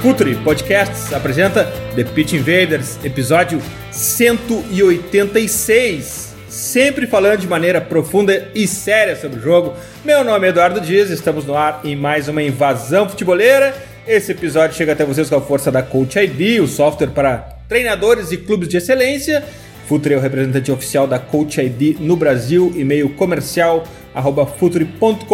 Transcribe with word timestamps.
Futuri 0.00 0.36
Podcasts 0.36 1.12
apresenta 1.12 1.64
The 1.96 2.04
Pitch 2.04 2.34
Invaders, 2.34 3.04
episódio 3.04 3.60
186. 3.90 6.36
Sempre 6.48 7.08
falando 7.08 7.40
de 7.40 7.48
maneira 7.48 7.80
profunda 7.80 8.48
e 8.54 8.68
séria 8.68 9.16
sobre 9.16 9.40
o 9.40 9.42
jogo. 9.42 9.74
Meu 10.04 10.22
nome 10.22 10.46
é 10.46 10.50
Eduardo 10.50 10.80
Dias, 10.80 11.10
estamos 11.10 11.44
no 11.44 11.56
ar 11.56 11.80
em 11.82 11.96
mais 11.96 12.28
uma 12.28 12.40
invasão 12.40 13.08
futeboleira. 13.08 13.74
Esse 14.06 14.30
episódio 14.30 14.76
chega 14.76 14.92
até 14.92 15.04
vocês 15.04 15.28
com 15.28 15.34
a 15.34 15.40
força 15.40 15.72
da 15.72 15.82
Coach 15.82 16.16
ID, 16.16 16.62
o 16.62 16.68
software 16.68 17.08
para 17.08 17.56
treinadores 17.68 18.30
e 18.30 18.36
clubes 18.36 18.68
de 18.68 18.76
excelência. 18.76 19.42
Futuri 19.88 20.12
é 20.12 20.18
o 20.18 20.20
representante 20.20 20.70
oficial 20.70 21.06
da 21.06 21.18
Coach 21.18 21.58
ID 21.62 21.98
no 21.98 22.14
Brasil, 22.14 22.70
e-mail 22.76 23.08
comercial 23.08 23.84
arroba 24.14 24.44
futuri.com.br. 24.44 25.24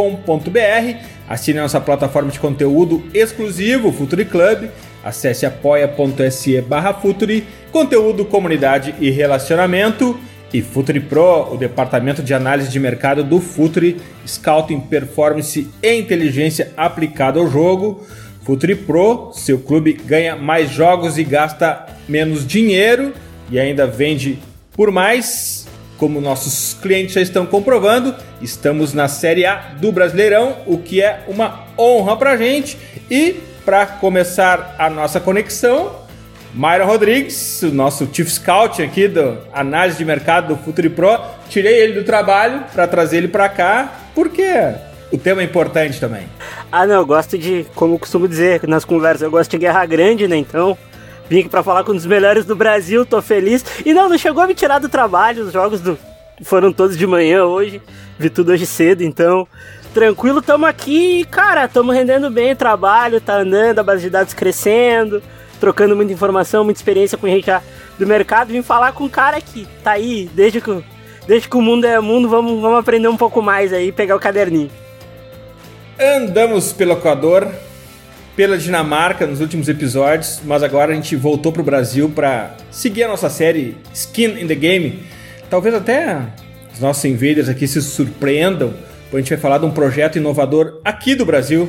Assine 1.28 1.58
a 1.58 1.62
nossa 1.62 1.80
plataforma 1.80 2.30
de 2.30 2.38
conteúdo 2.38 3.02
exclusivo, 3.12 3.90
Futuri 3.90 4.24
Club. 4.24 4.68
Acesse 5.02 5.44
apoia.se 5.44 6.60
barra 6.60 6.94
Futuri, 6.94 7.44
conteúdo, 7.72 8.24
comunidade 8.24 8.94
e 9.00 9.11
relacionamento. 9.11 10.16
E 10.52 10.62
Futuri 10.62 11.00
Pro, 11.00 11.52
o 11.52 11.56
departamento 11.56 12.22
de 12.22 12.33
análise 12.33 12.70
de 12.70 12.78
mercado 12.78 13.24
do 13.24 13.41
Futuri, 13.41 13.96
Scouting, 14.24 14.78
Performance 14.83 15.68
e 15.83 15.94
Inteligência 15.94 16.70
aplicada 16.77 17.41
ao 17.41 17.50
jogo. 17.50 18.06
Futuri 18.44 18.77
Pro, 18.77 19.33
seu 19.33 19.58
clube 19.58 19.94
ganha 19.94 20.36
mais 20.36 20.70
jogos 20.70 21.18
e 21.18 21.24
gasta 21.24 21.86
menos 22.08 22.46
dinheiro 22.46 23.12
e 23.50 23.59
ainda 23.59 23.87
vende 23.87 24.39
por 24.73 24.91
mais. 24.91 25.67
Como 25.97 26.20
nossos 26.20 26.77
clientes 26.83 27.14
já 27.14 27.20
estão 27.20 27.47
comprovando, 27.47 28.17
estamos 28.42 28.92
na 28.92 29.06
Série 29.06 29.47
A 29.47 29.75
do 29.81 29.92
Brasileirão, 29.92 30.56
o 30.67 30.77
que 30.77 31.01
é 31.01 31.23
uma 31.28 31.67
honra 31.78 32.17
pra 32.17 32.36
gente. 32.36 32.77
E 33.09 33.36
para 33.64 33.86
começar 33.86 34.75
a 34.77 34.91
nossa 34.91 35.20
conexão, 35.20 35.95
Myron 36.53 36.86
Rodrigues, 36.86 37.62
o 37.62 37.73
nosso 37.73 38.09
Chief 38.12 38.28
Scout 38.28 38.83
aqui 38.83 39.09
do 39.09 39.39
análise 39.53 39.98
de 39.98 40.05
mercado 40.05 40.55
do 40.55 40.62
Futuri 40.62 40.89
Pro, 40.89 41.19
tirei 41.48 41.81
ele 41.81 41.95
do 41.95 42.05
trabalho 42.05 42.64
para 42.73 42.86
trazer 42.86 43.19
ele 43.19 43.29
para 43.29 43.48
cá, 43.48 43.92
porque 44.14 44.45
o 45.11 45.19
tema 45.19 45.41
é 45.42 45.45
importante 45.45 45.98
também. 45.98 46.27
Ah, 46.70 46.86
não, 46.86 46.97
eu 46.97 47.06
gosto 47.06 47.39
de, 47.39 47.67
como 47.75 47.98
costumo 47.98 48.29
dizer 48.29 48.61
nas 48.69 48.84
conversas, 48.84 49.23
eu 49.23 49.31
gosto 49.31 49.51
de 49.51 49.58
guerra 49.58 49.84
grande, 49.86 50.29
né? 50.29 50.36
Então, 50.36 50.77
vim 51.28 51.41
aqui 51.41 51.48
pra 51.48 51.62
falar 51.62 51.84
com 51.84 51.92
um 51.92 51.97
dos 51.97 52.06
melhores 52.06 52.44
do 52.44 52.56
Brasil, 52.56 53.05
tô 53.05 53.20
feliz. 53.22 53.64
E 53.84 53.92
não, 53.92 54.08
não 54.08 54.19
chegou 54.19 54.42
a 54.42 54.47
me 54.47 54.55
tirar 54.55 54.78
do 54.78 54.89
trabalho, 54.89 55.44
os 55.44 55.53
jogos 55.53 55.80
do... 55.80 55.98
foram 56.42 56.72
todos 56.72 56.97
de 56.97 57.06
manhã 57.06 57.44
hoje, 57.44 57.80
vi 58.19 58.30
tudo 58.30 58.53
hoje 58.53 58.67
cedo, 58.67 59.03
então 59.03 59.47
tranquilo, 59.92 60.42
tamo 60.42 60.67
aqui, 60.67 61.25
cara, 61.25 61.69
tamo 61.69 61.92
rendendo 61.92 62.28
bem 62.28 62.52
o 62.52 62.56
trabalho, 62.56 63.20
tá 63.20 63.36
andando, 63.36 63.78
a 63.78 63.83
base 63.83 64.02
de 64.02 64.11
dados 64.11 64.34
crescendo, 64.34 65.22
trocando 65.61 65.95
muita 65.95 66.12
informação, 66.12 66.64
muita 66.64 66.80
experiência 66.80 67.17
com 67.17 67.28
gente 67.28 67.47
já 67.47 67.62
do 67.98 68.06
mercado, 68.06 68.48
vim 68.48 68.61
falar 68.61 68.92
com 68.92 69.05
um 69.05 69.08
cara 69.08 69.41
que 69.41 69.67
tá 69.84 69.92
aí, 69.92 70.28
desde 70.34 70.61
que, 70.61 70.84
desde 71.29 71.48
que 71.48 71.56
o 71.56 71.62
mundo 71.62 71.85
é 71.85 72.01
mundo, 72.01 72.29
vamos, 72.29 72.61
vamos 72.61 72.79
aprender 72.79 73.06
um 73.06 73.17
pouco 73.17 73.41
mais 73.41 73.73
aí, 73.73 73.92
pegar 73.92 74.17
o 74.17 74.20
caderninho. 74.20 74.70
Andamos 75.98 76.73
pelo 76.73 76.95
Equador, 76.95 77.48
pela 78.36 78.58
Dinamarca 78.58 79.27
nos 79.27 79.40
últimos 79.40 79.68
episódios, 79.68 80.40
mas 80.45 80.62
agora 80.62 80.92
a 80.92 80.95
gente 80.95 81.14
voltou 81.14 81.52
pro 81.52 81.62
Brasil 81.62 82.11
para 82.11 82.56
seguir 82.70 83.05
a 83.05 83.08
nossa 83.08 83.30
série 83.30 83.77
Skin 83.92 84.40
in 84.40 84.46
the 84.46 84.55
Game. 84.55 85.05
Talvez 85.48 85.74
até 85.74 86.18
os 86.73 86.80
nossos 86.80 87.05
invaders 87.05 87.48
aqui 87.48 87.68
se 87.68 87.80
surpreendam, 87.80 88.74
porque 89.05 89.17
a 89.17 89.20
gente 89.20 89.28
vai 89.28 89.39
falar 89.39 89.58
de 89.58 89.67
um 89.67 89.70
projeto 89.70 90.17
inovador 90.17 90.80
aqui 90.84 91.14
do 91.14 91.24
Brasil 91.24 91.68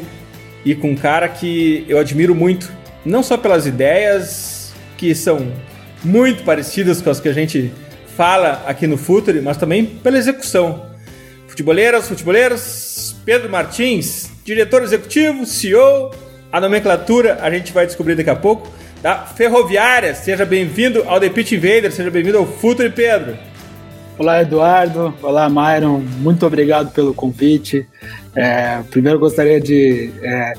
e 0.64 0.74
com 0.74 0.92
um 0.92 0.96
cara 0.96 1.30
que 1.30 1.86
eu 1.88 2.00
admiro 2.00 2.34
muito, 2.34 2.72
não 3.06 3.22
só 3.22 3.38
pelas 3.38 3.68
ideias 3.68 4.74
que 4.98 5.14
são 5.14 5.52
muito 6.04 6.44
parecidas 6.44 7.02
com 7.02 7.12
as 7.12 7.20
que 7.20 7.30
a 7.30 7.34
gente 7.34 7.72
fala 8.18 8.64
aqui 8.66 8.88
no 8.88 8.98
Futuri, 8.98 9.42
mas 9.42 9.58
também 9.58 9.86
pela 9.86 10.18
execução. 10.18 10.88
Futeboleiras, 11.48 12.08
futeboleiros, 12.08 13.16
Pedro 13.24 13.50
Martins, 13.50 14.32
diretor 14.44 14.82
executivo, 14.82 15.46
CEO, 15.46 16.12
a 16.56 16.62
nomenclatura 16.62 17.40
a 17.42 17.52
gente 17.52 17.74
vai 17.74 17.86
descobrir 17.86 18.16
daqui 18.16 18.30
a 18.30 18.36
pouco. 18.36 18.66
Da 19.02 19.26
Ferroviária, 19.26 20.16
seja 20.16 20.46
bem-vindo 20.46 21.04
ao 21.06 21.20
The 21.20 21.28
Pitch 21.28 21.52
Invader, 21.52 21.92
seja 21.92 22.10
bem-vindo 22.10 22.38
ao 22.38 22.46
Futuri 22.46 22.90
Pedro. 22.90 23.36
Olá, 24.18 24.42
Eduardo. 24.42 25.14
Olá, 25.22 25.50
Myron. 25.50 26.02
Muito 26.20 26.46
obrigado 26.46 26.94
pelo 26.94 27.14
convite. 27.14 27.86
É, 28.34 28.80
primeiro, 28.90 29.20
gostaria 29.20 29.60
de 29.60 30.14
é, 30.24 30.54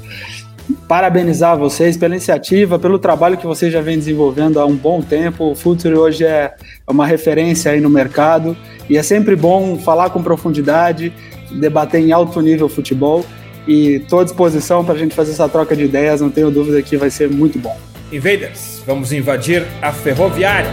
parabenizar 0.87 1.57
vocês 1.57 1.97
pela 1.97 2.15
iniciativa, 2.15 2.79
pelo 2.79 2.99
trabalho 2.99 3.39
que 3.39 3.47
vocês 3.47 3.73
já 3.73 3.81
vêm 3.81 3.97
desenvolvendo 3.97 4.61
há 4.61 4.67
um 4.67 4.77
bom 4.77 5.01
tempo. 5.01 5.53
O 5.53 5.55
Futuri 5.55 5.95
hoje 5.95 6.27
é 6.27 6.55
uma 6.87 7.07
referência 7.07 7.73
aí 7.73 7.81
no 7.81 7.89
mercado 7.89 8.55
e 8.87 8.99
é 8.99 9.03
sempre 9.03 9.35
bom 9.35 9.79
falar 9.79 10.11
com 10.11 10.23
profundidade, 10.23 11.11
debater 11.53 12.03
em 12.03 12.13
alto 12.13 12.39
nível 12.43 12.69
futebol 12.69 13.25
e 13.67 13.97
estou 13.97 14.21
à 14.21 14.25
disposição 14.25 14.85
para 14.85 14.95
a 14.95 14.99
gente 14.99 15.15
fazer 15.15 15.33
essa 15.33 15.49
troca 15.49 15.75
de 15.75 15.85
ideias. 15.85 16.21
Não 16.21 16.31
tenho 16.31 16.51
dúvida 16.51 16.81
que 16.83 16.97
vai 16.97 17.11
ser 17.11 17.29
muito 17.29 17.59
bom. 17.59 17.77
Invaders, 18.13 18.83
vamos 18.87 19.13
invadir 19.13 19.67
a 19.83 19.93
Ferroviária. 19.93 20.71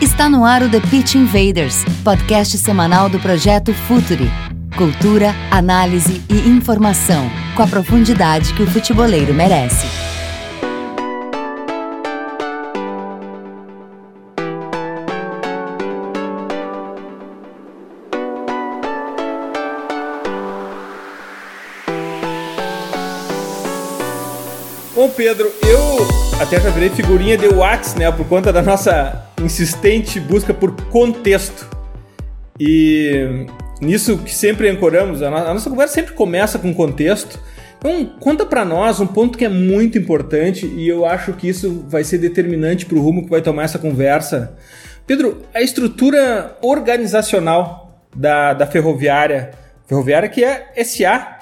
Está 0.00 0.28
no 0.28 0.44
ar 0.44 0.62
o 0.62 0.70
The 0.70 0.80
Pitch 0.80 1.14
Invaders, 1.14 1.84
podcast 2.02 2.56
semanal 2.58 3.08
do 3.08 3.20
projeto 3.20 3.72
Futuri. 3.72 4.30
Cultura, 4.76 5.34
análise 5.50 6.22
e 6.28 6.48
informação, 6.48 7.30
com 7.54 7.62
a 7.62 7.66
profundidade 7.66 8.52
que 8.54 8.62
o 8.62 8.66
futeboleiro 8.66 9.32
merece. 9.32 10.15
Pedro, 25.16 25.50
eu 25.66 26.42
até 26.42 26.60
já 26.60 26.68
virei 26.68 26.90
figurinha 26.90 27.38
de 27.38 27.48
Whats, 27.48 27.94
né? 27.94 28.12
Por 28.12 28.26
conta 28.28 28.52
da 28.52 28.60
nossa 28.60 29.26
insistente 29.42 30.20
busca 30.20 30.52
por 30.52 30.72
contexto. 30.90 31.66
E 32.60 33.46
nisso 33.80 34.18
que 34.18 34.34
sempre 34.34 34.68
ancoramos, 34.68 35.22
a 35.22 35.30
nossa 35.30 35.70
conversa 35.70 35.94
sempre 35.94 36.12
começa 36.12 36.58
com 36.58 36.74
contexto. 36.74 37.40
Então, 37.78 38.04
conta 38.20 38.44
para 38.44 38.62
nós 38.62 39.00
um 39.00 39.06
ponto 39.06 39.38
que 39.38 39.46
é 39.46 39.48
muito 39.48 39.96
importante 39.96 40.66
e 40.66 40.86
eu 40.86 41.06
acho 41.06 41.32
que 41.32 41.48
isso 41.48 41.86
vai 41.88 42.04
ser 42.04 42.18
determinante 42.18 42.84
para 42.84 42.98
o 42.98 43.00
rumo 43.00 43.24
que 43.24 43.30
vai 43.30 43.40
tomar 43.40 43.62
essa 43.62 43.78
conversa. 43.78 44.54
Pedro, 45.06 45.42
a 45.54 45.62
estrutura 45.62 46.58
organizacional 46.60 48.02
da, 48.14 48.52
da 48.52 48.66
ferroviária, 48.66 49.52
ferroviária 49.86 50.28
que 50.28 50.44
é 50.44 50.72
SA, 50.84 51.38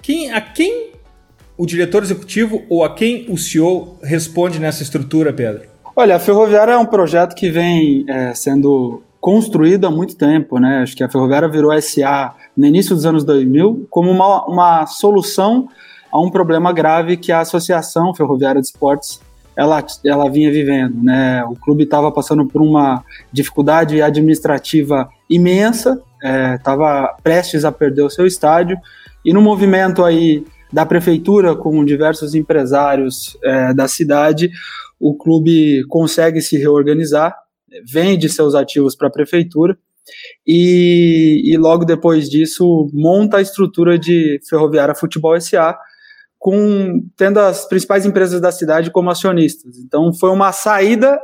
quem, 0.00 0.32
a 0.32 0.40
quem 0.40 0.87
o 1.58 1.66
diretor 1.66 2.04
executivo 2.04 2.62
ou 2.70 2.84
a 2.84 2.94
quem 2.94 3.26
o 3.28 3.36
CEO 3.36 3.98
responde 4.00 4.60
nessa 4.60 4.84
estrutura, 4.84 5.32
Pedro? 5.32 5.62
Olha, 5.96 6.14
a 6.14 6.18
Ferroviária 6.20 6.72
é 6.72 6.78
um 6.78 6.86
projeto 6.86 7.34
que 7.34 7.50
vem 7.50 8.04
é, 8.08 8.32
sendo 8.32 9.02
construído 9.20 9.84
há 9.84 9.90
muito 9.90 10.16
tempo, 10.16 10.60
né? 10.60 10.82
Acho 10.82 10.96
que 10.96 11.02
a 11.02 11.08
Ferroviária 11.08 11.48
virou 11.48 11.72
SA 11.82 12.36
no 12.56 12.64
início 12.64 12.94
dos 12.94 13.04
anos 13.04 13.24
2000 13.24 13.88
como 13.90 14.08
uma, 14.08 14.46
uma 14.46 14.86
solução 14.86 15.68
a 16.12 16.20
um 16.20 16.30
problema 16.30 16.72
grave 16.72 17.16
que 17.16 17.32
a 17.32 17.40
Associação 17.40 18.14
Ferroviária 18.14 18.60
de 18.60 18.68
Esportes 18.68 19.20
ela, 19.56 19.84
ela 20.06 20.30
vinha 20.30 20.52
vivendo, 20.52 21.02
né? 21.02 21.44
O 21.44 21.56
clube 21.56 21.82
estava 21.82 22.12
passando 22.12 22.46
por 22.46 22.62
uma 22.62 23.02
dificuldade 23.32 24.00
administrativa 24.00 25.08
imensa, 25.28 26.00
estava 26.54 27.16
é, 27.18 27.22
prestes 27.22 27.64
a 27.64 27.72
perder 27.72 28.02
o 28.02 28.10
seu 28.10 28.24
estádio 28.24 28.78
e 29.24 29.32
no 29.32 29.42
movimento 29.42 30.04
aí 30.04 30.44
da 30.72 30.84
prefeitura 30.84 31.56
com 31.56 31.84
diversos 31.84 32.34
empresários 32.34 33.36
é, 33.42 33.74
da 33.74 33.88
cidade, 33.88 34.50
o 35.00 35.16
clube 35.16 35.84
consegue 35.88 36.40
se 36.40 36.56
reorganizar, 36.58 37.34
vende 37.86 38.28
seus 38.28 38.54
ativos 38.54 38.96
para 38.96 39.08
a 39.08 39.12
prefeitura 39.12 39.78
e, 40.46 41.42
e 41.44 41.56
logo 41.56 41.84
depois 41.84 42.28
disso 42.28 42.88
monta 42.92 43.38
a 43.38 43.42
estrutura 43.42 43.98
de 43.98 44.40
Ferroviária 44.48 44.94
Futebol 44.94 45.38
SA, 45.40 45.78
com 46.38 47.02
tendo 47.16 47.38
as 47.40 47.66
principais 47.66 48.06
empresas 48.06 48.40
da 48.40 48.52
cidade 48.52 48.90
como 48.90 49.10
acionistas. 49.10 49.78
Então 49.78 50.12
foi 50.12 50.30
uma 50.30 50.52
saída 50.52 51.20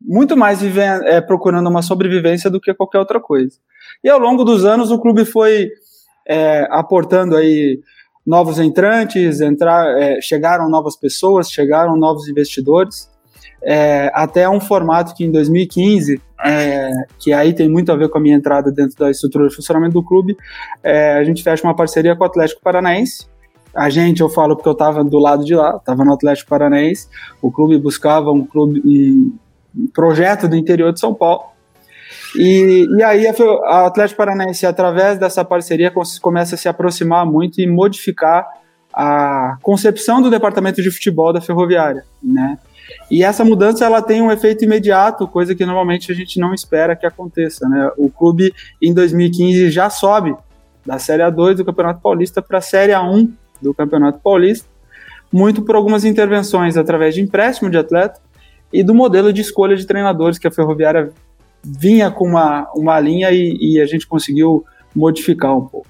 muito 0.00 0.36
mais 0.36 0.60
é, 0.62 1.20
procurando 1.20 1.68
uma 1.68 1.82
sobrevivência 1.82 2.50
do 2.50 2.60
que 2.60 2.74
qualquer 2.74 2.98
outra 2.98 3.20
coisa. 3.20 3.56
E 4.02 4.08
ao 4.08 4.18
longo 4.18 4.44
dos 4.44 4.64
anos 4.64 4.90
o 4.90 5.00
clube 5.00 5.24
foi 5.24 5.70
é, 6.26 6.66
aportando 6.70 7.36
aí 7.36 7.80
novos 8.28 8.58
entrantes, 8.58 9.40
entrar, 9.40 9.98
é, 9.98 10.20
chegaram 10.20 10.68
novas 10.68 10.94
pessoas, 10.94 11.50
chegaram 11.50 11.96
novos 11.96 12.28
investidores, 12.28 13.10
é, 13.62 14.10
até 14.12 14.46
um 14.46 14.60
formato 14.60 15.14
que 15.14 15.24
em 15.24 15.32
2015, 15.32 16.20
é, 16.44 16.90
que 17.18 17.32
aí 17.32 17.54
tem 17.54 17.70
muito 17.70 17.90
a 17.90 17.96
ver 17.96 18.10
com 18.10 18.18
a 18.18 18.20
minha 18.20 18.36
entrada 18.36 18.70
dentro 18.70 18.98
da 18.98 19.10
estrutura 19.10 19.48
de 19.48 19.56
funcionamento 19.56 19.94
do 19.94 20.02
clube, 20.02 20.36
é, 20.82 21.14
a 21.14 21.24
gente 21.24 21.42
fecha 21.42 21.66
uma 21.66 21.74
parceria 21.74 22.14
com 22.14 22.22
o 22.22 22.26
Atlético 22.26 22.60
Paranaense, 22.60 23.26
a 23.74 23.88
gente, 23.88 24.20
eu 24.20 24.28
falo 24.28 24.54
porque 24.54 24.68
eu 24.68 24.72
estava 24.72 25.02
do 25.02 25.18
lado 25.18 25.42
de 25.42 25.54
lá, 25.54 25.76
estava 25.76 26.04
no 26.04 26.12
Atlético 26.12 26.50
Paranaense, 26.50 27.08
o 27.40 27.50
clube 27.50 27.78
buscava 27.78 28.30
um 28.30 28.44
clube, 28.44 28.82
um 29.74 29.86
projeto 29.94 30.46
do 30.46 30.54
interior 30.54 30.92
de 30.92 31.00
São 31.00 31.14
Paulo, 31.14 31.44
e, 32.36 32.86
e 32.96 33.02
aí 33.02 33.26
a, 33.26 33.86
Atlético 33.86 34.18
Paranaense, 34.18 34.66
através 34.66 35.18
dessa 35.18 35.44
parceria, 35.44 35.92
começa 36.20 36.54
a 36.54 36.58
se 36.58 36.68
aproximar 36.68 37.24
muito 37.24 37.60
e 37.60 37.66
modificar 37.66 38.46
a 38.92 39.56
concepção 39.62 40.20
do 40.20 40.30
departamento 40.30 40.82
de 40.82 40.90
futebol 40.90 41.32
da 41.32 41.40
Ferroviária, 41.40 42.04
né? 42.22 42.58
E 43.10 43.22
essa 43.22 43.44
mudança 43.44 43.84
ela 43.84 44.00
tem 44.00 44.22
um 44.22 44.30
efeito 44.30 44.64
imediato, 44.64 45.28
coisa 45.28 45.54
que 45.54 45.64
normalmente 45.64 46.10
a 46.10 46.14
gente 46.14 46.40
não 46.40 46.54
espera 46.54 46.96
que 46.96 47.06
aconteça, 47.06 47.68
né? 47.68 47.90
O 47.96 48.10
clube 48.10 48.52
em 48.80 48.92
2015 48.92 49.70
já 49.70 49.90
sobe 49.90 50.34
da 50.84 50.98
Série 50.98 51.22
A2 51.22 51.54
do 51.54 51.64
Campeonato 51.64 52.00
Paulista 52.00 52.40
para 52.40 52.58
a 52.58 52.62
Série 52.62 52.92
A1 52.92 53.30
do 53.60 53.74
Campeonato 53.74 54.20
Paulista, 54.20 54.66
muito 55.30 55.62
por 55.62 55.76
algumas 55.76 56.04
intervenções 56.04 56.76
através 56.76 57.14
de 57.14 57.20
empréstimo 57.20 57.70
de 57.70 57.76
atleta 57.76 58.20
e 58.72 58.82
do 58.82 58.94
modelo 58.94 59.32
de 59.32 59.42
escolha 59.42 59.76
de 59.76 59.86
treinadores 59.86 60.38
que 60.38 60.46
a 60.46 60.50
Ferroviária 60.50 61.12
vinha 61.64 62.10
com 62.10 62.26
uma, 62.26 62.70
uma 62.74 62.98
linha 63.00 63.30
e, 63.30 63.56
e 63.60 63.80
a 63.80 63.86
gente 63.86 64.06
conseguiu 64.06 64.64
modificar 64.94 65.56
um 65.56 65.66
pouco. 65.66 65.86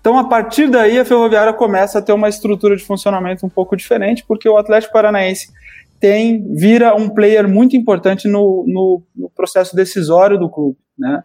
Então, 0.00 0.18
a 0.18 0.24
partir 0.24 0.68
daí, 0.68 0.98
a 0.98 1.04
Ferroviária 1.04 1.52
começa 1.52 1.98
a 1.98 2.02
ter 2.02 2.12
uma 2.12 2.28
estrutura 2.28 2.76
de 2.76 2.84
funcionamento 2.84 3.44
um 3.44 3.48
pouco 3.48 3.76
diferente, 3.76 4.24
porque 4.26 4.48
o 4.48 4.56
Atlético 4.56 4.92
Paranaense 4.92 5.50
tem 5.98 6.44
vira 6.54 6.94
um 6.94 7.08
player 7.08 7.48
muito 7.48 7.76
importante 7.76 8.26
no, 8.26 8.64
no, 8.66 9.02
no 9.14 9.30
processo 9.30 9.74
decisório 9.74 10.38
do 10.38 10.50
clube. 10.50 10.76
Né? 10.98 11.22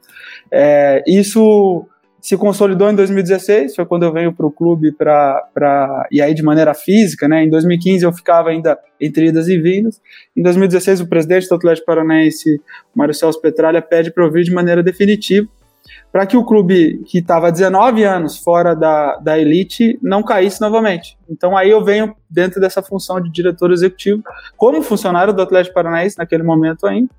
É, 0.51 1.03
isso 1.07 1.87
se 2.27 2.35
consolidou 2.35 2.91
em 2.91 2.93
2016, 2.93 3.73
foi 3.73 3.85
quando 3.85 4.03
eu 4.03 4.11
venho 4.11 4.33
para 4.33 4.45
o 4.45 4.51
clube 4.51 4.91
para 4.91 6.05
e 6.11 6.21
aí 6.21 6.33
de 6.33 6.43
maneira 6.43 6.73
física, 6.73 7.25
né? 7.25 7.45
Em 7.45 7.49
2015 7.49 8.03
eu 8.03 8.11
ficava 8.11 8.49
ainda 8.49 8.77
entre 8.99 9.27
idas 9.27 9.47
e 9.47 9.57
vindas. 9.57 10.01
Em 10.35 10.43
2016 10.43 10.99
o 10.99 11.07
presidente 11.07 11.47
do 11.47 11.55
Atlético 11.55 11.85
Paranaense, 11.85 12.59
Mário 12.93 13.13
Celso 13.13 13.39
Petralha, 13.39 13.81
pede 13.81 14.11
para 14.11 14.25
eu 14.25 14.29
vir 14.29 14.43
de 14.43 14.51
maneira 14.51 14.83
definitiva 14.83 15.47
para 16.11 16.25
que 16.25 16.35
o 16.35 16.43
clube 16.43 17.01
que 17.05 17.19
estava 17.19 17.49
19 17.49 18.03
anos 18.03 18.37
fora 18.39 18.75
da, 18.75 19.15
da 19.15 19.39
elite 19.39 19.97
não 20.01 20.21
caísse 20.21 20.59
novamente. 20.59 21.17
Então 21.29 21.55
aí 21.55 21.69
eu 21.69 21.81
venho 21.81 22.13
dentro 22.29 22.59
dessa 22.59 22.83
função 22.83 23.21
de 23.21 23.31
diretor 23.31 23.71
executivo, 23.71 24.21
como 24.57 24.81
funcionário 24.81 25.31
do 25.33 25.41
Atlético 25.41 25.75
Paranaense 25.75 26.17
naquele 26.17 26.43
momento 26.43 26.85
ainda, 26.85 27.09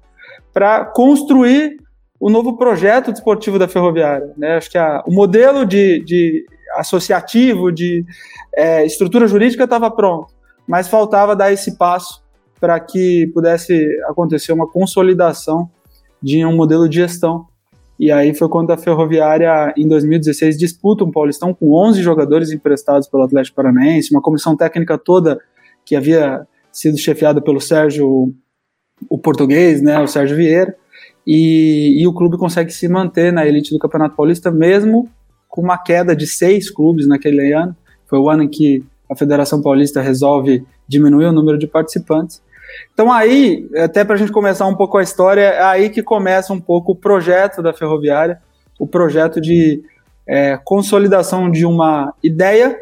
para 0.52 0.84
construir 0.84 1.78
o 2.20 2.29
novo 2.29 2.56
projeto 2.56 3.12
desportivo 3.12 3.59
da 3.59 3.69
Ferroviária. 3.69 4.32
Né? 4.37 4.56
Acho 4.56 4.70
que 4.70 4.79
a, 4.79 5.03
o 5.06 5.12
modelo 5.12 5.65
de, 5.65 6.03
de 6.05 6.44
associativo, 6.75 7.70
de 7.70 8.05
é, 8.55 8.85
estrutura 8.85 9.26
jurídica 9.26 9.65
estava 9.65 9.91
pronto, 9.91 10.35
mas 10.67 10.88
faltava 10.88 11.37
dar 11.37 11.53
esse 11.53 11.76
passo 11.76 12.23
para 12.61 12.79
que 12.81 13.29
pudesse 13.29 13.87
acontecer 14.09 14.53
uma 14.53 14.67
consolidação 14.67 15.70
de 16.20 16.44
um 16.44 16.56
modelo 16.56 16.88
de 16.88 16.97
gestão. 16.97 17.47
E 17.99 18.12
aí 18.12 18.35
foi 18.35 18.49
quando 18.49 18.70
a 18.70 18.76
Ferroviária, 18.76 19.73
em 19.76 19.87
2016, 19.88 20.56
disputa 20.56 21.05
um 21.05 21.11
Paulistão 21.11 21.53
com 21.55 21.73
11 21.73 22.03
jogadores 22.03 22.50
emprestados 22.53 23.09
pelo 23.09 23.25
Atlético 23.25 23.56
Paranaense, 23.56 24.12
uma 24.12 24.23
comissão 24.23 24.56
técnica 24.56 24.97
toda 24.97 25.41
que 25.85 25.97
havia 25.97 26.47
sido 26.73 26.97
chefiada 26.99 27.41
pelo 27.41 27.61
Sérgio, 27.61 28.32
o 29.09 29.19
português, 29.19 29.81
né, 29.82 29.99
o 30.00 30.06
Sérgio 30.06 30.37
Vieira, 30.37 30.76
e, 31.31 32.01
e, 32.01 32.07
o 32.07 32.15
clube 32.15 32.39
consegue 32.39 32.73
se 32.73 32.89
manter 32.89 33.31
na 33.31 33.47
elite 33.47 33.71
do 33.71 33.79
Campeonato 33.79 34.17
Paulista, 34.17 34.51
mesmo 34.51 35.11
com 35.47 35.61
uma 35.61 35.77
queda 35.77 36.17
de 36.17 36.27
seis 36.27 36.71
clubes 36.71 37.07
naquele 37.07 37.53
ano. 37.53 37.77
Foi 38.07 38.19
o 38.19 38.31
ano 38.31 38.45
em 38.45 38.49
que 38.49 38.83
a 39.11 39.15
Federação 39.15 39.61
Paulista 39.61 40.01
resolve 40.01 40.65
diminuir 40.89 41.27
o 41.27 41.33
número 41.33 41.59
de 41.59 41.67
participantes. 41.67 42.41
Então 42.95 43.13
aí, 43.13 43.69
até 43.77 44.07
para 44.07 44.15
a 44.15 44.19
gente 44.19 44.33
começar 44.33 44.65
um 44.65 44.75
pouco 44.75 44.97
a 44.97 45.03
história, 45.03 45.43
é 45.43 45.63
aí 45.63 45.91
que 45.91 46.03
começa 46.03 46.51
um 46.51 46.61
pouco 46.61 46.93
o 46.93 46.97
projeto 46.97 47.63
da 47.63 47.75
Ferroviária, 47.75 48.41
o 48.79 48.87
projeto 48.87 49.39
de 49.39 49.83
é, 50.27 50.59
consolidação 50.65 51.51
de 51.51 51.67
uma 51.67 52.15
ideia 52.25 52.75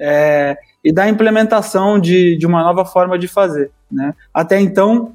é, 0.00 0.56
e 0.82 0.90
da 0.90 1.06
implementação 1.06 1.98
de, 1.98 2.34
de 2.38 2.46
uma 2.46 2.62
nova 2.62 2.86
forma 2.86 3.18
de 3.18 3.28
fazer. 3.28 3.70
Né? 3.92 4.14
Até 4.32 4.58
então, 4.58 5.13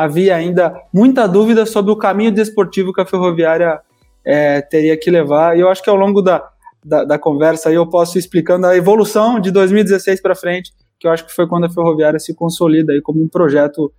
havia 0.00 0.34
ainda 0.34 0.74
muita 0.90 1.28
dúvida 1.28 1.66
sobre 1.66 1.92
o 1.92 1.96
caminho 1.96 2.32
desportivo 2.32 2.90
que 2.90 3.02
a 3.02 3.06
Ferroviária 3.06 3.78
é, 4.24 4.62
teria 4.62 4.96
que 4.96 5.10
levar. 5.10 5.58
E 5.58 5.60
eu 5.60 5.68
acho 5.68 5.82
que 5.82 5.90
ao 5.90 5.96
longo 5.96 6.22
da, 6.22 6.42
da, 6.82 7.04
da 7.04 7.18
conversa 7.18 7.68
aí 7.68 7.74
eu 7.74 7.86
posso 7.86 8.16
ir 8.16 8.20
explicando 8.20 8.66
a 8.66 8.74
evolução 8.74 9.38
de 9.38 9.50
2016 9.50 10.22
para 10.22 10.34
frente, 10.34 10.72
que 10.98 11.06
eu 11.06 11.10
acho 11.10 11.26
que 11.26 11.34
foi 11.34 11.46
quando 11.46 11.66
a 11.66 11.70
Ferroviária 11.70 12.18
se 12.18 12.34
consolida 12.34 12.94
aí 12.94 13.02
como 13.02 13.22
um 13.22 13.28
projeto 13.28 13.92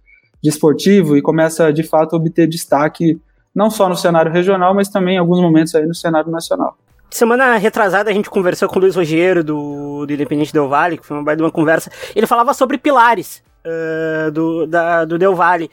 desportivo 0.44 1.16
e 1.16 1.22
começa 1.22 1.72
de 1.72 1.84
fato 1.84 2.16
a 2.16 2.18
obter 2.18 2.48
destaque 2.48 3.22
não 3.54 3.70
só 3.70 3.88
no 3.88 3.96
cenário 3.96 4.32
regional, 4.32 4.74
mas 4.74 4.90
também 4.90 5.16
em 5.16 5.20
alguns 5.20 5.40
momentos 5.40 5.76
aí 5.76 5.86
no 5.86 5.94
cenário 5.94 6.32
nacional. 6.32 6.76
Semana 7.12 7.58
retrasada 7.58 8.10
a 8.10 8.14
gente 8.14 8.30
conversou 8.30 8.68
com 8.68 8.80
o 8.80 8.82
Luiz 8.82 8.96
Rogério 8.96 9.44
do, 9.44 10.06
do 10.08 10.14
Independente 10.14 10.52
Del 10.52 10.68
Vale, 10.68 10.98
que 10.98 11.06
foi 11.06 11.16
uma 11.16 11.32
uma 11.32 11.52
conversa. 11.52 11.92
Ele 12.16 12.26
falava 12.26 12.56
sobre 12.56 12.80
pilares 12.80 13.44
uh, 13.66 14.32
do, 14.32 14.66
da, 14.68 15.06
do 15.06 15.18
Del 15.18 15.36
Valle. 15.36 15.70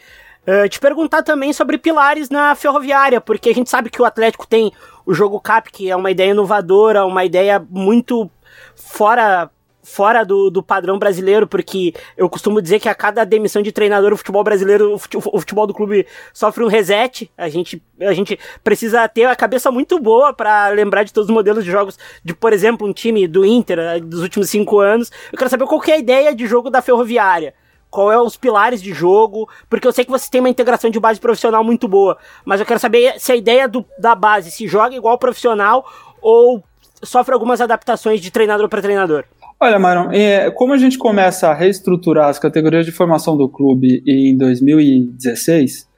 Uh, 0.46 0.69
te 0.69 0.81
perguntar 0.81 1.23
também 1.23 1.52
sobre 1.52 1.76
pilares 1.76 2.31
na 2.31 2.55
ferroviária, 2.55 3.20
porque 3.20 3.50
a 3.50 3.55
gente 3.55 3.69
sabe 3.69 3.90
que 3.90 4.00
o 4.00 4.05
Atlético 4.05 4.46
tem 4.46 4.73
o 5.05 5.12
jogo 5.12 5.40
CAP, 5.40 5.71
que 5.71 5.90
é 5.90 5.97
uma 5.97 6.11
ideia 6.11 6.30
inovadora, 6.30 7.04
uma 7.04 7.25
ideia 7.25 7.62
muito 7.71 8.30
fora 8.75 9.50
fora 9.88 10.23
do, 10.23 10.50
do 10.50 10.62
padrão 10.62 10.99
brasileiro, 10.99 11.47
porque 11.47 11.95
eu 12.14 12.28
costumo 12.28 12.61
dizer 12.61 12.78
que 12.78 12.90
a 12.90 12.95
cada 12.95 13.25
demissão 13.25 13.62
de 13.62 13.73
treinador, 13.73 14.12
o 14.12 14.16
futebol 14.18 14.45
brasileiro, 14.45 14.95
o 14.95 14.99
futebol, 14.99 15.33
o 15.35 15.40
futebol 15.40 15.66
do 15.66 15.73
clube 15.73 16.07
sofre 16.33 16.62
um 16.62 16.68
reset. 16.68 17.30
A 17.37 17.49
gente, 17.49 17.83
a 18.00 18.12
gente 18.12 18.38
precisa 18.62 19.09
ter 19.09 19.25
a 19.25 19.35
cabeça 19.35 19.71
muito 19.71 19.99
boa 19.99 20.35
para 20.35 20.68
lembrar 20.68 21.04
de 21.04 21.12
todos 21.12 21.30
os 21.30 21.35
modelos 21.35 21.64
de 21.64 21.71
jogos 21.71 21.99
de, 22.23 22.35
por 22.35 22.52
exemplo, 22.52 22.87
um 22.87 22.92
time 22.92 23.26
do 23.26 23.47
Inter 23.47 23.78
eh, 23.78 24.00
dos 24.00 24.21
últimos 24.21 24.50
cinco 24.50 24.78
anos. 24.78 25.11
Eu 25.33 25.38
quero 25.38 25.50
saber 25.50 25.64
qual 25.64 25.80
que 25.80 25.90
é 25.90 25.95
a 25.95 25.99
ideia 25.99 26.35
de 26.35 26.47
jogo 26.47 26.68
da 26.68 26.83
Ferroviária 26.83 27.54
qual 27.90 28.12
é 28.12 28.21
os 28.21 28.37
pilares 28.37 28.83
de 28.83 28.92
jogo, 28.92 29.49
porque 29.68 29.87
eu 29.87 29.92
sei 29.92 30.04
que 30.04 30.11
você 30.11 30.30
tem 30.30 30.40
uma 30.40 30.50
integração 30.50 30.90
de 30.90 31.00
base 31.00 31.21
profissional 31.21 31.64
muito 31.64 31.88
boa, 31.88 32.18
mas 32.45 32.61
eu 32.61 32.66
quero 32.66 32.80
saber 32.80 33.18
se 33.18 33.33
a 33.33 33.37
ideia 33.37 33.68
do, 33.68 33.85
da 33.99 34.14
base 34.14 34.50
se 34.50 34.66
joga 34.66 34.95
igual 34.95 35.18
profissional 35.18 35.85
ou 36.21 36.62
sofre 37.02 37.33
algumas 37.33 37.61
adaptações 37.61 38.21
de 38.21 38.30
treinador 38.30 38.68
para 38.68 38.83
treinador. 38.83 39.25
Olha, 39.61 39.78
Maron, 39.78 40.12
é, 40.12 40.50
como 40.52 40.73
a 40.73 40.78
gente 40.78 40.97
começa 40.97 41.49
a 41.49 41.54
reestruturar 41.54 42.28
as 42.28 42.38
categorias 42.38 42.87
de 42.87 42.92
formação 42.92 43.37
do 43.37 43.49
clube 43.49 44.02
em 44.07 44.37
2016, 44.37 45.88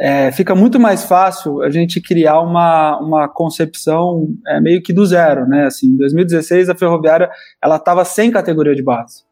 é, 0.00 0.30
fica 0.30 0.54
muito 0.54 0.78
mais 0.78 1.04
fácil 1.04 1.60
a 1.60 1.70
gente 1.70 2.00
criar 2.00 2.40
uma, 2.40 2.96
uma 3.00 3.28
concepção 3.28 4.28
é, 4.46 4.60
meio 4.60 4.80
que 4.80 4.92
do 4.92 5.04
zero, 5.04 5.46
né? 5.48 5.64
Assim, 5.64 5.88
em 5.88 5.96
2016 5.96 6.68
a 6.68 6.74
Ferroviária 6.76 7.28
ela 7.60 7.76
estava 7.76 8.04
sem 8.04 8.30
categoria 8.30 8.76
de 8.76 8.82
base. 8.82 9.27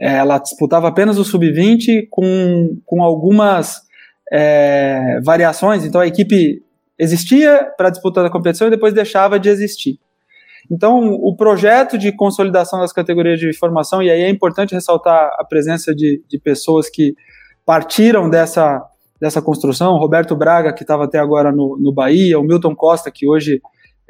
É, 0.00 0.16
ela 0.16 0.38
disputava 0.38 0.88
apenas 0.88 1.18
o 1.18 1.24
sub-20 1.24 2.08
com, 2.10 2.78
com 2.84 3.02
algumas 3.02 3.82
é, 4.32 5.20
variações. 5.24 5.84
Então 5.84 6.00
a 6.00 6.06
equipe 6.06 6.62
existia 6.98 7.68
para 7.76 7.90
disputar 7.90 8.24
a 8.24 8.30
competição 8.30 8.66
e 8.66 8.70
depois 8.70 8.92
deixava 8.92 9.38
de 9.38 9.48
existir. 9.48 9.98
Então, 10.70 10.98
o 10.98 11.36
projeto 11.36 11.98
de 11.98 12.10
consolidação 12.10 12.80
das 12.80 12.92
categorias 12.92 13.38
de 13.38 13.52
formação, 13.52 14.02
e 14.02 14.10
aí 14.10 14.22
é 14.22 14.30
importante 14.30 14.74
ressaltar 14.74 15.30
a 15.38 15.44
presença 15.44 15.94
de, 15.94 16.22
de 16.26 16.38
pessoas 16.38 16.88
que 16.88 17.14
partiram 17.66 18.30
dessa, 18.30 18.82
dessa 19.20 19.42
construção, 19.42 19.98
Roberto 19.98 20.34
Braga, 20.34 20.72
que 20.72 20.82
estava 20.82 21.04
até 21.04 21.18
agora 21.18 21.52
no, 21.52 21.78
no 21.78 21.92
Bahia, 21.92 22.38
o 22.38 22.42
Milton 22.42 22.74
Costa, 22.74 23.10
que 23.10 23.28
hoje 23.28 23.60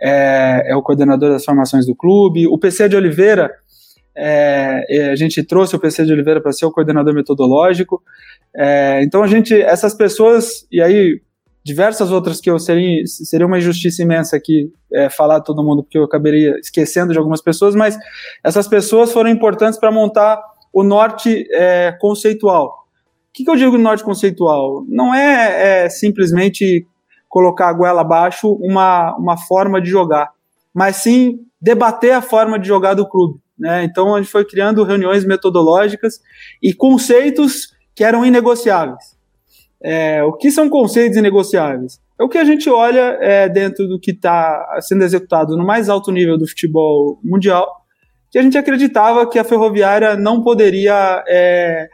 é, 0.00 0.70
é 0.72 0.76
o 0.76 0.82
coordenador 0.82 1.30
das 1.30 1.44
formações 1.44 1.86
do 1.86 1.94
clube, 1.94 2.46
o 2.46 2.58
PC 2.58 2.88
de 2.88 2.96
Oliveira, 2.96 3.50
é, 4.16 5.10
a 5.10 5.16
gente 5.16 5.42
trouxe 5.42 5.74
o 5.74 5.78
PC 5.78 6.04
de 6.04 6.12
Oliveira 6.12 6.40
para 6.40 6.52
ser 6.52 6.66
o 6.66 6.70
coordenador 6.70 7.14
metodológico. 7.14 8.02
É, 8.56 9.02
então 9.02 9.22
a 9.22 9.26
gente, 9.26 9.54
essas 9.54 9.94
pessoas, 9.94 10.66
e 10.70 10.80
aí 10.80 11.20
diversas 11.64 12.10
outras 12.10 12.40
que 12.42 12.50
eu 12.50 12.58
seria, 12.58 13.06
seria 13.06 13.46
uma 13.46 13.56
injustiça 13.56 14.02
imensa 14.02 14.36
aqui 14.36 14.70
é, 14.92 15.08
falar 15.08 15.40
todo 15.40 15.64
mundo, 15.64 15.82
porque 15.82 15.96
eu 15.96 16.04
acabaria 16.04 16.58
esquecendo 16.58 17.12
de 17.12 17.18
algumas 17.18 17.40
pessoas, 17.40 17.74
mas 17.74 17.96
essas 18.44 18.68
pessoas 18.68 19.10
foram 19.10 19.30
importantes 19.30 19.78
para 19.78 19.90
montar 19.90 20.42
o 20.72 20.82
norte 20.82 21.48
é, 21.52 21.96
conceitual. 21.98 22.66
O 22.66 23.32
que, 23.32 23.44
que, 23.44 23.50
eu 23.50 23.56
digo 23.56 23.72
no 23.72 23.82
norte 23.82 24.04
conceitual? 24.04 24.84
Não 24.86 25.14
é, 25.14 25.84
é 25.84 25.88
simplesmente 25.88 26.86
colocar 27.28 27.68
a 27.68 27.72
goela 27.72 28.02
abaixo 28.02 28.52
uma, 28.60 29.16
uma 29.16 29.36
forma 29.36 29.80
de 29.80 29.88
jogar, 29.88 30.30
mas 30.72 30.96
sim 30.96 31.40
debater 31.60 32.12
a 32.12 32.20
forma 32.20 32.58
de 32.58 32.68
jogar 32.68 32.94
do 32.94 33.08
clube. 33.08 33.40
Né? 33.58 33.84
Então 33.84 34.14
a 34.14 34.20
gente 34.20 34.30
foi 34.30 34.44
criando 34.44 34.84
reuniões 34.84 35.24
metodológicas 35.24 36.20
e 36.62 36.72
conceitos 36.72 37.68
que 37.94 38.02
eram 38.02 38.24
inegociáveis. 38.24 39.14
É, 39.82 40.22
o 40.24 40.32
que 40.32 40.50
são 40.50 40.68
conceitos 40.68 41.16
inegociáveis? 41.16 42.00
É 42.18 42.24
o 42.24 42.28
que 42.28 42.38
a 42.38 42.44
gente 42.44 42.70
olha 42.70 43.18
é, 43.20 43.48
dentro 43.48 43.86
do 43.86 43.98
que 43.98 44.12
está 44.12 44.78
sendo 44.80 45.04
executado 45.04 45.56
no 45.56 45.66
mais 45.66 45.88
alto 45.88 46.10
nível 46.10 46.38
do 46.38 46.46
futebol 46.46 47.18
mundial, 47.22 47.84
que 48.30 48.38
a 48.38 48.42
gente 48.42 48.56
acreditava 48.56 49.28
que 49.28 49.38
a 49.38 49.44
ferroviária 49.44 50.16
não 50.16 50.42
poderia 50.42 51.22
é, 51.28 51.88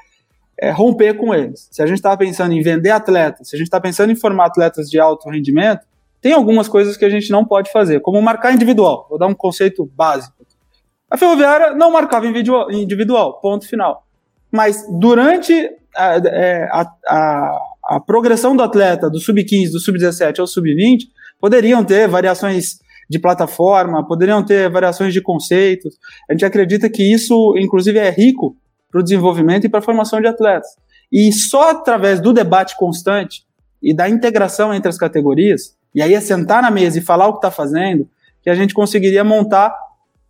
é 0.59 0.71
romper 0.71 1.15
com 1.15 1.35
eles. 1.35 1.69
Se 1.71 1.83
a 1.83 1.87
gente 1.87 1.97
estava 1.97 2.17
pensando 2.17 2.53
em 2.53 2.63
vender 2.63 2.91
atletas, 2.91 3.49
se 3.49 3.57
a 3.57 3.59
gente 3.59 3.67
está 3.67 3.81
pensando 3.81 4.13
em 4.13 4.17
formar 4.17 4.47
atletas 4.47 4.89
de 4.89 5.01
alto 5.01 5.29
rendimento, 5.29 5.87
tem 6.21 6.33
algumas 6.33 6.69
coisas 6.69 6.97
que 6.97 7.05
a 7.05 7.11
gente 7.11 7.31
não 7.31 7.45
pode 7.45 7.73
fazer, 7.73 8.01
como 8.01 8.21
marcar 8.21 8.53
individual. 8.53 9.07
Vou 9.09 9.19
dar 9.19 9.27
um 9.27 9.35
conceito 9.35 9.91
básico. 9.95 10.35
A 11.11 11.17
Ferroviária 11.17 11.75
não 11.75 11.91
marcava 11.91 12.27
individual, 12.27 13.41
ponto 13.41 13.67
final. 13.67 14.07
Mas 14.51 14.85
durante 14.89 15.53
a, 15.97 16.17
é, 16.17 16.69
a, 16.71 16.87
a, 17.07 17.59
a 17.97 18.01
progressão 18.01 18.57
do 18.57 18.63
atleta 18.63 19.11
do 19.11 19.19
sub-15, 19.19 19.73
do 19.73 19.81
sub-17 19.81 20.39
ao 20.39 20.47
sub-20, 20.47 21.09
poderiam 21.41 21.85
ter 21.85 22.07
variações 22.07 22.79
de 23.09 23.19
plataforma, 23.19 24.07
poderiam 24.07 24.45
ter 24.45 24.71
variações 24.71 25.13
de 25.13 25.21
conceitos. 25.21 25.99
A 26.29 26.33
gente 26.33 26.45
acredita 26.45 26.89
que 26.89 27.03
isso, 27.03 27.57
inclusive, 27.59 27.99
é 27.99 28.11
rico 28.11 28.57
para 28.91 29.01
o 29.01 29.03
desenvolvimento 29.03 29.65
e 29.65 29.69
para 29.69 29.81
a 29.81 29.83
formação 29.83 30.21
de 30.21 30.29
atletas. 30.29 30.69
E 31.13 31.33
só 31.33 31.71
através 31.71 32.21
do 32.21 32.33
debate 32.33 32.77
constante 32.77 33.43
e 33.83 33.95
da 33.95 34.09
integração 34.09 34.73
entre 34.73 34.89
as 34.89 34.99
categorias 34.99 35.75
e 35.95 36.01
aí 36.01 36.15
é 36.15 36.21
sentar 36.21 36.63
na 36.63 36.71
mesa 36.71 36.99
e 36.99 37.03
falar 37.03 37.27
o 37.27 37.33
que 37.33 37.39
está 37.39 37.51
fazendo, 37.51 38.09
que 38.43 38.51
a 38.51 38.55
gente 38.55 38.73
conseguiria 38.73 39.25
montar 39.25 39.75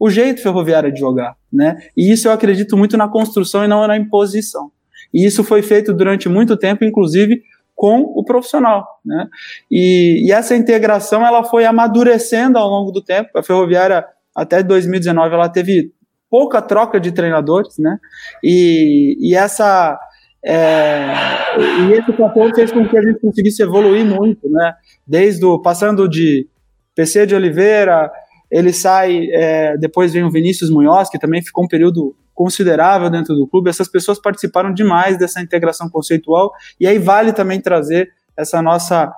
o 0.00 0.08
jeito 0.08 0.42
ferroviário 0.42 0.90
de 0.90 0.98
jogar, 0.98 1.36
né? 1.52 1.76
E 1.94 2.10
isso 2.10 2.26
eu 2.26 2.32
acredito 2.32 2.74
muito 2.74 2.96
na 2.96 3.06
construção 3.06 3.62
e 3.62 3.68
não 3.68 3.86
na 3.86 3.98
imposição. 3.98 4.72
E 5.12 5.26
isso 5.26 5.44
foi 5.44 5.60
feito 5.60 5.92
durante 5.92 6.26
muito 6.26 6.56
tempo, 6.56 6.84
inclusive 6.84 7.42
com 7.74 8.00
o 8.00 8.24
profissional, 8.24 8.86
né? 9.04 9.28
E, 9.70 10.26
e 10.26 10.32
essa 10.32 10.56
integração 10.56 11.26
ela 11.26 11.44
foi 11.44 11.66
amadurecendo 11.66 12.56
ao 12.58 12.68
longo 12.68 12.90
do 12.90 13.02
tempo. 13.02 13.30
A 13.36 13.42
ferroviária 13.42 14.06
até 14.34 14.62
2019 14.62 15.34
ela 15.34 15.48
teve 15.50 15.92
pouca 16.30 16.62
troca 16.62 16.98
de 16.98 17.12
treinadores, 17.12 17.76
né? 17.78 17.98
E, 18.42 19.16
e 19.20 19.34
essa 19.34 19.98
é, 20.42 21.12
e 21.58 21.92
esse 21.92 22.10
fator 22.14 22.54
fez 22.54 22.72
com 22.72 22.88
que 22.88 22.96
a 22.96 23.02
gente 23.02 23.20
conseguisse 23.20 23.62
evoluir 23.62 24.04
muito, 24.06 24.48
né? 24.48 24.74
Desde 25.06 25.44
o 25.44 25.60
passando 25.60 26.08
de 26.08 26.48
PC 26.94 27.26
de 27.26 27.34
Oliveira, 27.34 28.10
ele 28.50 28.72
sai, 28.72 29.26
é, 29.32 29.76
depois 29.76 30.12
vem 30.12 30.24
o 30.24 30.30
Vinícius 30.30 30.70
Munhoz, 30.70 31.08
que 31.08 31.18
também 31.18 31.42
ficou 31.42 31.64
um 31.64 31.68
período 31.68 32.16
considerável 32.34 33.10
dentro 33.10 33.34
do 33.34 33.46
clube. 33.46 33.70
Essas 33.70 33.88
pessoas 33.88 34.20
participaram 34.20 34.72
demais 34.72 35.18
dessa 35.18 35.40
integração 35.40 35.88
conceitual. 35.88 36.50
E 36.80 36.86
aí 36.86 36.98
vale 36.98 37.32
também 37.32 37.60
trazer 37.60 38.08
essa 38.36 38.60
nossa 38.62 39.12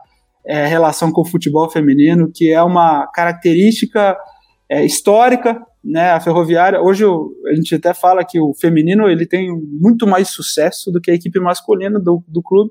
é, 0.44 0.66
relação 0.66 1.12
com 1.12 1.22
o 1.22 1.26
futebol 1.26 1.70
feminino, 1.70 2.30
que 2.34 2.50
é 2.50 2.62
uma 2.62 3.06
característica 3.06 4.16
é, 4.68 4.84
histórica 4.84 5.60
né, 5.84 6.10
a 6.10 6.20
ferroviária, 6.20 6.80
hoje 6.80 7.04
a 7.04 7.54
gente 7.54 7.74
até 7.74 7.92
fala 7.92 8.24
que 8.24 8.38
o 8.38 8.54
feminino 8.54 9.08
ele 9.08 9.26
tem 9.26 9.50
muito 9.52 10.06
mais 10.06 10.28
sucesso 10.28 10.92
do 10.92 11.00
que 11.00 11.10
a 11.10 11.14
equipe 11.14 11.40
masculina 11.40 11.98
do, 11.98 12.22
do 12.28 12.40
clube, 12.40 12.70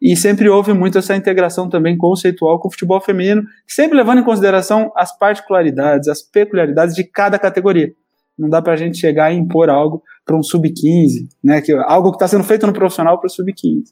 e 0.00 0.16
sempre 0.16 0.48
houve 0.48 0.72
muito 0.72 0.98
essa 0.98 1.14
integração 1.14 1.68
também 1.68 1.96
conceitual 1.96 2.58
com 2.58 2.68
o 2.68 2.70
futebol 2.70 3.00
feminino, 3.00 3.42
sempre 3.66 3.96
levando 3.96 4.20
em 4.20 4.24
consideração 4.24 4.92
as 4.96 5.16
particularidades, 5.16 6.08
as 6.08 6.22
peculiaridades 6.22 6.94
de 6.94 7.04
cada 7.04 7.38
categoria. 7.38 7.92
Não 8.38 8.48
dá 8.48 8.62
para 8.62 8.72
a 8.72 8.76
gente 8.76 8.98
chegar 8.98 9.32
e 9.32 9.36
impor 9.36 9.68
algo 9.68 10.02
para 10.24 10.36
um 10.36 10.42
sub-15, 10.42 11.28
né, 11.42 11.60
que, 11.60 11.72
algo 11.72 12.10
que 12.10 12.16
está 12.16 12.26
sendo 12.28 12.44
feito 12.44 12.66
no 12.66 12.72
profissional 12.72 13.18
para 13.18 13.26
o 13.26 13.30
sub-15. 13.30 13.84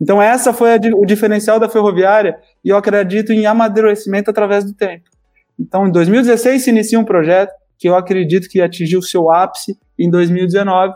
Então, 0.00 0.20
essa 0.22 0.52
foi 0.52 0.74
a, 0.74 0.80
o 0.94 1.04
diferencial 1.04 1.60
da 1.60 1.68
ferroviária, 1.68 2.36
e 2.64 2.70
eu 2.70 2.76
acredito 2.76 3.32
em 3.32 3.46
amadurecimento 3.46 4.30
através 4.30 4.64
do 4.64 4.72
tempo. 4.72 5.04
Então, 5.58 5.86
em 5.86 5.92
2016 5.92 6.62
se 6.62 6.70
inicia 6.70 6.98
um 6.98 7.04
projeto, 7.04 7.52
que 7.78 7.88
eu 7.88 7.94
acredito 7.94 8.48
que 8.48 8.60
atingiu 8.60 9.02
seu 9.02 9.30
ápice 9.30 9.76
em 9.98 10.10
2019, 10.10 10.94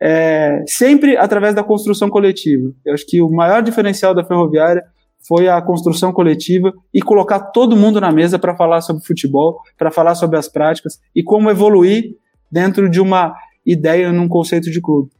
é, 0.00 0.62
sempre 0.66 1.16
através 1.16 1.54
da 1.54 1.62
construção 1.62 2.08
coletiva. 2.08 2.72
Eu 2.84 2.94
acho 2.94 3.06
que 3.06 3.20
o 3.20 3.30
maior 3.30 3.62
diferencial 3.62 4.14
da 4.14 4.24
ferroviária 4.24 4.82
foi 5.26 5.48
a 5.48 5.60
construção 5.60 6.12
coletiva 6.12 6.72
e 6.92 7.02
colocar 7.02 7.38
todo 7.38 7.76
mundo 7.76 8.00
na 8.00 8.10
mesa 8.10 8.38
para 8.38 8.56
falar 8.56 8.80
sobre 8.80 9.04
futebol, 9.04 9.60
para 9.78 9.90
falar 9.90 10.14
sobre 10.14 10.38
as 10.38 10.48
práticas 10.48 10.98
e 11.14 11.22
como 11.22 11.50
evoluir 11.50 12.16
dentro 12.50 12.88
de 12.88 13.00
uma 13.00 13.34
ideia 13.64 14.10
num 14.10 14.28
conceito 14.28 14.70
de 14.70 14.80
clube. 14.80 15.10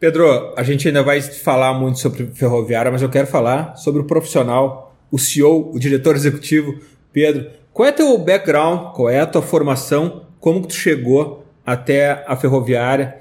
Pedro, 0.00 0.54
a 0.56 0.62
gente 0.62 0.88
ainda 0.88 1.02
vai 1.02 1.20
falar 1.20 1.74
muito 1.74 1.98
sobre 1.98 2.26
ferroviária, 2.26 2.90
mas 2.90 3.02
eu 3.02 3.08
quero 3.08 3.26
falar 3.26 3.76
sobre 3.76 4.00
o 4.00 4.06
profissional, 4.06 4.96
o 5.10 5.18
CEO, 5.18 5.70
o 5.72 5.78
diretor 5.78 6.16
executivo. 6.16 6.74
Pedro, 7.12 7.50
qual 7.72 7.88
é 7.88 7.92
teu 7.92 8.16
background? 8.18 8.94
Qual 8.94 9.08
é 9.08 9.20
a 9.20 9.26
tua 9.26 9.42
formação? 9.42 10.24
como 10.44 10.60
que 10.60 10.68
tu 10.68 10.74
chegou 10.74 11.42
até 11.64 12.22
a 12.28 12.36
ferroviária, 12.36 13.16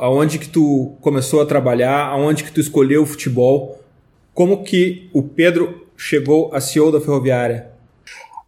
aonde 0.00 0.38
que 0.38 0.48
tu 0.48 0.96
começou 1.00 1.42
a 1.42 1.46
trabalhar, 1.46 2.06
aonde 2.06 2.44
que 2.44 2.52
tu 2.52 2.60
escolheu 2.60 3.02
o 3.02 3.06
futebol, 3.06 3.78
como 4.32 4.64
que 4.64 5.08
o 5.12 5.22
Pedro 5.22 5.86
chegou 5.96 6.50
a 6.52 6.60
CEO 6.60 6.90
da 6.90 7.00
ferroviária? 7.00 7.74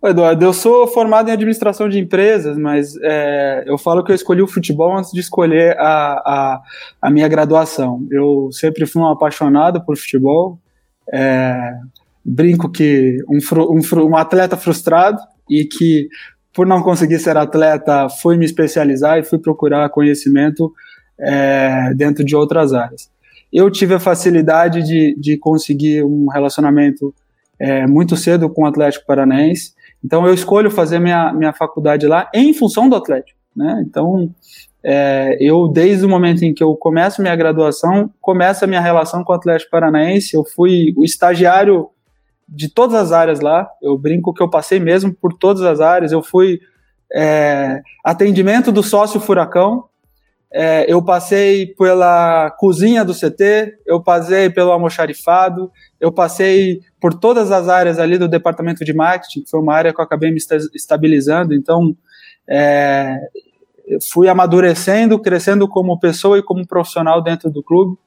Eduardo, 0.04 0.44
eu 0.44 0.52
sou 0.52 0.86
formado 0.86 1.28
em 1.28 1.32
administração 1.32 1.88
de 1.88 1.98
empresas, 1.98 2.56
mas 2.56 2.96
é, 3.02 3.64
eu 3.66 3.76
falo 3.76 4.04
que 4.04 4.12
eu 4.12 4.14
escolhi 4.14 4.40
o 4.40 4.46
futebol 4.46 4.96
antes 4.96 5.10
de 5.10 5.20
escolher 5.20 5.76
a, 5.78 6.12
a, 6.12 6.62
a 7.02 7.10
minha 7.10 7.26
graduação. 7.26 8.06
Eu 8.10 8.50
sempre 8.52 8.86
fui 8.86 9.02
um 9.02 9.10
apaixonado 9.10 9.84
por 9.84 9.96
futebol, 9.96 10.58
é, 11.12 11.72
brinco 12.24 12.70
que 12.70 13.18
um, 13.28 13.38
um, 13.62 14.04
um 14.10 14.16
atleta 14.16 14.56
frustrado 14.56 15.18
e 15.48 15.64
que 15.64 16.08
por 16.56 16.66
não 16.66 16.82
conseguir 16.82 17.18
ser 17.18 17.36
atleta, 17.36 18.08
fui 18.08 18.38
me 18.38 18.46
especializar 18.46 19.18
e 19.18 19.22
fui 19.22 19.38
procurar 19.38 19.90
conhecimento 19.90 20.72
é, 21.18 21.92
dentro 21.94 22.24
de 22.24 22.34
outras 22.34 22.72
áreas. 22.72 23.10
Eu 23.52 23.70
tive 23.70 23.94
a 23.94 24.00
facilidade 24.00 24.82
de, 24.82 25.16
de 25.18 25.38
conseguir 25.38 26.04
um 26.04 26.28
relacionamento 26.28 27.14
é, 27.58 27.86
muito 27.86 28.16
cedo 28.16 28.50
com 28.50 28.62
o 28.62 28.66
Atlético 28.66 29.06
Paranaense, 29.06 29.72
então 30.04 30.26
eu 30.26 30.34
escolho 30.34 30.70
fazer 30.70 30.98
minha, 30.98 31.32
minha 31.32 31.52
faculdade 31.52 32.06
lá 32.06 32.30
em 32.34 32.52
função 32.52 32.88
do 32.88 32.96
Atlético. 32.96 33.38
Né? 33.56 33.82
Então, 33.86 34.30
é, 34.84 35.36
eu, 35.40 35.66
desde 35.66 36.04
o 36.04 36.08
momento 36.08 36.44
em 36.44 36.54
que 36.54 36.62
eu 36.62 36.76
começo 36.76 37.20
minha 37.20 37.34
graduação, 37.34 38.08
começa 38.20 38.64
a 38.64 38.68
minha 38.68 38.80
relação 38.80 39.24
com 39.24 39.32
o 39.32 39.34
Atlético 39.36 39.70
Paranaense. 39.70 40.36
Eu 40.36 40.44
fui 40.44 40.94
o 40.96 41.04
estagiário 41.04 41.88
de 42.48 42.68
todas 42.68 42.94
as 42.94 43.10
áreas 43.10 43.40
lá. 43.40 43.68
Eu 43.82 43.98
brinco 43.98 44.32
que 44.32 44.40
eu 44.40 44.48
passei 44.48 44.78
mesmo 44.78 45.12
por 45.12 45.32
todas 45.32 45.62
as 45.62 45.80
áreas. 45.80 46.12
Eu 46.12 46.22
fui 46.22 46.60
é, 47.12 47.80
atendimento 48.04 48.70
do 48.70 48.82
sócio 48.82 49.18
Furacão, 49.18 49.86
é, 50.58 50.90
eu 50.90 51.04
passei 51.04 51.66
pela 51.66 52.50
cozinha 52.52 53.04
do 53.04 53.12
CT, 53.12 53.76
eu 53.86 54.02
passei 54.02 54.48
pelo 54.48 54.70
almoxarifado, 54.70 55.70
eu 56.00 56.10
passei 56.10 56.80
por 56.98 57.12
todas 57.12 57.52
as 57.52 57.68
áreas 57.68 57.98
ali 57.98 58.16
do 58.16 58.26
departamento 58.26 58.82
de 58.82 58.94
marketing, 58.94 59.42
que 59.42 59.50
foi 59.50 59.60
uma 59.60 59.74
área 59.74 59.92
que 59.92 60.00
eu 60.00 60.04
acabei 60.04 60.30
me 60.30 60.38
estabilizando. 60.74 61.52
Então, 61.52 61.94
é, 62.48 63.18
fui 64.10 64.28
amadurecendo, 64.28 65.18
crescendo 65.18 65.68
como 65.68 66.00
pessoa 66.00 66.38
e 66.38 66.42
como 66.42 66.66
profissional 66.66 67.22
dentro 67.22 67.50
do 67.50 67.62
clube 67.62 67.98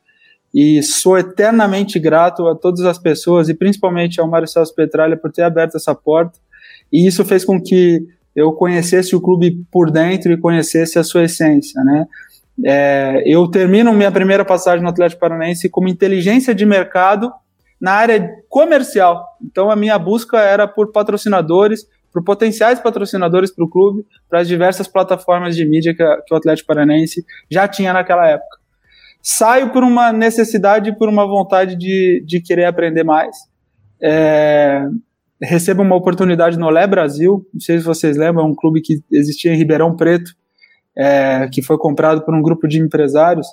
e 0.51 0.81
sou 0.81 1.19
eternamente 1.19 1.99
grato 1.99 2.47
a 2.47 2.55
todas 2.55 2.81
as 2.81 2.97
pessoas 2.97 3.47
e 3.47 3.53
principalmente 3.53 4.19
ao 4.19 4.27
Mário 4.27 4.47
Celso 4.47 4.73
Petralha 4.73 5.15
por 5.15 5.31
ter 5.31 5.43
aberto 5.43 5.77
essa 5.77 5.93
porta. 5.93 6.39
E 6.91 7.05
isso 7.05 7.23
fez 7.23 7.45
com 7.45 7.61
que 7.61 8.07
eu 8.35 8.51
conhecesse 8.53 9.15
o 9.15 9.21
clube 9.21 9.63
por 9.71 9.91
dentro 9.91 10.31
e 10.31 10.37
conhecesse 10.37 10.97
a 10.97 11.03
sua 11.03 11.25
essência, 11.25 11.83
né? 11.83 12.07
É, 12.65 13.23
eu 13.25 13.47
termino 13.49 13.93
minha 13.93 14.11
primeira 14.11 14.43
passagem 14.43 14.83
no 14.83 14.89
Atlético 14.89 15.21
Paranaense 15.21 15.69
como 15.69 15.87
inteligência 15.87 16.53
de 16.53 16.65
mercado 16.65 17.31
na 17.79 17.93
área 17.93 18.29
comercial. 18.49 19.25
Então 19.41 19.71
a 19.71 19.75
minha 19.75 19.97
busca 19.97 20.39
era 20.39 20.67
por 20.67 20.91
patrocinadores, 20.91 21.85
por 22.11 22.23
potenciais 22.23 22.79
patrocinadores 22.79 23.53
para 23.53 23.63
o 23.63 23.69
clube, 23.69 24.05
para 24.29 24.41
as 24.41 24.47
diversas 24.47 24.87
plataformas 24.87 25.55
de 25.55 25.65
mídia 25.65 25.93
que, 25.93 26.03
que 26.27 26.33
o 26.33 26.37
Atlético 26.37 26.67
Paranaense 26.67 27.23
já 27.49 27.67
tinha 27.67 27.93
naquela 27.93 28.27
época 28.27 28.59
saio 29.21 29.71
por 29.71 29.83
uma 29.83 30.11
necessidade, 30.11 30.97
por 30.97 31.09
uma 31.09 31.25
vontade 31.25 31.75
de, 31.75 32.23
de 32.25 32.41
querer 32.41 32.65
aprender 32.65 33.03
mais. 33.03 33.35
é, 34.01 34.81
recebo 35.41 35.81
uma 35.81 35.95
oportunidade 35.95 36.57
no 36.57 36.65
Olé 36.65 36.85
Brasil, 36.85 37.45
não 37.53 37.61
sei 37.61 37.77
se 37.77 37.85
vocês 37.85 38.17
lembram, 38.17 38.45
é 38.45 38.47
um 38.47 38.55
clube 38.55 38.81
que 38.81 39.01
existia 39.11 39.53
em 39.53 39.57
Ribeirão 39.57 39.95
Preto, 39.95 40.31
é, 40.95 41.47
que 41.51 41.61
foi 41.61 41.77
comprado 41.77 42.21
por 42.21 42.33
um 42.33 42.41
grupo 42.41 42.67
de 42.67 42.79
empresários. 42.79 43.47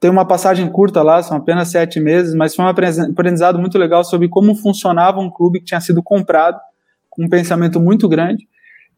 Tem 0.00 0.10
uma 0.10 0.26
passagem 0.26 0.68
curta 0.68 1.02
lá, 1.02 1.22
são 1.22 1.36
apenas 1.36 1.68
sete 1.68 2.00
meses, 2.00 2.34
mas 2.34 2.54
foi 2.54 2.64
um 2.64 2.68
aprendizado 2.68 3.58
muito 3.58 3.78
legal 3.78 4.04
sobre 4.04 4.28
como 4.28 4.54
funcionava 4.54 5.20
um 5.20 5.30
clube 5.30 5.60
que 5.60 5.66
tinha 5.66 5.80
sido 5.80 6.02
comprado, 6.02 6.58
com 7.08 7.24
um 7.24 7.28
pensamento 7.28 7.80
muito 7.80 8.08
grande. 8.08 8.46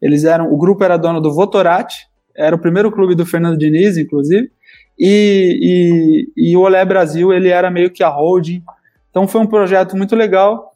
Eles 0.01 0.23
eram, 0.23 0.51
o 0.51 0.57
grupo 0.57 0.83
era 0.83 0.97
dono 0.97 1.21
do 1.21 1.33
Votorati, 1.33 2.07
era 2.35 2.55
o 2.55 2.59
primeiro 2.59 2.91
clube 2.91 3.15
do 3.15 3.25
Fernando 3.25 3.57
Diniz, 3.57 3.97
inclusive, 3.97 4.51
e, 4.99 6.27
e, 6.37 6.51
e 6.51 6.57
o 6.57 6.61
Olé 6.61 6.83
Brasil 6.83 7.31
ele 7.31 7.49
era 7.49 7.69
meio 7.69 7.91
que 7.91 8.03
a 8.03 8.09
holding. 8.09 8.63
Então 9.09 9.27
foi 9.27 9.41
um 9.41 9.47
projeto 9.47 9.95
muito 9.95 10.15
legal, 10.15 10.71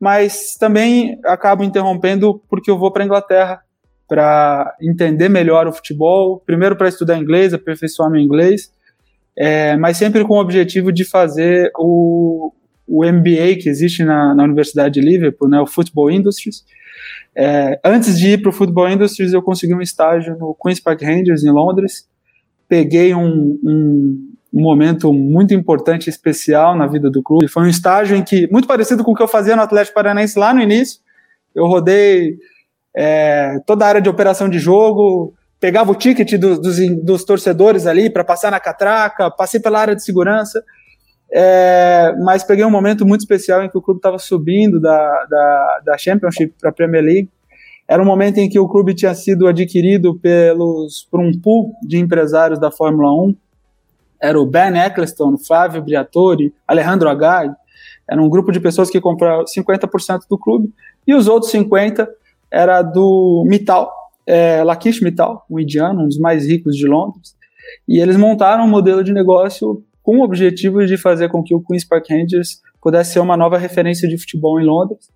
mas 0.00 0.56
também 0.58 1.18
acabo 1.24 1.64
interrompendo 1.64 2.42
porque 2.48 2.70
eu 2.70 2.78
vou 2.78 2.90
para 2.90 3.02
a 3.02 3.06
Inglaterra 3.06 3.60
para 4.08 4.76
entender 4.80 5.28
melhor 5.28 5.66
o 5.66 5.72
futebol, 5.72 6.42
primeiro 6.44 6.76
para 6.76 6.88
estudar 6.88 7.18
inglês, 7.18 7.52
aperfeiçoar 7.52 8.10
meu 8.10 8.20
inglês, 8.20 8.72
é, 9.36 9.76
mas 9.76 9.96
sempre 9.96 10.24
com 10.24 10.34
o 10.34 10.40
objetivo 10.40 10.92
de 10.92 11.04
fazer 11.04 11.70
o, 11.76 12.52
o 12.86 13.04
MBA 13.04 13.56
que 13.60 13.68
existe 13.68 14.04
na, 14.04 14.34
na 14.34 14.44
Universidade 14.44 15.00
de 15.00 15.06
Liverpool, 15.06 15.48
né, 15.48 15.60
o 15.60 15.66
Football 15.66 16.10
Industries. 16.10 16.64
É, 17.34 17.78
antes 17.84 18.18
de 18.18 18.30
ir 18.30 18.42
para 18.42 18.48
o 18.48 18.52
Football 18.52 18.88
Industries, 18.88 19.32
eu 19.32 19.42
consegui 19.42 19.74
um 19.74 19.82
estágio 19.82 20.36
no 20.38 20.56
Queen's 20.62 20.80
Park 20.80 21.02
Rangers, 21.02 21.44
em 21.44 21.50
Londres. 21.50 22.08
Peguei 22.68 23.14
um, 23.14 23.58
um, 23.62 24.32
um 24.54 24.62
momento 24.62 25.12
muito 25.12 25.52
importante 25.52 26.06
e 26.06 26.10
especial 26.10 26.74
na 26.74 26.86
vida 26.86 27.10
do 27.10 27.22
clube. 27.22 27.48
Foi 27.48 27.64
um 27.64 27.68
estágio 27.68 28.16
em 28.16 28.24
que, 28.24 28.48
muito 28.50 28.66
parecido 28.66 29.04
com 29.04 29.12
o 29.12 29.14
que 29.14 29.22
eu 29.22 29.28
fazia 29.28 29.54
no 29.54 29.62
Atlético 29.62 29.94
Paranaense 29.94 30.38
lá 30.38 30.54
no 30.54 30.62
início, 30.62 31.00
eu 31.54 31.66
rodei 31.66 32.38
é, 32.96 33.58
toda 33.66 33.84
a 33.84 33.88
área 33.88 34.00
de 34.00 34.08
operação 34.08 34.48
de 34.48 34.58
jogo, 34.58 35.34
pegava 35.60 35.92
o 35.92 35.94
ticket 35.94 36.38
do, 36.38 36.58
dos, 36.58 36.78
dos 37.04 37.24
torcedores 37.24 37.86
ali 37.86 38.08
para 38.08 38.24
passar 38.24 38.50
na 38.50 38.58
catraca, 38.58 39.30
passei 39.30 39.60
pela 39.60 39.78
área 39.78 39.94
de 39.94 40.02
segurança, 40.02 40.64
é, 41.30 42.14
mas 42.20 42.42
peguei 42.42 42.64
um 42.64 42.70
momento 42.70 43.04
muito 43.04 43.20
especial 43.20 43.62
em 43.62 43.68
que 43.68 43.76
o 43.76 43.82
clube 43.82 43.98
estava 43.98 44.18
subindo 44.18 44.80
da, 44.80 45.24
da, 45.28 45.80
da 45.84 45.98
Championship 45.98 46.54
para 46.58 46.70
a 46.70 46.72
Premier 46.72 47.04
League. 47.04 47.30
Era 47.86 48.02
um 48.02 48.06
momento 48.06 48.38
em 48.38 48.48
que 48.48 48.58
o 48.58 48.68
clube 48.68 48.94
tinha 48.94 49.14
sido 49.14 49.46
adquirido 49.46 50.18
pelos, 50.18 51.06
por 51.10 51.20
um 51.20 51.38
pool 51.38 51.72
de 51.82 51.98
empresários 51.98 52.58
da 52.58 52.70
Fórmula 52.70 53.12
1. 53.12 53.36
Era 54.20 54.40
o 54.40 54.46
Ben 54.46 54.76
Eccleston, 54.78 55.36
Flávio 55.36 55.82
Briatore, 55.82 56.54
Alejandro 56.66 57.08
Agag. 57.08 57.54
Era 58.08 58.20
um 58.22 58.28
grupo 58.28 58.50
de 58.50 58.58
pessoas 58.58 58.88
que 58.88 59.00
compraram 59.00 59.44
50% 59.44 60.20
do 60.28 60.38
clube 60.38 60.72
e 61.06 61.14
os 61.14 61.28
outros 61.28 61.52
50% 61.52 62.08
era 62.50 62.82
do 62.82 63.44
Mittal, 63.46 63.92
é, 64.26 64.62
Lakish 64.62 65.00
Mittal, 65.00 65.44
um 65.50 65.58
indiano, 65.58 66.02
um 66.02 66.08
dos 66.08 66.18
mais 66.18 66.46
ricos 66.46 66.76
de 66.76 66.86
Londres, 66.86 67.34
e 67.88 68.00
eles 68.00 68.16
montaram 68.16 68.64
um 68.64 68.68
modelo 68.68 69.02
de 69.02 69.12
negócio 69.12 69.84
com 70.02 70.18
o 70.18 70.22
objetivo 70.22 70.86
de 70.86 70.96
fazer 70.96 71.28
com 71.28 71.42
que 71.42 71.54
o 71.54 71.60
Queen's 71.60 71.84
Park 71.84 72.06
Rangers 72.10 72.60
pudesse 72.80 73.14
ser 73.14 73.20
uma 73.20 73.36
nova 73.36 73.58
referência 73.58 74.08
de 74.08 74.16
futebol 74.16 74.60
em 74.60 74.64
Londres. 74.64 75.10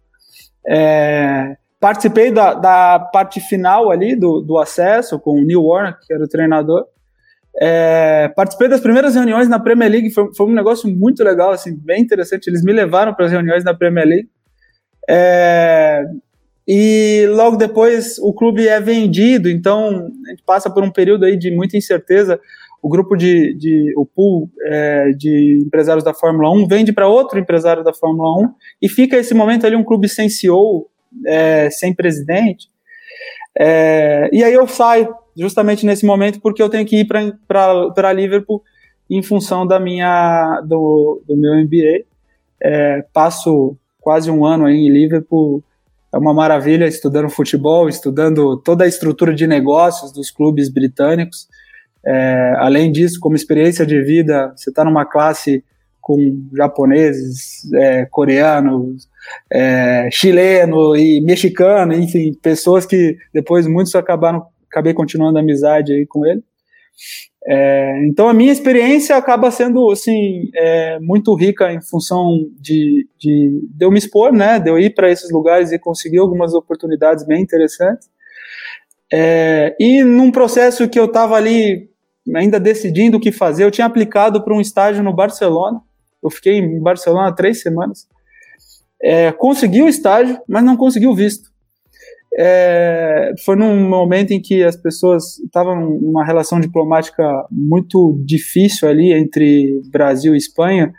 É, 0.66 1.56
participei 1.78 2.32
da, 2.32 2.54
da, 2.54 2.98
parte 2.98 3.40
final 3.40 3.90
ali 3.90 4.16
do, 4.16 4.40
do, 4.40 4.58
acesso 4.58 5.18
com 5.18 5.40
o 5.40 5.44
Neil 5.44 5.62
Warner, 5.62 5.96
que 6.00 6.12
era 6.12 6.24
o 6.24 6.28
treinador. 6.28 6.84
É, 7.60 8.28
participei 8.34 8.68
das 8.68 8.80
primeiras 8.80 9.14
reuniões 9.14 9.48
na 9.48 9.58
Premier 9.58 9.90
League, 9.90 10.10
foi, 10.10 10.34
foi, 10.34 10.46
um 10.46 10.52
negócio 10.52 10.88
muito 10.88 11.22
legal, 11.22 11.50
assim, 11.50 11.76
bem 11.76 12.02
interessante. 12.02 12.48
Eles 12.48 12.64
me 12.64 12.72
levaram 12.72 13.14
para 13.14 13.26
as 13.26 13.32
reuniões 13.32 13.64
na 13.64 13.74
Premier 13.74 14.06
League. 14.06 14.28
É, 15.08 16.04
e 16.66 17.26
logo 17.30 17.56
depois 17.56 18.18
o 18.18 18.32
clube 18.32 18.66
é 18.68 18.80
vendido, 18.80 19.48
então 19.50 20.10
a 20.26 20.30
gente 20.30 20.42
passa 20.44 20.70
por 20.70 20.82
um 20.82 20.90
período 20.90 21.24
aí 21.24 21.36
de 21.36 21.50
muita 21.50 21.76
incerteza. 21.76 22.40
O 22.82 22.88
grupo 22.88 23.16
de, 23.16 23.54
de 23.54 23.92
o 23.96 24.06
pool 24.06 24.48
é, 24.64 25.10
de 25.10 25.62
empresários 25.66 26.04
da 26.04 26.14
Fórmula 26.14 26.50
1 26.50 26.66
vende 26.66 26.92
para 26.92 27.08
outro 27.08 27.38
empresário 27.38 27.84
da 27.84 27.92
Fórmula 27.92 28.42
1 28.42 28.54
e 28.80 28.88
fica 28.88 29.16
esse 29.16 29.34
momento 29.34 29.66
ali 29.66 29.76
um 29.76 29.84
clube 29.84 30.08
sem 30.08 30.28
CEO, 30.28 30.88
é, 31.26 31.68
sem 31.70 31.94
presidente. 31.94 32.68
É, 33.58 34.30
e 34.32 34.42
aí 34.42 34.54
eu 34.54 34.66
saio 34.66 35.14
justamente 35.36 35.84
nesse 35.84 36.06
momento 36.06 36.40
porque 36.40 36.62
eu 36.62 36.70
tenho 36.70 36.86
que 36.86 37.00
ir 37.00 37.06
para 37.06 38.12
Liverpool 38.12 38.62
em 39.10 39.22
função 39.22 39.66
da 39.66 39.80
minha 39.80 40.60
do, 40.64 41.20
do 41.26 41.36
meu 41.36 41.54
MBA. 41.56 42.04
É, 42.62 43.02
passo 43.12 43.76
quase 44.00 44.30
um 44.30 44.44
ano 44.44 44.66
aí 44.66 44.76
em 44.76 44.90
Liverpool 44.90 45.62
é 46.12 46.18
uma 46.18 46.34
maravilha 46.34 46.86
estudando 46.86 47.28
futebol, 47.28 47.88
estudando 47.88 48.56
toda 48.56 48.84
a 48.84 48.88
estrutura 48.88 49.34
de 49.34 49.46
negócios 49.46 50.12
dos 50.12 50.30
clubes 50.30 50.68
britânicos. 50.68 51.48
É, 52.04 52.54
além 52.58 52.90
disso, 52.90 53.20
como 53.20 53.36
experiência 53.36 53.86
de 53.86 54.02
vida, 54.02 54.52
você 54.56 54.70
está 54.70 54.84
numa 54.84 55.04
classe 55.04 55.64
com 56.00 56.48
japoneses, 56.56 57.72
é, 57.74 58.06
coreanos, 58.06 59.08
é, 59.52 60.08
chileno 60.10 60.96
e 60.96 61.20
mexicano, 61.20 61.92
enfim, 61.92 62.32
pessoas 62.42 62.84
que 62.84 63.16
depois 63.32 63.66
muitos 63.66 63.94
acabaram, 63.94 64.44
acabei 64.68 64.92
continuando 64.92 65.38
a 65.38 65.42
amizade 65.42 65.92
aí 65.92 66.06
com 66.06 66.26
ele. 66.26 66.42
É, 67.46 68.06
então 68.06 68.28
a 68.28 68.34
minha 68.34 68.52
experiência 68.52 69.16
acaba 69.16 69.50
sendo 69.50 69.90
assim 69.90 70.50
é, 70.54 70.98
muito 71.00 71.34
rica 71.34 71.72
em 71.72 71.80
função 71.80 72.36
de, 72.60 73.08
de, 73.18 73.66
de, 73.74 73.84
eu 73.84 73.90
me 73.90 73.98
expor, 73.98 74.30
né, 74.30 74.58
de 74.58 74.68
eu 74.68 74.78
ir 74.78 74.94
para 74.94 75.10
esses 75.10 75.30
lugares 75.30 75.72
e 75.72 75.78
conseguir 75.78 76.18
algumas 76.18 76.52
oportunidades 76.52 77.24
bem 77.24 77.40
interessantes. 77.40 78.10
É, 79.12 79.74
e 79.80 80.04
num 80.04 80.30
processo 80.30 80.88
que 80.88 80.98
eu 81.00 81.06
estava 81.06 81.34
ali 81.34 81.88
ainda 82.36 82.60
decidindo 82.60 83.16
o 83.16 83.20
que 83.20 83.32
fazer, 83.32 83.64
eu 83.64 83.70
tinha 83.70 83.86
aplicado 83.86 84.44
para 84.44 84.54
um 84.54 84.60
estágio 84.60 85.02
no 85.02 85.12
Barcelona. 85.12 85.80
Eu 86.22 86.30
fiquei 86.30 86.58
em 86.58 86.78
Barcelona 86.80 87.34
três 87.34 87.62
semanas. 87.62 88.06
É, 89.02 89.32
consegui 89.32 89.82
o 89.82 89.88
estágio, 89.88 90.38
mas 90.46 90.62
não 90.62 90.76
consegui 90.76 91.06
o 91.06 91.14
visto 91.14 91.50
é, 92.38 93.32
foi 93.44 93.56
num 93.56 93.88
momento 93.88 94.30
em 94.30 94.40
que 94.40 94.62
as 94.62 94.76
pessoas 94.76 95.38
estavam 95.40 95.98
numa 96.00 96.24
relação 96.24 96.60
diplomática 96.60 97.24
muito 97.50 98.20
difícil 98.24 98.88
ali 98.88 99.12
entre 99.12 99.82
Brasil 99.90 100.34
e 100.34 100.38
Espanha. 100.38 100.92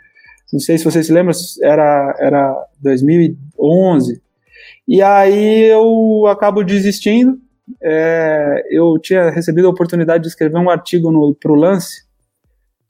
Não 0.52 0.60
sei 0.60 0.76
se 0.76 0.84
vocês 0.84 1.06
se 1.06 1.12
lembram, 1.12 1.34
era, 1.62 2.16
era 2.20 2.66
2011. 2.80 4.20
E 4.86 5.00
aí 5.00 5.64
eu 5.64 6.26
acabo 6.26 6.62
desistindo. 6.62 7.38
É, 7.82 8.64
eu 8.70 8.98
tinha 9.00 9.30
recebido 9.30 9.66
a 9.66 9.70
oportunidade 9.70 10.24
de 10.24 10.28
escrever 10.28 10.58
um 10.58 10.68
artigo 10.68 11.34
para 11.40 11.52
o 11.52 11.54
Lance, 11.54 12.04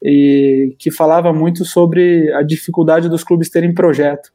e, 0.02 0.74
que 0.78 0.90
falava 0.90 1.32
muito 1.32 1.64
sobre 1.64 2.32
a 2.32 2.42
dificuldade 2.42 3.08
dos 3.08 3.22
clubes 3.22 3.48
terem 3.48 3.72
projeto 3.72 4.32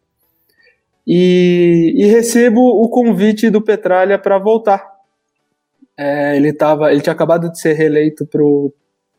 e, 1.08 1.94
e 1.96 2.06
recebo 2.08 2.60
o 2.60 2.90
convite 2.90 3.50
do 3.50 3.62
Petralha 3.62 4.20
para 4.20 4.38
voltar. 4.38 4.86
É, 5.98 6.36
ele, 6.36 6.52
tava, 6.52 6.92
ele 6.92 7.00
tinha 7.00 7.14
acabado 7.14 7.50
de 7.50 7.60
ser 7.60 7.74
reeleito 7.74 8.28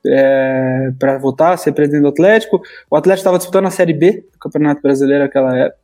é, 0.06 0.92
para 0.98 1.16
votar, 1.16 1.56
ser 1.56 1.72
presidente 1.72 2.02
do 2.02 2.08
Atlético. 2.08 2.60
O 2.90 2.96
Atlético 2.96 3.20
estava 3.20 3.38
disputando 3.38 3.66
a 3.66 3.70
Série 3.70 3.94
B 3.94 4.26
do 4.32 4.38
Campeonato 4.38 4.82
Brasileiro 4.82 5.24
naquela 5.24 5.56
época. 5.56 5.80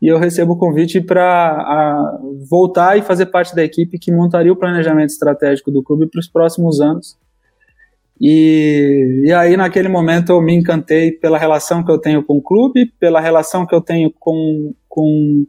E 0.00 0.08
eu 0.08 0.18
recebo 0.18 0.54
o 0.54 0.58
convite 0.58 1.00
para 1.00 2.18
voltar 2.50 2.98
e 2.98 3.02
fazer 3.02 3.26
parte 3.26 3.54
da 3.54 3.62
equipe 3.62 3.98
que 3.98 4.10
montaria 4.10 4.52
o 4.52 4.56
planejamento 4.56 5.10
estratégico 5.10 5.70
do 5.70 5.82
clube 5.82 6.06
para 6.06 6.20
os 6.20 6.28
próximos 6.28 6.80
anos. 6.80 7.18
E, 8.20 9.22
e 9.24 9.32
aí, 9.32 9.56
naquele 9.56 9.88
momento, 9.88 10.30
eu 10.30 10.40
me 10.40 10.54
encantei 10.54 11.12
pela 11.12 11.38
relação 11.38 11.84
que 11.84 11.90
eu 11.90 11.98
tenho 11.98 12.22
com 12.22 12.38
o 12.38 12.42
clube, 12.42 12.92
pela 12.98 13.20
relação 13.20 13.66
que 13.66 13.74
eu 13.74 13.80
tenho 13.80 14.12
com, 14.18 14.72
com, 14.94 15.44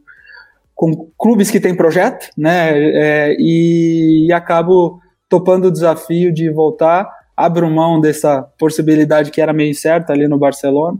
com 0.74 1.08
clubes 1.16 1.52
que 1.52 1.60
têm 1.60 1.76
projeto, 1.76 2.28
né? 2.36 2.72
É, 2.76 3.36
e, 3.38 4.26
e 4.26 4.32
acabo 4.32 5.00
topando 5.28 5.66
o 5.66 5.72
desafio 5.72 6.32
de 6.32 6.50
voltar, 6.50 7.08
abro 7.36 7.70
mão 7.70 8.00
dessa 8.00 8.42
possibilidade 8.58 9.30
que 9.30 9.40
era 9.40 9.52
meio 9.52 9.70
incerta 9.70 10.12
ali 10.12 10.26
no 10.26 10.36
Barcelona 10.36 10.98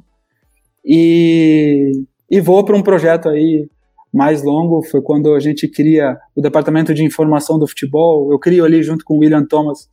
e, 0.84 1.90
e 2.30 2.40
vou 2.40 2.64
para 2.64 2.76
um 2.76 2.82
projeto 2.82 3.28
aí 3.28 3.68
mais 4.14 4.44
longo. 4.44 4.82
Foi 4.84 5.02
quando 5.02 5.34
a 5.34 5.40
gente 5.40 5.66
cria 5.66 6.16
o 6.36 6.40
departamento 6.40 6.94
de 6.94 7.02
informação 7.02 7.58
do 7.58 7.66
futebol. 7.66 8.30
Eu 8.30 8.38
crio 8.38 8.64
ali 8.64 8.80
junto 8.84 9.04
com 9.04 9.14
o 9.14 9.18
William 9.18 9.44
Thomas. 9.44 9.88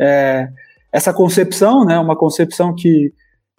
É, 0.00 0.48
essa 0.90 1.12
concepção, 1.12 1.84
né, 1.84 1.96
uma 2.00 2.16
concepção 2.16 2.74
que 2.74 3.12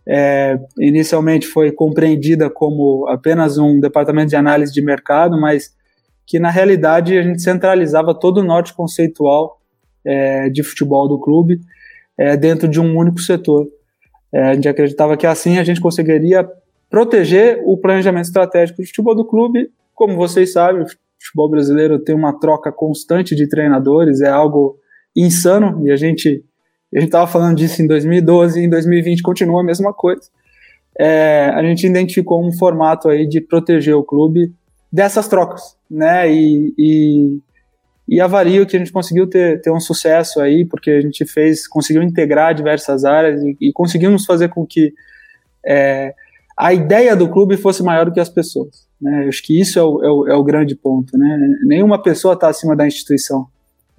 é, 0.08 0.60
inicialmente 0.80 1.48
foi 1.48 1.72
compreendida 1.72 2.50
como 2.50 3.08
apenas 3.08 3.58
um 3.58 3.80
departamento 3.80 4.30
de 4.30 4.36
análise 4.36 4.74
de 4.74 4.82
mercado, 4.82 5.40
mas 5.40 5.74
que 6.26 6.40
na 6.40 6.50
realidade 6.50 7.18
a 7.18 7.22
gente 7.22 7.42
centralizava 7.42 8.14
todo 8.14 8.40
o 8.40 8.44
norte 8.44 8.74
conceitual 8.74 9.60
é, 10.06 10.50
de 10.50 10.64
futebol 10.64 11.08
do 11.08 11.20
clube 11.20 11.60
é, 12.18 12.36
dentro 12.36 12.68
de 12.68 12.80
um 12.80 12.98
único 12.98 13.20
setor. 13.20 13.68
É, 14.34 14.50
a 14.50 14.54
gente 14.54 14.68
acreditava 14.68 15.16
que 15.16 15.28
assim 15.28 15.58
a 15.58 15.64
gente 15.64 15.82
conseguiria 15.82 16.48
proteger 16.90 17.62
o 17.66 17.78
planejamento 17.78 18.26
estratégico 18.26 18.82
de 18.82 18.88
futebol 18.88 19.16
do 19.16 19.26
clube 19.26 19.70
como 19.94 20.16
vocês 20.16 20.52
sabem, 20.52 20.82
o 20.82 20.88
futebol 20.88 21.50
brasileiro 21.50 22.00
tem 22.00 22.16
uma 22.16 22.38
troca 22.38 22.72
constante 22.72 23.36
de 23.36 23.48
treinadores, 23.48 24.22
é 24.22 24.30
algo 24.30 24.78
insano, 25.16 25.86
e 25.88 25.92
a 25.92 25.96
gente 25.96 26.44
a 26.96 27.00
gente 27.00 27.10
estava 27.10 27.28
falando 27.28 27.58
disso 27.58 27.82
em 27.82 27.88
2012 27.88 28.60
e 28.60 28.66
em 28.66 28.70
2020 28.70 29.22
continua 29.22 29.62
a 29.62 29.64
mesma 29.64 29.94
coisa. 29.94 30.24
É, 31.00 31.52
a 31.54 31.64
gente 31.64 31.88
identificou 31.88 32.46
um 32.46 32.52
formato 32.52 33.10
aí 33.10 33.28
de 33.28 33.42
proteger 33.42 33.96
o 33.96 34.04
clube 34.04 34.54
dessas 34.92 35.28
trocas, 35.28 35.76
né? 35.90 36.32
E, 36.32 36.74
e, 36.78 37.40
e 38.08 38.22
avalio 38.22 38.66
que 38.68 38.76
a 38.76 38.80
gente 38.80 38.92
conseguiu 38.92 39.28
ter, 39.28 39.60
ter 39.62 39.72
um 39.72 39.80
sucesso 39.80 40.40
aí, 40.40 40.66
porque 40.66 40.92
a 40.92 41.02
gente 41.02 41.26
fez, 41.26 41.68
conseguiu 41.68 42.04
integrar 42.04 42.54
diversas 42.54 43.04
áreas 43.04 43.42
e, 43.42 43.58
e 43.60 43.74
conseguimos 43.74 44.26
fazer 44.26 44.50
com 44.50 44.66
que 44.66 44.94
é, 45.66 46.14
a 46.56 46.74
ideia 46.74 47.16
do 47.16 47.28
clube 47.28 47.58
fosse 47.58 47.82
maior 47.82 48.06
do 48.06 48.12
que 48.12 48.20
as 48.20 48.30
pessoas. 48.30 48.88
Né? 49.02 49.26
Eu 49.26 49.30
acho 49.30 49.42
que 49.44 49.60
isso 49.60 49.80
é 49.80 49.84
o, 49.84 50.04
é 50.04 50.12
o, 50.12 50.28
é 50.28 50.36
o 50.36 50.44
grande 50.44 50.76
ponto. 50.76 51.18
Né? 51.18 51.40
Nenhuma 51.66 52.02
pessoa 52.02 52.36
está 52.36 52.50
acima 52.50 52.76
da 52.76 52.86
instituição. 52.86 53.48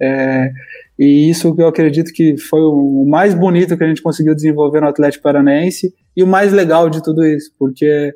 É, 0.01 0.51
e 0.97 1.29
isso 1.29 1.53
que 1.55 1.61
eu 1.61 1.67
acredito 1.67 2.11
que 2.13 2.37
foi 2.37 2.61
o 2.61 3.05
mais 3.07 3.33
bonito 3.33 3.77
que 3.77 3.83
a 3.83 3.87
gente 3.87 4.01
conseguiu 4.01 4.33
desenvolver 4.33 4.81
no 4.81 4.87
Atlético 4.87 5.23
Paranaense 5.23 5.93
e 6.15 6.23
o 6.23 6.27
mais 6.27 6.53
legal 6.53 6.89
de 6.89 7.03
tudo 7.03 7.25
isso, 7.25 7.51
porque 7.59 8.13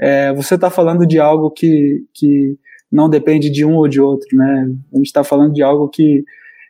é, 0.00 0.32
você 0.32 0.54
está 0.54 0.70
falando 0.70 1.06
de 1.06 1.18
algo 1.18 1.50
que, 1.50 2.04
que 2.14 2.56
não 2.90 3.08
depende 3.08 3.50
de 3.50 3.64
um 3.64 3.74
ou 3.74 3.88
de 3.88 4.00
outro, 4.00 4.36
né? 4.36 4.70
A 4.92 4.96
gente 4.96 5.06
está 5.06 5.24
falando 5.24 5.52
de 5.52 5.62
algo 5.62 5.88
que 5.88 6.24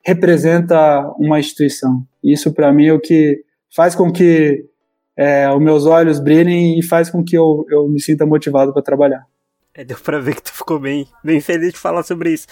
representa 0.05 1.07
uma 1.19 1.38
instituição. 1.38 2.03
Isso 2.23 2.53
para 2.53 2.73
mim 2.73 2.87
é 2.87 2.93
o 2.93 3.01
que 3.01 3.43
faz 3.75 3.95
com 3.95 4.11
que 4.11 4.65
é, 5.17 5.51
os 5.53 5.61
meus 5.61 5.85
olhos 5.85 6.19
brilhem 6.19 6.79
e 6.79 6.83
faz 6.83 7.11
com 7.11 7.23
que 7.23 7.37
eu, 7.37 7.65
eu 7.71 7.88
me 7.88 8.01
sinta 8.01 8.25
motivado 8.25 8.73
para 8.73 8.83
trabalhar. 8.83 9.27
É, 9.75 9.83
deu 9.83 9.97
pra 9.97 10.19
ver 10.19 10.35
que 10.35 10.43
tu 10.43 10.53
ficou 10.53 10.79
bem, 10.79 11.09
bem 11.25 11.41
feliz 11.41 11.73
de 11.73 11.79
falar 11.79 12.03
sobre 12.03 12.31
isso. 12.31 12.47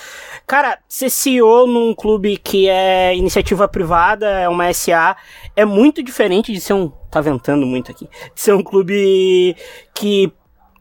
Cara, 0.47 0.79
ser 0.89 1.11
CEO 1.11 1.67
num 1.67 1.95
clube 1.95 2.39
que 2.39 2.67
é 2.67 3.15
iniciativa 3.15 3.69
privada, 3.69 4.27
é 4.27 4.49
uma 4.49 4.73
SA, 4.73 5.15
é 5.55 5.67
muito 5.67 6.03
diferente 6.03 6.51
de 6.51 6.59
ser 6.59 6.73
um. 6.73 6.89
Tá 7.11 7.21
ventando 7.21 7.67
muito 7.67 7.91
aqui. 7.91 8.09
De 8.35 8.41
ser 8.41 8.55
um 8.55 8.63
clube 8.63 9.55
que 9.95 10.33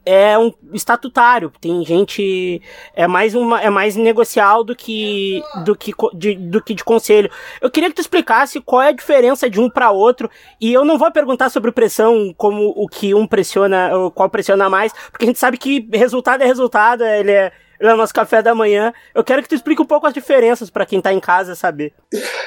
é 0.04 0.38
um 0.38 0.52
estatutário, 0.72 1.52
tem 1.60 1.84
gente 1.84 2.62
é 2.94 3.06
mais 3.06 3.34
uma 3.34 3.60
é 3.60 3.68
mais 3.68 3.96
negocial 3.96 4.64
do 4.64 4.74
que 4.74 5.42
do 5.64 5.76
que 5.76 5.92
de, 6.14 6.34
do 6.34 6.62
que 6.62 6.74
de 6.74 6.82
conselho. 6.82 7.30
Eu 7.60 7.70
queria 7.70 7.88
que 7.90 7.96
tu 7.96 8.00
explicasse 8.00 8.60
qual 8.60 8.82
é 8.82 8.88
a 8.88 8.92
diferença 8.92 9.48
de 9.48 9.60
um 9.60 9.68
para 9.68 9.90
outro 9.90 10.30
e 10.60 10.72
eu 10.72 10.84
não 10.84 10.98
vou 10.98 11.10
perguntar 11.12 11.50
sobre 11.50 11.70
pressão 11.72 12.34
como 12.36 12.72
o 12.76 12.88
que 12.88 13.14
um 13.14 13.26
pressiona, 13.26 13.90
qual 14.14 14.30
pressiona 14.30 14.70
mais, 14.70 14.92
porque 15.10 15.24
a 15.24 15.28
gente 15.28 15.38
sabe 15.38 15.58
que 15.58 15.88
resultado 15.92 16.42
é 16.42 16.46
resultado, 16.46 17.04
ele 17.04 17.32
é 17.32 17.52
no 17.80 17.96
nosso 17.96 18.12
café 18.12 18.42
da 18.42 18.54
manhã. 18.54 18.92
Eu 19.14 19.24
quero 19.24 19.42
que 19.42 19.48
tu 19.48 19.54
explique 19.54 19.80
um 19.80 19.86
pouco 19.86 20.06
as 20.06 20.12
diferenças 20.12 20.68
para 20.70 20.84
quem 20.84 21.00
tá 21.00 21.12
em 21.12 21.20
casa 21.20 21.54
saber. 21.54 21.92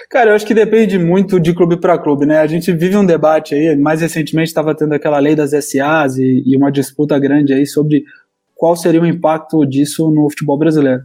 Cara, 0.10 0.32
eu 0.32 0.36
acho 0.36 0.46
que 0.46 0.54
depende 0.54 1.00
muito 1.00 1.40
de 1.40 1.54
clube 1.54 1.78
para 1.78 1.98
clube, 1.98 2.26
né? 2.26 2.40
A 2.40 2.48
gente 2.48 2.72
vive 2.72 2.96
um 2.96 3.06
debate 3.06 3.56
aí, 3.56 3.76
mais 3.76 4.02
recentemente 4.02 4.50
estava 4.50 4.76
tendo 4.76 4.94
aquela 4.94 5.20
lei 5.20 5.36
das 5.36 5.52
SAs 5.52 6.18
e, 6.18 6.44
e 6.46 6.56
uma 6.56 6.72
disputa 6.72 7.18
grande 7.18 7.54
aí 7.54 7.66
sobre 7.66 8.04
qual 8.56 8.76
seria 8.76 9.02
o 9.02 9.06
impacto 9.06 9.66
disso 9.66 10.10
no 10.12 10.30
futebol 10.30 10.58
brasileiro. 10.58 11.04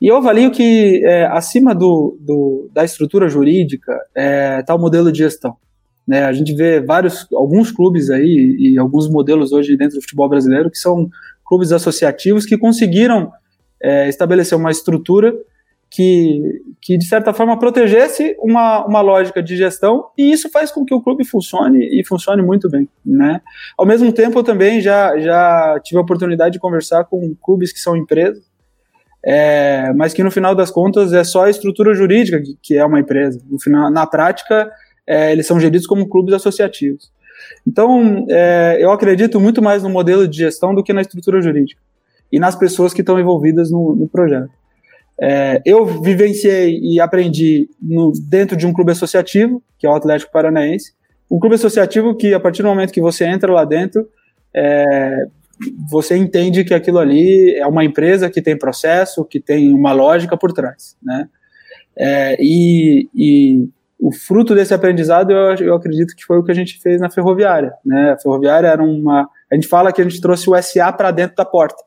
E 0.00 0.08
eu 0.08 0.16
avalio 0.16 0.50
que 0.50 1.02
é, 1.04 1.26
acima 1.26 1.74
do, 1.74 2.18
do, 2.20 2.68
da 2.72 2.84
estrutura 2.84 3.28
jurídica 3.28 3.92
está 3.92 4.20
é, 4.20 4.62
tá 4.62 4.74
o 4.74 4.78
modelo 4.78 5.10
de 5.10 5.18
gestão. 5.18 5.56
Né? 6.06 6.24
A 6.24 6.32
gente 6.32 6.54
vê 6.54 6.80
vários, 6.80 7.26
alguns 7.32 7.72
clubes 7.72 8.10
aí 8.10 8.56
e 8.58 8.78
alguns 8.78 9.10
modelos 9.10 9.52
hoje 9.52 9.76
dentro 9.76 9.96
do 9.96 10.02
futebol 10.02 10.28
brasileiro 10.28 10.70
que 10.70 10.78
são 10.78 11.08
clubes 11.46 11.72
associativos 11.72 12.44
que 12.44 12.58
conseguiram 12.58 13.30
é, 13.82 14.08
estabelecer 14.08 14.56
uma 14.56 14.70
estrutura 14.70 15.32
que, 15.90 16.42
que, 16.80 16.98
de 16.98 17.06
certa 17.06 17.32
forma, 17.32 17.58
protegesse 17.58 18.36
uma, 18.40 18.84
uma 18.84 19.00
lógica 19.00 19.42
de 19.42 19.56
gestão 19.56 20.06
e 20.18 20.32
isso 20.32 20.50
faz 20.50 20.70
com 20.70 20.84
que 20.84 20.94
o 20.94 21.00
clube 21.00 21.24
funcione 21.24 21.78
e 21.78 22.04
funcione 22.04 22.42
muito 22.42 22.68
bem. 22.68 22.88
Né? 23.04 23.40
Ao 23.78 23.86
mesmo 23.86 24.12
tempo, 24.12 24.38
eu 24.38 24.42
também 24.42 24.80
já, 24.80 25.18
já 25.18 25.80
tive 25.82 25.98
a 25.98 26.02
oportunidade 26.02 26.54
de 26.54 26.58
conversar 26.58 27.04
com 27.04 27.34
clubes 27.40 27.72
que 27.72 27.78
são 27.78 27.96
empresas, 27.96 28.44
é, 29.24 29.92
mas 29.94 30.12
que 30.12 30.22
no 30.22 30.30
final 30.30 30.54
das 30.54 30.70
contas 30.70 31.12
é 31.12 31.24
só 31.24 31.44
a 31.44 31.50
estrutura 31.50 31.94
jurídica 31.94 32.40
que, 32.40 32.58
que 32.62 32.76
é 32.76 32.84
uma 32.84 33.00
empresa. 33.00 33.40
No 33.48 33.60
final, 33.60 33.90
na 33.90 34.06
prática, 34.06 34.70
é, 35.06 35.32
eles 35.32 35.46
são 35.46 35.58
geridos 35.60 35.86
como 35.86 36.08
clubes 36.08 36.34
associativos. 36.34 37.10
Então, 37.66 38.26
é, 38.28 38.78
eu 38.80 38.90
acredito 38.90 39.40
muito 39.40 39.62
mais 39.62 39.82
no 39.82 39.90
modelo 39.90 40.26
de 40.26 40.38
gestão 40.38 40.74
do 40.74 40.82
que 40.82 40.92
na 40.92 41.00
estrutura 41.00 41.40
jurídica 41.40 41.80
e 42.30 42.38
nas 42.38 42.56
pessoas 42.56 42.92
que 42.92 43.00
estão 43.00 43.18
envolvidas 43.18 43.70
no, 43.70 43.94
no 43.94 44.08
projeto. 44.08 44.50
É, 45.20 45.62
eu 45.64 45.86
vivenciei 46.02 46.78
e 46.78 47.00
aprendi 47.00 47.68
no, 47.80 48.12
dentro 48.28 48.56
de 48.56 48.66
um 48.66 48.72
clube 48.72 48.92
associativo, 48.92 49.62
que 49.78 49.86
é 49.86 49.90
o 49.90 49.94
Atlético 49.94 50.32
Paranaense, 50.32 50.92
um 51.30 51.38
clube 51.38 51.54
associativo 51.54 52.14
que, 52.14 52.34
a 52.34 52.40
partir 52.40 52.62
do 52.62 52.68
momento 52.68 52.92
que 52.92 53.00
você 53.00 53.24
entra 53.24 53.52
lá 53.52 53.64
dentro, 53.64 54.08
é, 54.54 55.26
você 55.88 56.16
entende 56.16 56.64
que 56.64 56.74
aquilo 56.74 56.98
ali 56.98 57.54
é 57.56 57.66
uma 57.66 57.84
empresa 57.84 58.30
que 58.30 58.42
tem 58.42 58.56
processo, 58.56 59.24
que 59.24 59.40
tem 59.40 59.72
uma 59.72 59.92
lógica 59.92 60.36
por 60.36 60.52
trás, 60.52 60.96
né? 61.02 61.28
É, 61.98 62.36
e, 62.38 63.08
e 63.14 63.68
o 63.98 64.12
fruto 64.12 64.54
desse 64.54 64.74
aprendizado 64.74 65.32
eu, 65.32 65.54
eu 65.56 65.74
acredito 65.74 66.14
que 66.14 66.24
foi 66.24 66.38
o 66.38 66.44
que 66.44 66.50
a 66.52 66.54
gente 66.54 66.78
fez 66.80 67.00
na 67.00 67.10
ferroviária, 67.10 67.72
né? 67.84 68.12
A 68.12 68.18
ferroviária 68.18 68.68
era 68.68 68.82
uma, 68.82 69.28
a 69.50 69.54
gente 69.54 69.68
fala 69.68 69.92
que 69.92 70.00
a 70.00 70.04
gente 70.04 70.20
trouxe 70.20 70.48
o 70.50 70.62
SA 70.62 70.92
para 70.92 71.10
dentro 71.10 71.36
da 71.36 71.44
porta, 71.44 71.82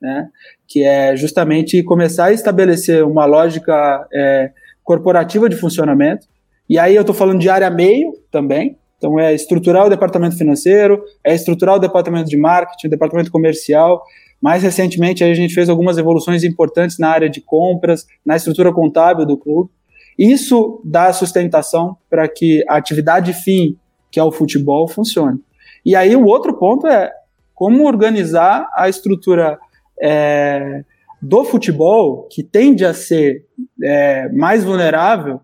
né? 0.00 0.28
Que 0.66 0.84
é 0.84 1.16
justamente 1.16 1.82
começar 1.82 2.26
a 2.26 2.32
estabelecer 2.32 3.04
uma 3.04 3.24
lógica 3.24 4.06
é, 4.12 4.52
corporativa 4.82 5.48
de 5.48 5.56
funcionamento. 5.56 6.26
E 6.68 6.78
aí 6.78 6.94
eu 6.94 7.00
estou 7.00 7.14
falando 7.14 7.40
de 7.40 7.48
área 7.48 7.70
meio 7.70 8.12
também. 8.30 8.76
Então 8.96 9.18
é 9.18 9.34
estruturar 9.34 9.86
o 9.86 9.90
departamento 9.90 10.36
financeiro, 10.36 11.02
é 11.24 11.34
estruturar 11.34 11.76
o 11.76 11.78
departamento 11.78 12.28
de 12.28 12.36
marketing, 12.36 12.86
o 12.86 12.90
departamento 12.90 13.30
comercial. 13.30 14.02
Mais 14.40 14.62
recentemente 14.62 15.24
a 15.24 15.34
gente 15.34 15.54
fez 15.54 15.68
algumas 15.68 15.98
evoluções 15.98 16.44
importantes 16.44 16.98
na 16.98 17.08
área 17.08 17.28
de 17.28 17.40
compras, 17.40 18.06
na 18.24 18.36
estrutura 18.36 18.72
contábil 18.72 19.26
do 19.26 19.36
clube. 19.36 19.70
Isso 20.20 20.82
dá 20.84 21.10
sustentação 21.14 21.96
para 22.10 22.28
que 22.28 22.62
a 22.68 22.76
atividade 22.76 23.32
fim, 23.32 23.78
que 24.12 24.20
é 24.20 24.22
o 24.22 24.30
futebol, 24.30 24.86
funcione. 24.86 25.40
E 25.82 25.96
aí 25.96 26.14
o 26.14 26.26
outro 26.26 26.58
ponto 26.58 26.86
é 26.86 27.10
como 27.54 27.86
organizar 27.86 28.68
a 28.76 28.86
estrutura 28.86 29.58
é, 29.98 30.84
do 31.22 31.42
futebol, 31.42 32.28
que 32.30 32.42
tende 32.42 32.84
a 32.84 32.92
ser 32.92 33.46
é, 33.82 34.28
mais 34.28 34.62
vulnerável, 34.62 35.40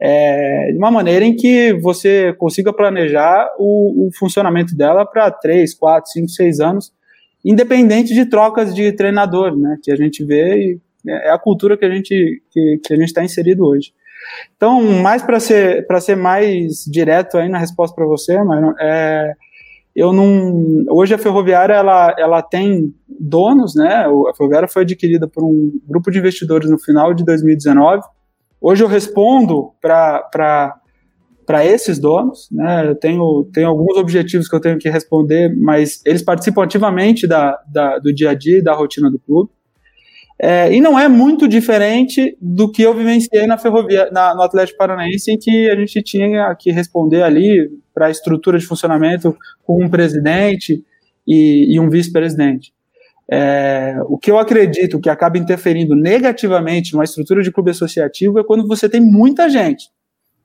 é, 0.00 0.70
de 0.72 0.78
uma 0.78 0.90
maneira 0.90 1.22
em 1.22 1.36
que 1.36 1.74
você 1.74 2.32
consiga 2.38 2.72
planejar 2.72 3.50
o, 3.58 4.08
o 4.08 4.10
funcionamento 4.18 4.74
dela 4.74 5.04
para 5.04 5.30
3, 5.30 5.74
4, 5.74 6.10
5, 6.12 6.28
6 6.30 6.60
anos, 6.60 6.92
independente 7.44 8.14
de 8.14 8.24
trocas 8.24 8.74
de 8.74 8.90
treinador, 8.92 9.54
né, 9.54 9.76
que 9.82 9.92
a 9.92 9.96
gente 9.96 10.24
vê 10.24 10.56
e 10.56 10.80
é 11.06 11.30
a 11.30 11.38
cultura 11.38 11.76
que 11.76 11.84
a 11.84 11.90
gente 11.90 12.42
que, 12.50 12.80
que 12.82 12.94
a 12.94 12.96
gente 12.96 13.08
está 13.08 13.22
inserido 13.22 13.66
hoje. 13.66 13.92
Então, 14.56 14.82
mais 15.02 15.22
para 15.22 15.38
ser 15.40 15.86
para 15.86 16.00
ser 16.00 16.16
mais 16.16 16.84
direto 16.86 17.36
aí 17.36 17.48
na 17.48 17.58
resposta 17.58 17.94
para 17.94 18.06
você, 18.06 18.42
mas 18.42 18.74
é, 18.80 19.32
eu 19.94 20.12
não. 20.12 20.84
Hoje 20.90 21.14
a 21.14 21.18
ferroviária 21.18 21.74
ela, 21.74 22.14
ela 22.18 22.42
tem 22.42 22.92
donos, 23.08 23.74
né? 23.74 24.06
A 24.30 24.34
ferroviária 24.34 24.68
foi 24.68 24.82
adquirida 24.82 25.28
por 25.28 25.44
um 25.44 25.70
grupo 25.86 26.10
de 26.10 26.18
investidores 26.18 26.68
no 26.68 26.78
final 26.78 27.14
de 27.14 27.24
2019. 27.24 28.02
Hoje 28.60 28.82
eu 28.82 28.88
respondo 28.88 29.72
para 29.80 30.80
para 31.46 31.64
esses 31.64 31.98
donos, 31.98 32.48
né? 32.50 32.88
Eu 32.88 32.94
tenho, 32.94 33.48
tenho 33.52 33.68
alguns 33.68 33.98
objetivos 33.98 34.48
que 34.48 34.56
eu 34.56 34.60
tenho 34.60 34.78
que 34.78 34.88
responder, 34.88 35.54
mas 35.54 36.00
eles 36.06 36.22
participam 36.22 36.64
ativamente 36.64 37.26
da, 37.26 37.58
da 37.70 37.98
do 37.98 38.14
dia 38.14 38.30
a 38.30 38.34
dia 38.34 38.58
e 38.58 38.62
da 38.62 38.72
rotina 38.72 39.10
do 39.10 39.18
clube. 39.18 39.50
É, 40.40 40.72
e 40.72 40.80
não 40.80 40.98
é 40.98 41.08
muito 41.08 41.46
diferente 41.46 42.36
do 42.40 42.70
que 42.70 42.82
eu 42.82 42.92
vivenciei 42.92 43.46
na 43.46 43.56
ferrovia, 43.56 44.10
na, 44.10 44.34
no 44.34 44.42
Atlético 44.42 44.78
Paranaense, 44.78 45.30
em 45.30 45.38
que 45.38 45.70
a 45.70 45.76
gente 45.76 46.02
tinha 46.02 46.54
que 46.58 46.72
responder 46.72 47.22
ali 47.22 47.70
para 47.94 48.06
a 48.06 48.10
estrutura 48.10 48.58
de 48.58 48.66
funcionamento 48.66 49.36
com 49.62 49.82
um 49.82 49.88
presidente 49.88 50.84
e, 51.26 51.74
e 51.74 51.80
um 51.80 51.88
vice-presidente. 51.88 52.72
É, 53.30 53.96
o 54.06 54.18
que 54.18 54.30
eu 54.30 54.38
acredito 54.38 55.00
que 55.00 55.08
acaba 55.08 55.38
interferindo 55.38 55.94
negativamente 55.94 56.92
numa 56.92 57.04
estrutura 57.04 57.42
de 57.42 57.50
clube 57.50 57.70
associativo 57.70 58.38
é 58.38 58.44
quando 58.44 58.66
você 58.66 58.88
tem 58.88 59.00
muita 59.00 59.48
gente. 59.48 59.88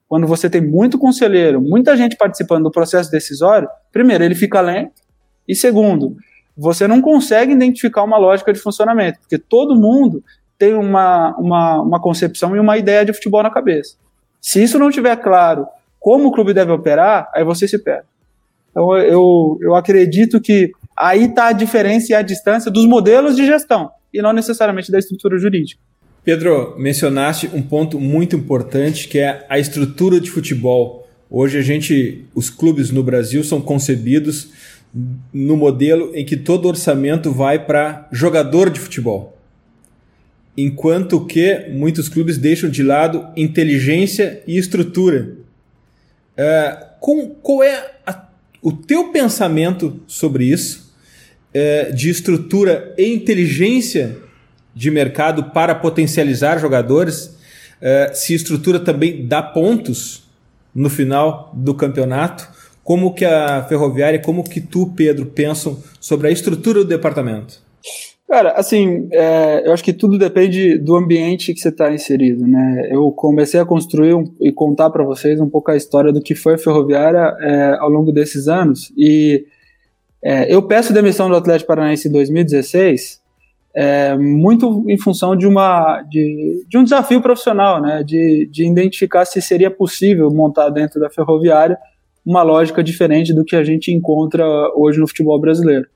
Quando 0.08 0.26
você 0.26 0.50
tem 0.50 0.62
muito 0.62 0.98
conselheiro, 0.98 1.62
muita 1.62 1.96
gente 1.98 2.16
participando 2.16 2.64
do 2.64 2.72
processo 2.72 3.12
decisório, 3.12 3.68
primeiro, 3.92 4.24
ele 4.24 4.34
fica 4.34 4.62
lento, 4.62 5.02
e 5.48 5.56
segundo, 5.56 6.16
você 6.60 6.88
não 6.88 7.02
consegue 7.02 7.54
identificar 7.54 8.04
uma 8.04 8.18
lógica 8.18 8.52
de 8.52 8.60
funcionamento, 8.60 9.20
porque 9.22 9.38
todo 9.38 9.80
mundo 9.80 10.22
tem 10.58 10.74
uma, 10.74 11.34
uma, 11.38 11.82
uma 11.82 12.02
concepção 12.02 12.54
e 12.54 12.60
uma 12.60 12.78
ideia 12.78 13.06
de 13.06 13.14
futebol 13.14 13.42
na 13.42 13.50
cabeça. 13.50 13.96
Se 14.42 14.62
isso 14.62 14.78
não 14.78 14.92
tiver 14.92 15.16
claro 15.16 15.66
como 16.00 16.28
o 16.28 16.32
clube 16.34 16.54
deve 16.54 16.72
operar, 16.74 17.32
aí 17.34 17.46
você 17.46 17.66
se 17.66 17.80
perde. 17.82 18.08
Então 18.72 18.98
eu, 18.98 19.58
eu 19.62 19.74
acredito 19.74 20.42
que 20.42 20.72
aí 20.98 21.26
está 21.26 21.48
a 21.48 21.54
diferença 21.54 22.12
e 22.12 22.16
a 22.16 22.22
distância 22.22 22.70
dos 22.70 22.86
modelos 22.86 23.38
de 23.38 23.46
gestão 23.46 23.90
e 24.14 24.22
não 24.22 24.34
necessariamente 24.34 24.92
da 24.92 25.00
estrutura 25.00 25.38
jurídica. 25.38 25.82
Pedro, 26.26 26.76
mencionaste 26.78 27.50
um 27.54 27.62
ponto 27.62 27.98
muito 27.98 28.36
importante 28.36 29.08
que 29.08 29.18
é 29.18 29.46
a 29.50 29.58
estrutura 29.58 30.20
de 30.20 30.30
futebol. 30.30 31.08
Hoje 31.30 31.58
a 31.58 31.62
gente, 31.62 32.26
os 32.36 32.50
clubes 32.50 32.92
no 32.92 33.02
Brasil 33.02 33.46
são 33.46 33.62
concebidos 33.62 34.50
no 35.34 35.56
modelo 35.56 36.12
em 36.16 36.26
que 36.26 36.36
todo 36.36 36.68
orçamento 36.68 37.32
vai 37.32 37.64
para 37.64 38.08
jogador 38.12 38.70
de 38.70 38.80
futebol. 38.80 39.38
Enquanto 40.58 41.26
que 41.26 41.68
muitos 41.72 42.10
clubes 42.10 42.38
deixam 42.38 42.70
de 42.70 42.84
lado 42.84 43.28
inteligência 43.38 44.44
e 44.48 44.58
estrutura. 44.58 45.38
É, 46.36 46.88
com, 47.00 47.30
qual 47.30 47.64
é 47.64 47.92
a, 48.06 48.28
o 48.62 48.72
teu 48.72 49.12
pensamento 49.12 50.02
sobre 50.08 50.46
isso, 50.46 50.94
é, 51.54 51.92
de 51.92 52.10
estrutura 52.10 52.94
e 52.98 53.14
inteligência 53.14 54.18
de 54.74 54.92
mercado 54.92 55.46
para 55.52 55.76
potencializar 55.76 56.60
jogadores? 56.60 57.38
É, 57.82 58.12
se 58.14 58.34
estrutura 58.34 58.80
também 58.80 59.26
dá 59.26 59.42
pontos 59.42 60.24
no 60.74 60.90
final 60.90 61.54
do 61.56 61.74
campeonato? 61.74 62.59
Como 62.90 63.14
que 63.14 63.24
a 63.24 63.62
Ferroviária, 63.66 64.20
como 64.20 64.44
que 64.44 64.60
tu, 64.60 64.92
Pedro, 64.96 65.28
pensam 65.28 65.78
sobre 66.02 66.28
a 66.28 66.32
estrutura 66.32 66.80
do 66.80 66.88
departamento? 66.88 67.62
Cara, 68.28 68.54
assim, 68.54 69.08
é, 69.12 69.62
eu 69.64 69.74
acho 69.74 69.84
que 69.84 69.94
tudo 69.94 70.18
depende 70.18 70.76
do 70.80 70.96
ambiente 70.96 71.54
que 71.54 71.60
você 71.60 71.70
está 71.70 71.94
inserido, 71.94 72.48
né? 72.48 72.90
Eu 72.90 73.12
comecei 73.12 73.60
a 73.60 73.66
construir 73.66 74.16
um, 74.16 74.24
e 74.42 74.52
contar 74.52 74.90
para 74.90 75.04
vocês 75.04 75.40
um 75.40 75.48
pouco 75.48 75.70
a 75.70 75.76
história 75.76 76.12
do 76.12 76.20
que 76.20 76.34
foi 76.34 76.56
a 76.56 76.58
Ferroviária 76.58 77.38
é, 77.40 77.78
ao 77.78 77.92
longo 77.92 78.12
desses 78.12 78.48
anos. 78.48 78.92
E 78.98 79.46
é, 80.24 80.52
eu 80.52 80.64
peço 80.64 80.92
demissão 80.92 81.30
do 81.30 81.36
Atlético 81.36 81.68
Paranaense 81.68 82.08
em 82.08 82.12
2016 82.12 83.22
é, 83.76 84.18
muito 84.18 84.84
em 84.90 84.98
função 84.98 85.36
de, 85.36 85.46
uma, 85.46 86.02
de, 86.10 86.66
de 86.68 86.76
um 86.76 86.84
desafio 86.84 87.22
profissional, 87.22 87.80
né? 87.80 88.04
De, 88.04 88.50
de 88.52 88.68
identificar 88.68 89.26
se 89.26 89.40
seria 89.44 89.70
possível 89.70 90.32
montar 90.32 90.70
dentro 90.70 91.00
da 91.00 91.08
Ferroviária 91.08 91.78
uma 92.26 92.44
lógica 92.44 92.84
diferente 92.84 93.34
do 93.34 93.46
que 93.46 93.56
a 93.56 93.64
gente 93.64 93.92
encontra 93.92 94.46
hoje 94.76 95.00
no 95.00 95.08
futebol 95.08 95.40
brasileiro. 95.40 95.88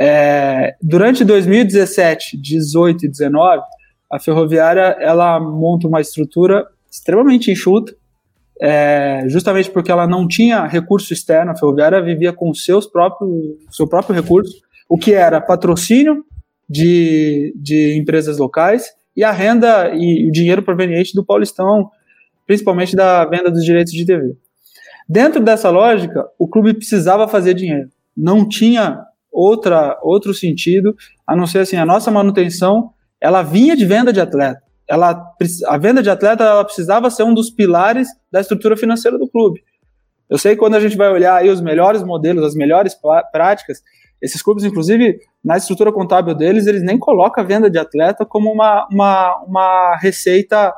É, 0.00 0.74
durante 0.82 1.24
2017, 1.24 2.36
18 2.36 3.06
e 3.06 3.08
19, 3.08 3.62
a 4.10 4.18
Ferroviária 4.18 4.96
ela 5.00 5.38
monta 5.40 5.86
uma 5.86 6.00
estrutura 6.00 6.66
extremamente 6.90 7.50
enxuta, 7.50 7.94
é, 8.60 9.24
justamente 9.28 9.70
porque 9.70 9.90
ela 9.90 10.06
não 10.06 10.28
tinha 10.28 10.66
recurso 10.66 11.12
externo. 11.12 11.50
A 11.50 11.56
Ferroviária 11.56 12.02
vivia 12.02 12.32
com 12.32 12.52
seus 12.52 12.86
próprios, 12.86 13.30
seu 13.70 13.88
próprio 13.88 14.14
recurso, 14.14 14.60
o 14.88 14.98
que 14.98 15.14
era 15.14 15.40
patrocínio 15.40 16.24
de, 16.68 17.54
de 17.56 17.96
empresas 17.96 18.38
locais 18.38 18.92
e 19.16 19.24
a 19.24 19.30
renda 19.30 19.92
e 19.94 20.28
o 20.28 20.32
dinheiro 20.32 20.62
proveniente 20.62 21.14
do 21.14 21.24
Paulistão, 21.24 21.90
principalmente 22.46 22.94
da 22.94 23.24
venda 23.24 23.50
dos 23.50 23.64
direitos 23.64 23.92
de 23.92 24.04
TV. 24.04 24.36
Dentro 25.08 25.42
dessa 25.42 25.70
lógica, 25.70 26.26
o 26.38 26.48
clube 26.48 26.74
precisava 26.74 27.28
fazer 27.28 27.54
dinheiro. 27.54 27.88
Não 28.16 28.48
tinha 28.48 29.04
outra 29.30 29.98
outro 30.02 30.34
sentido 30.34 30.94
a 31.26 31.34
não 31.34 31.46
ser 31.46 31.60
assim 31.60 31.76
a 31.76 31.86
nossa 31.86 32.10
manutenção. 32.10 32.90
Ela 33.20 33.42
vinha 33.42 33.76
de 33.76 33.84
venda 33.84 34.12
de 34.12 34.20
atleta. 34.20 34.60
Ela, 34.88 35.22
a 35.66 35.78
venda 35.78 36.02
de 36.02 36.10
atleta 36.10 36.44
ela 36.44 36.64
precisava 36.64 37.08
ser 37.10 37.22
um 37.22 37.32
dos 37.32 37.50
pilares 37.50 38.08
da 38.30 38.40
estrutura 38.40 38.76
financeira 38.76 39.18
do 39.18 39.28
clube. 39.28 39.62
Eu 40.28 40.38
sei 40.38 40.52
que 40.52 40.58
quando 40.58 40.74
a 40.74 40.80
gente 40.80 40.96
vai 40.96 41.10
olhar 41.10 41.36
aí 41.36 41.48
os 41.48 41.60
melhores 41.60 42.02
modelos, 42.02 42.44
as 42.44 42.54
melhores 42.54 42.96
práticas, 43.30 43.82
esses 44.20 44.40
clubes, 44.40 44.64
inclusive, 44.64 45.18
na 45.44 45.56
estrutura 45.56 45.92
contábil 45.92 46.34
deles, 46.34 46.66
eles 46.66 46.82
nem 46.82 46.98
colocam 46.98 47.42
a 47.42 47.46
venda 47.46 47.68
de 47.68 47.78
atleta 47.78 48.24
como 48.24 48.52
uma, 48.52 48.86
uma, 48.90 49.44
uma 49.44 49.96
receita 49.96 50.72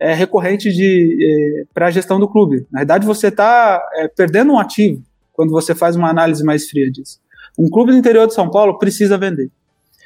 é, 0.00 0.14
recorrente 0.14 0.70
de, 0.70 1.18
é, 1.20 1.64
para 1.74 1.86
a 1.86 1.90
gestão 1.90 2.20
do 2.20 2.28
clube. 2.28 2.66
Na 2.70 2.80
verdade, 2.80 3.06
você 3.06 3.28
está 3.28 3.82
é, 3.94 4.08
perdendo 4.08 4.52
um 4.52 4.58
ativo 4.58 5.02
quando 5.32 5.50
você 5.50 5.74
faz 5.74 5.96
uma 5.96 6.08
análise 6.08 6.44
mais 6.44 6.68
fria 6.68 6.90
disso. 6.90 7.20
Um 7.58 7.68
clube 7.68 7.92
do 7.92 7.98
interior 7.98 8.26
de 8.26 8.34
São 8.34 8.50
Paulo 8.50 8.78
precisa 8.78 9.18
vender. 9.18 9.50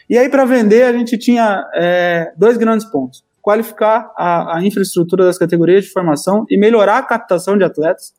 E 0.08 0.16
aí, 0.16 0.28
para 0.28 0.44
vender, 0.44 0.84
a 0.84 0.92
gente 0.92 1.16
tinha 1.18 1.64
é, 1.74 2.32
dois 2.36 2.56
grandes 2.56 2.86
pontos: 2.86 3.24
qualificar 3.40 4.12
a, 4.16 4.58
a, 4.58 4.64
infraestrutura 4.64 5.24
das 5.24 5.38
categorias 5.38 5.84
de 5.84 5.90
formação 5.90 6.46
e 6.50 6.56
melhorar 6.56 6.98
a 6.98 7.02
captação 7.02 7.56
de 7.56 7.64
atletas. 7.64 8.14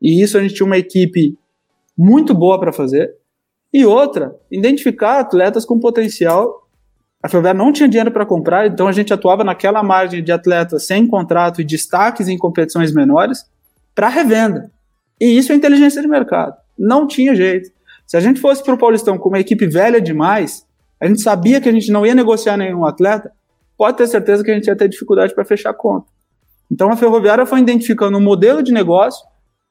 E 0.00 0.22
isso 0.22 0.38
a 0.38 0.42
gente 0.42 0.54
tinha 0.54 0.66
uma 0.66 0.78
equipe 0.78 1.36
muito 1.96 2.34
boa 2.34 2.58
para 2.58 2.72
fazer. 2.72 3.14
E 3.72 3.84
outra, 3.84 4.34
identificar 4.50 5.20
atletas 5.20 5.64
com 5.64 5.78
potencial 5.78 6.59
a 7.22 7.28
Ferroviária 7.28 7.58
não 7.58 7.72
tinha 7.72 7.88
dinheiro 7.88 8.10
para 8.10 8.24
comprar, 8.24 8.66
então 8.66 8.88
a 8.88 8.92
gente 8.92 9.12
atuava 9.12 9.44
naquela 9.44 9.82
margem 9.82 10.24
de 10.24 10.32
atletas 10.32 10.86
sem 10.86 11.06
contrato 11.06 11.60
e 11.60 11.64
destaques 11.64 12.28
em 12.28 12.38
competições 12.38 12.94
menores 12.94 13.44
para 13.94 14.08
revenda. 14.08 14.70
E 15.20 15.26
isso 15.26 15.52
é 15.52 15.54
inteligência 15.54 16.00
de 16.00 16.08
mercado. 16.08 16.56
Não 16.78 17.06
tinha 17.06 17.34
jeito. 17.34 17.70
Se 18.06 18.16
a 18.16 18.20
gente 18.20 18.40
fosse 18.40 18.64
para 18.64 18.74
o 18.74 18.78
Paulistão 18.78 19.18
com 19.18 19.28
uma 19.28 19.38
equipe 19.38 19.66
velha 19.66 20.00
demais, 20.00 20.66
a 20.98 21.06
gente 21.06 21.20
sabia 21.20 21.60
que 21.60 21.68
a 21.68 21.72
gente 21.72 21.92
não 21.92 22.06
ia 22.06 22.14
negociar 22.14 22.56
nenhum 22.56 22.86
atleta, 22.86 23.30
pode 23.76 23.98
ter 23.98 24.06
certeza 24.06 24.42
que 24.42 24.50
a 24.50 24.54
gente 24.54 24.66
ia 24.66 24.76
ter 24.76 24.88
dificuldade 24.88 25.34
para 25.34 25.44
fechar 25.44 25.70
a 25.70 25.74
conta. 25.74 26.06
Então 26.72 26.90
a 26.90 26.96
Ferroviária 26.96 27.44
foi 27.44 27.60
identificando 27.60 28.16
um 28.16 28.22
modelo 28.22 28.62
de 28.62 28.72
negócio 28.72 29.26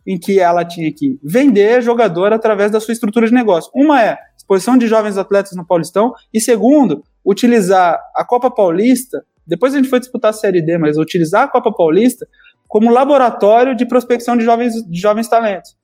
em 0.06 0.18
que 0.18 0.40
ela 0.40 0.64
tinha 0.64 0.92
que 0.92 1.20
vender 1.24 1.82
jogador 1.82 2.32
através 2.32 2.72
da 2.72 2.80
sua 2.80 2.92
estrutura 2.92 3.28
de 3.28 3.34
negócio. 3.34 3.72
Uma 3.74 4.04
é 4.04 4.18
exposição 4.38 4.78
de 4.78 4.88
jovens 4.88 5.18
atletas 5.18 5.56
no 5.56 5.66
Paulistão, 5.66 6.14
e 6.34 6.40
segundo, 6.42 7.04
utilizar 7.30 8.00
a 8.16 8.26
Copa 8.26 8.50
Paulista, 8.50 9.24
depois 9.46 9.74
a 9.74 9.78
gente 9.78 9.88
foi 9.88 10.00
disputar 10.00 10.32
a 10.32 10.34
Série 10.34 10.64
D, 10.64 10.80
mas 10.80 10.98
utilizar 10.98 11.44
a 11.44 11.48
Copa 11.48 11.72
Paulista 11.72 12.28
como 12.68 12.92
laboratório 12.92 13.76
de 13.76 13.86
prospecção 13.86 14.36
de 14.36 14.44
jovens, 14.44 14.74
de 14.84 15.00
jovens 15.00 15.28
talentos. 15.28 15.78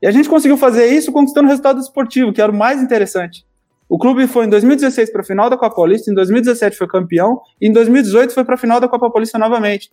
E 0.00 0.06
a 0.06 0.10
gente 0.10 0.28
conseguiu 0.28 0.56
fazer 0.56 0.86
isso 0.86 1.12
conquistando 1.12 1.46
o 1.46 1.50
resultado 1.50 1.80
esportivo, 1.80 2.32
que 2.32 2.40
era 2.40 2.50
o 2.50 2.54
mais 2.54 2.82
interessante. 2.82 3.44
O 3.88 3.98
clube 3.98 4.26
foi 4.26 4.46
em 4.46 4.48
2016 4.48 5.12
para 5.12 5.20
a 5.20 5.24
final 5.24 5.50
da 5.50 5.56
Copa 5.56 5.76
Paulista, 5.76 6.10
em 6.10 6.14
2017 6.14 6.76
foi 6.76 6.86
campeão, 6.86 7.40
e 7.60 7.68
em 7.68 7.72
2018 7.72 8.32
foi 8.32 8.44
para 8.44 8.54
a 8.54 8.58
final 8.58 8.80
da 8.80 8.88
Copa 8.88 9.10
Paulista 9.10 9.38
novamente. 9.38 9.90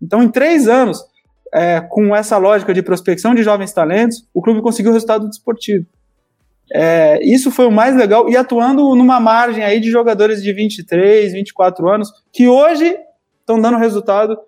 Então, 0.00 0.22
em 0.22 0.28
três 0.28 0.66
anos, 0.66 1.00
é, 1.54 1.80
com 1.80 2.14
essa 2.14 2.36
lógica 2.36 2.74
de 2.74 2.82
prospecção 2.82 3.32
de 3.32 3.44
jovens 3.44 3.72
talentos, 3.72 4.28
o 4.34 4.42
clube 4.42 4.60
conseguiu 4.60 4.90
o 4.90 4.94
resultado 4.94 5.28
esportivo. 5.28 5.86
É, 6.74 7.22
isso 7.22 7.50
foi 7.50 7.66
o 7.66 7.70
mais 7.70 7.94
legal, 7.94 8.28
e 8.30 8.36
atuando 8.36 8.94
numa 8.94 9.20
margem 9.20 9.62
aí 9.62 9.78
de 9.78 9.90
jogadores 9.90 10.42
de 10.42 10.52
23, 10.52 11.32
24 11.32 11.88
anos, 11.88 12.10
que 12.32 12.48
hoje 12.48 12.96
estão 13.40 13.60
dando 13.60 13.76
resultado 13.76 14.38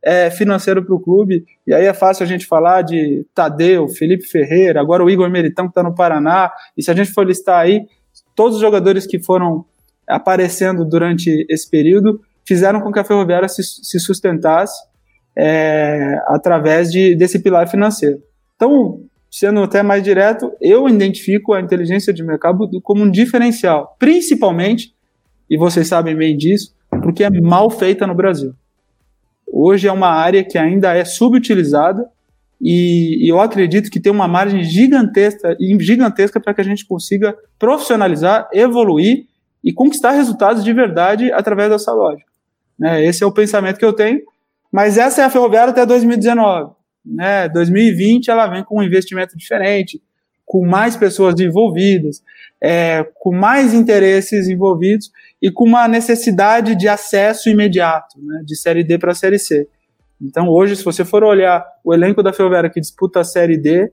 é, 0.00 0.30
financeiro 0.30 0.84
para 0.84 0.94
o 0.94 1.00
clube, 1.00 1.44
e 1.66 1.74
aí 1.74 1.86
é 1.86 1.92
fácil 1.92 2.22
a 2.22 2.26
gente 2.26 2.46
falar 2.46 2.82
de 2.82 3.26
Tadeu, 3.34 3.88
Felipe 3.88 4.26
Ferreira, 4.26 4.80
agora 4.80 5.02
o 5.02 5.10
Igor 5.10 5.28
Meritão 5.28 5.66
que 5.66 5.72
está 5.72 5.82
no 5.82 5.94
Paraná, 5.94 6.52
e 6.76 6.82
se 6.82 6.90
a 6.90 6.94
gente 6.94 7.12
for 7.12 7.26
listar 7.26 7.58
aí, 7.58 7.84
todos 8.36 8.56
os 8.56 8.60
jogadores 8.60 9.06
que 9.06 9.18
foram 9.18 9.64
aparecendo 10.06 10.84
durante 10.84 11.46
esse 11.48 11.68
período 11.68 12.20
fizeram 12.44 12.80
com 12.80 12.92
que 12.92 12.98
a 12.98 13.04
Ferroviária 13.04 13.48
se, 13.48 13.62
se 13.62 13.98
sustentasse 13.98 14.80
é, 15.36 16.16
através 16.26 16.92
de, 16.92 17.14
desse 17.16 17.38
pilar 17.38 17.68
financeiro. 17.68 18.22
Então, 18.56 19.00
sendo 19.32 19.62
até 19.62 19.82
mais 19.82 20.02
direto, 20.02 20.52
eu 20.60 20.86
identifico 20.86 21.54
a 21.54 21.60
inteligência 21.60 22.12
de 22.12 22.22
mercado 22.22 22.68
como 22.82 23.02
um 23.02 23.10
diferencial, 23.10 23.96
principalmente, 23.98 24.94
e 25.48 25.56
vocês 25.56 25.88
sabem 25.88 26.14
bem 26.14 26.36
disso, 26.36 26.74
porque 27.02 27.24
é 27.24 27.30
mal 27.40 27.70
feita 27.70 28.06
no 28.06 28.14
Brasil. 28.14 28.52
Hoje 29.50 29.88
é 29.88 29.92
uma 29.92 30.08
área 30.08 30.44
que 30.44 30.58
ainda 30.58 30.94
é 30.94 31.02
subutilizada 31.02 32.06
e, 32.60 33.26
eu 33.26 33.40
acredito 33.40 33.90
que 33.90 33.98
tem 33.98 34.12
uma 34.12 34.28
margem 34.28 34.62
gigantesca, 34.62 35.56
gigantesca 35.80 36.38
para 36.38 36.52
que 36.52 36.60
a 36.60 36.64
gente 36.64 36.86
consiga 36.86 37.34
profissionalizar, 37.58 38.50
evoluir 38.52 39.24
e 39.64 39.72
conquistar 39.72 40.10
resultados 40.10 40.62
de 40.62 40.72
verdade 40.74 41.32
através 41.32 41.70
dessa 41.70 41.92
lógica. 41.92 42.30
Né? 42.78 43.02
Esse 43.06 43.24
é 43.24 43.26
o 43.26 43.32
pensamento 43.32 43.78
que 43.78 43.84
eu 43.84 43.94
tenho, 43.94 44.20
mas 44.70 44.98
essa 44.98 45.22
é 45.22 45.24
a 45.24 45.30
Ferroviária 45.30 45.70
até 45.70 45.86
2019 45.86 46.81
né, 47.04 47.48
2020 47.48 48.30
ela 48.30 48.46
vem 48.46 48.64
com 48.64 48.78
um 48.78 48.82
investimento 48.82 49.36
diferente, 49.36 50.00
com 50.44 50.66
mais 50.66 50.96
pessoas 50.96 51.38
envolvidas, 51.40 52.22
é, 52.62 53.04
com 53.20 53.34
mais 53.34 53.74
interesses 53.74 54.48
envolvidos 54.48 55.10
e 55.40 55.50
com 55.50 55.64
uma 55.64 55.88
necessidade 55.88 56.74
de 56.74 56.88
acesso 56.88 57.48
imediato, 57.48 58.20
né, 58.22 58.42
de 58.44 58.56
Série 58.56 58.84
D 58.84 58.98
para 58.98 59.14
Série 59.14 59.38
C. 59.38 59.66
Então, 60.20 60.48
hoje, 60.48 60.76
se 60.76 60.84
você 60.84 61.04
for 61.04 61.24
olhar 61.24 61.64
o 61.82 61.92
elenco 61.92 62.22
da 62.22 62.32
Ferroviária 62.32 62.70
que 62.70 62.80
disputa 62.80 63.20
a 63.20 63.24
Série 63.24 63.56
D, 63.56 63.90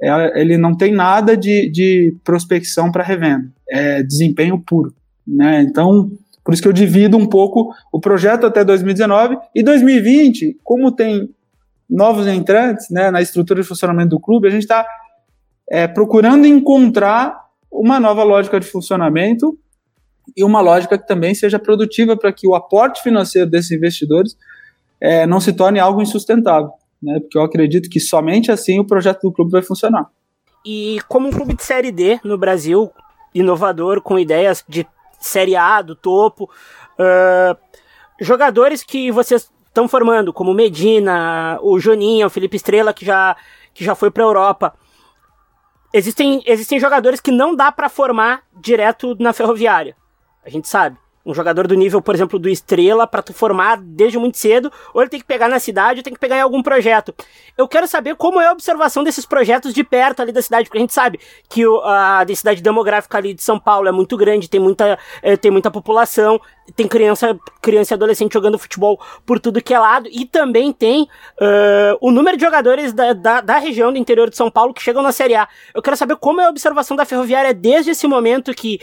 é, 0.00 0.40
ele 0.40 0.56
não 0.56 0.76
tem 0.76 0.92
nada 0.92 1.36
de, 1.36 1.70
de 1.70 2.14
prospecção 2.22 2.92
para 2.92 3.02
revenda, 3.02 3.50
é 3.68 4.02
desempenho 4.02 4.60
puro. 4.60 4.94
Né? 5.26 5.62
Então, 5.62 6.10
por 6.44 6.52
isso 6.52 6.62
que 6.62 6.68
eu 6.68 6.72
divido 6.72 7.16
um 7.16 7.26
pouco 7.26 7.72
o 7.92 8.00
projeto 8.00 8.46
até 8.46 8.64
2019 8.64 9.36
e 9.54 9.62
2020, 9.62 10.58
como 10.62 10.92
tem 10.92 11.30
novos 11.92 12.26
entrantes 12.26 12.88
né, 12.90 13.10
na 13.10 13.20
estrutura 13.20 13.60
de 13.60 13.68
funcionamento 13.68 14.10
do 14.10 14.20
clube, 14.20 14.48
a 14.48 14.50
gente 14.50 14.62
está 14.62 14.86
é, 15.70 15.86
procurando 15.86 16.46
encontrar 16.46 17.38
uma 17.70 18.00
nova 18.00 18.22
lógica 18.22 18.58
de 18.58 18.66
funcionamento 18.66 19.58
e 20.36 20.42
uma 20.42 20.60
lógica 20.60 20.98
que 20.98 21.06
também 21.06 21.34
seja 21.34 21.58
produtiva 21.58 22.16
para 22.16 22.32
que 22.32 22.48
o 22.48 22.54
aporte 22.54 23.02
financeiro 23.02 23.50
desses 23.50 23.70
investidores 23.70 24.36
é, 25.00 25.26
não 25.26 25.40
se 25.40 25.52
torne 25.52 25.78
algo 25.78 26.00
insustentável, 26.00 26.70
né? 27.02 27.20
Porque 27.20 27.36
eu 27.36 27.42
acredito 27.42 27.90
que 27.90 28.00
somente 28.00 28.50
assim 28.50 28.78
o 28.78 28.86
projeto 28.86 29.22
do 29.22 29.32
clube 29.32 29.50
vai 29.50 29.62
funcionar. 29.62 30.06
E 30.64 30.98
como 31.08 31.28
um 31.28 31.32
clube 31.32 31.54
de 31.54 31.62
série 31.62 31.90
D 31.90 32.20
no 32.24 32.38
Brasil, 32.38 32.90
inovador, 33.34 34.00
com 34.00 34.18
ideias 34.18 34.64
de 34.68 34.86
série 35.18 35.56
A, 35.56 35.82
do 35.82 35.96
topo, 35.96 36.48
uh, 36.98 37.56
jogadores 38.20 38.82
que 38.82 39.10
vocês 39.10 39.51
estão 39.72 39.88
formando, 39.88 40.34
como 40.34 40.52
Medina, 40.52 41.58
o 41.62 41.80
Joninha, 41.80 42.26
o 42.26 42.30
Felipe 42.30 42.56
Estrela, 42.56 42.92
que 42.92 43.06
já, 43.06 43.34
que 43.72 43.82
já 43.82 43.94
foi 43.94 44.10
para 44.10 44.22
a 44.22 44.26
Europa. 44.26 44.74
Existem, 45.94 46.42
existem 46.46 46.78
jogadores 46.78 47.20
que 47.20 47.30
não 47.30 47.56
dá 47.56 47.72
para 47.72 47.88
formar 47.88 48.44
direto 48.54 49.16
na 49.18 49.32
ferroviária. 49.32 49.96
A 50.44 50.50
gente 50.50 50.68
sabe 50.68 51.01
um 51.24 51.34
jogador 51.34 51.66
do 51.66 51.74
nível, 51.74 52.02
por 52.02 52.14
exemplo, 52.14 52.38
do 52.38 52.48
Estrela, 52.48 53.06
para 53.06 53.22
tu 53.22 53.32
formar 53.32 53.78
desde 53.80 54.18
muito 54.18 54.38
cedo, 54.38 54.72
ou 54.92 55.00
ele 55.00 55.10
tem 55.10 55.20
que 55.20 55.26
pegar 55.26 55.48
na 55.48 55.58
cidade, 55.58 56.00
ou 56.00 56.02
tem 56.02 56.12
que 56.12 56.18
pegar 56.18 56.36
em 56.36 56.40
algum 56.40 56.62
projeto. 56.62 57.14
Eu 57.56 57.68
quero 57.68 57.86
saber 57.86 58.16
como 58.16 58.40
é 58.40 58.48
a 58.48 58.52
observação 58.52 59.04
desses 59.04 59.24
projetos 59.24 59.72
de 59.72 59.84
perto 59.84 60.20
ali 60.20 60.32
da 60.32 60.42
cidade, 60.42 60.64
porque 60.64 60.78
a 60.78 60.80
gente 60.80 60.92
sabe 60.92 61.20
que 61.48 61.62
a 61.84 62.24
densidade 62.24 62.62
demográfica 62.62 63.18
ali 63.18 63.34
de 63.34 63.42
São 63.42 63.58
Paulo 63.58 63.88
é 63.88 63.92
muito 63.92 64.16
grande, 64.16 64.48
tem 64.48 64.60
muita, 64.60 64.98
é, 65.22 65.36
tem 65.36 65.50
muita 65.50 65.70
população, 65.70 66.40
tem 66.74 66.88
criança, 66.88 67.38
criança 67.60 67.92
e 67.92 67.96
adolescente 67.96 68.32
jogando 68.32 68.58
futebol 68.58 69.00
por 69.26 69.38
tudo 69.38 69.62
que 69.62 69.74
é 69.74 69.78
lado, 69.78 70.08
e 70.10 70.24
também 70.24 70.72
tem 70.72 71.02
uh, 71.02 71.98
o 72.00 72.10
número 72.10 72.36
de 72.36 72.42
jogadores 72.42 72.92
da, 72.92 73.12
da, 73.12 73.40
da, 73.40 73.58
região 73.58 73.92
do 73.92 73.98
interior 73.98 74.30
de 74.30 74.36
São 74.36 74.50
Paulo 74.50 74.72
que 74.72 74.82
chegam 74.82 75.02
na 75.02 75.12
Série 75.12 75.34
A. 75.34 75.48
Eu 75.74 75.82
quero 75.82 75.96
saber 75.96 76.16
como 76.16 76.40
é 76.40 76.46
a 76.46 76.50
observação 76.50 76.96
da 76.96 77.04
Ferroviária 77.04 77.52
desde 77.52 77.90
esse 77.90 78.06
momento 78.06 78.54
que 78.54 78.80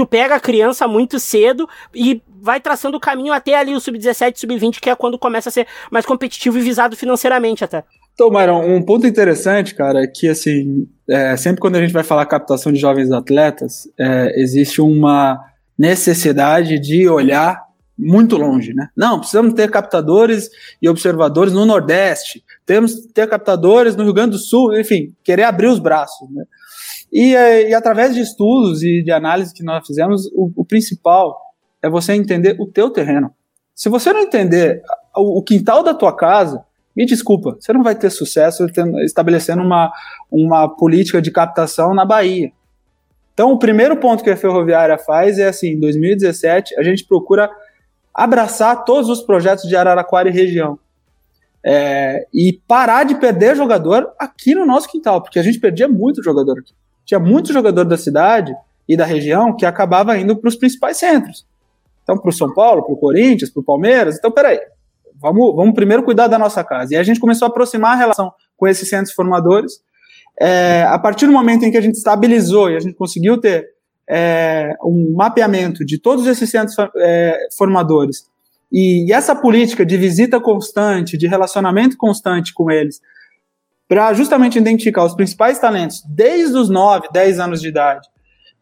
tu 0.00 0.06
pega 0.06 0.34
a 0.34 0.40
criança 0.40 0.88
muito 0.88 1.20
cedo 1.20 1.68
e 1.94 2.22
vai 2.40 2.58
traçando 2.58 2.96
o 2.96 3.00
caminho 3.00 3.34
até 3.34 3.54
ali 3.54 3.74
o 3.74 3.80
sub-17, 3.80 4.38
sub-20, 4.38 4.80
que 4.80 4.88
é 4.88 4.96
quando 4.96 5.18
começa 5.18 5.50
a 5.50 5.52
ser 5.52 5.66
mais 5.90 6.06
competitivo 6.06 6.56
e 6.56 6.62
visado 6.62 6.96
financeiramente 6.96 7.62
até. 7.62 7.84
Então, 8.14 8.30
um 8.64 8.82
ponto 8.82 9.06
interessante, 9.06 9.74
cara, 9.74 10.02
é 10.02 10.06
que 10.06 10.26
assim, 10.26 10.88
é, 11.06 11.36
sempre 11.36 11.60
quando 11.60 11.76
a 11.76 11.82
gente 11.82 11.92
vai 11.92 12.02
falar 12.02 12.24
captação 12.24 12.72
de 12.72 12.78
jovens 12.78 13.12
atletas, 13.12 13.90
é, 13.98 14.40
existe 14.40 14.80
uma 14.80 15.38
necessidade 15.78 16.78
de 16.78 17.06
olhar 17.06 17.62
muito 17.98 18.38
longe, 18.38 18.72
né? 18.72 18.88
Não, 18.96 19.18
precisamos 19.18 19.52
ter 19.52 19.70
captadores 19.70 20.48
e 20.80 20.88
observadores 20.88 21.52
no 21.52 21.66
Nordeste, 21.66 22.42
temos 22.64 22.94
que 22.94 23.08
ter 23.12 23.28
captadores 23.28 23.94
no 23.94 24.04
Rio 24.04 24.14
Grande 24.14 24.30
do 24.30 24.38
Sul, 24.38 24.78
enfim, 24.80 25.14
querer 25.22 25.42
abrir 25.42 25.66
os 25.66 25.78
braços, 25.78 26.26
né? 26.30 26.44
E, 27.12 27.32
e 27.32 27.74
através 27.74 28.14
de 28.14 28.20
estudos 28.20 28.82
e 28.82 29.02
de 29.02 29.10
análise 29.10 29.52
que 29.52 29.64
nós 29.64 29.84
fizemos, 29.86 30.26
o, 30.32 30.52
o, 30.56 30.64
principal 30.64 31.36
é 31.82 31.90
você 31.90 32.12
entender 32.12 32.56
o 32.60 32.66
teu 32.66 32.90
terreno. 32.90 33.34
Se 33.74 33.88
você 33.88 34.12
não 34.12 34.20
entender 34.20 34.80
o, 35.16 35.38
o, 35.38 35.42
quintal 35.42 35.82
da 35.82 35.92
tua 35.92 36.14
casa, 36.14 36.64
me 36.94 37.04
desculpa, 37.04 37.56
você 37.58 37.72
não 37.72 37.82
vai 37.82 37.96
ter 37.96 38.10
sucesso 38.10 38.64
estabelecendo 39.04 39.62
uma, 39.62 39.90
uma 40.30 40.68
política 40.68 41.20
de 41.20 41.32
captação 41.32 41.94
na 41.94 42.04
Bahia. 42.04 42.52
Então, 43.34 43.52
o 43.52 43.58
primeiro 43.58 43.96
ponto 43.96 44.22
que 44.22 44.30
a 44.30 44.36
Ferroviária 44.36 44.98
faz 44.98 45.38
é 45.38 45.48
assim, 45.48 45.70
em 45.70 45.80
2017, 45.80 46.78
a 46.78 46.82
gente 46.82 47.04
procura 47.04 47.50
abraçar 48.14 48.84
todos 48.84 49.08
os 49.08 49.22
projetos 49.22 49.68
de 49.68 49.74
Araraquara 49.74 50.28
e 50.28 50.32
região. 50.32 50.78
É, 51.62 52.26
e 52.32 52.58
parar 52.66 53.04
de 53.04 53.16
perder 53.16 53.54
jogador 53.54 54.10
aqui 54.18 54.54
no 54.54 54.64
nosso 54.64 54.88
quintal, 54.88 55.22
porque 55.22 55.38
a 55.38 55.42
gente 55.42 55.58
perdia 55.58 55.88
muito 55.88 56.22
jogador 56.22 56.58
aqui 56.58 56.72
tinha 57.04 57.20
muito 57.20 57.52
jogador 57.52 57.84
da 57.84 57.96
cidade 57.96 58.54
e 58.88 58.96
da 58.96 59.04
região 59.04 59.56
que 59.56 59.66
acabava 59.66 60.16
indo 60.18 60.36
para 60.36 60.48
os 60.48 60.56
principais 60.56 60.96
centros. 60.96 61.46
Então, 62.02 62.18
para 62.18 62.28
o 62.28 62.32
São 62.32 62.52
Paulo, 62.52 62.84
para 62.84 62.92
o 62.92 62.96
Corinthians, 62.96 63.50
para 63.50 63.60
o 63.60 63.64
Palmeiras. 63.64 64.16
Então, 64.18 64.30
peraí, 64.30 64.58
vamos, 65.20 65.54
vamos 65.54 65.74
primeiro 65.74 66.02
cuidar 66.02 66.26
da 66.26 66.38
nossa 66.38 66.64
casa. 66.64 66.94
E 66.94 66.96
a 66.96 67.02
gente 67.02 67.20
começou 67.20 67.46
a 67.46 67.48
aproximar 67.48 67.92
a 67.92 67.96
relação 67.96 68.32
com 68.56 68.66
esses 68.66 68.88
centros 68.88 69.14
formadores. 69.14 69.80
É, 70.40 70.84
a 70.88 70.98
partir 70.98 71.26
do 71.26 71.32
momento 71.32 71.64
em 71.64 71.70
que 71.70 71.76
a 71.76 71.80
gente 71.80 71.96
estabilizou 71.96 72.70
e 72.70 72.76
a 72.76 72.80
gente 72.80 72.94
conseguiu 72.94 73.38
ter 73.38 73.68
é, 74.08 74.74
um 74.82 75.14
mapeamento 75.14 75.84
de 75.84 75.98
todos 75.98 76.26
esses 76.26 76.50
centros 76.50 76.76
é, 76.96 77.38
formadores 77.56 78.28
e, 78.72 79.08
e 79.08 79.12
essa 79.12 79.34
política 79.34 79.84
de 79.84 79.96
visita 79.96 80.40
constante, 80.40 81.18
de 81.18 81.26
relacionamento 81.26 81.96
constante 81.96 82.54
com 82.54 82.70
eles, 82.70 83.00
para 83.90 84.14
justamente 84.14 84.56
identificar 84.56 85.04
os 85.04 85.16
principais 85.16 85.58
talentos 85.58 86.00
desde 86.08 86.56
os 86.56 86.70
9, 86.70 87.08
10 87.12 87.40
anos 87.40 87.60
de 87.60 87.66
idade, 87.66 88.06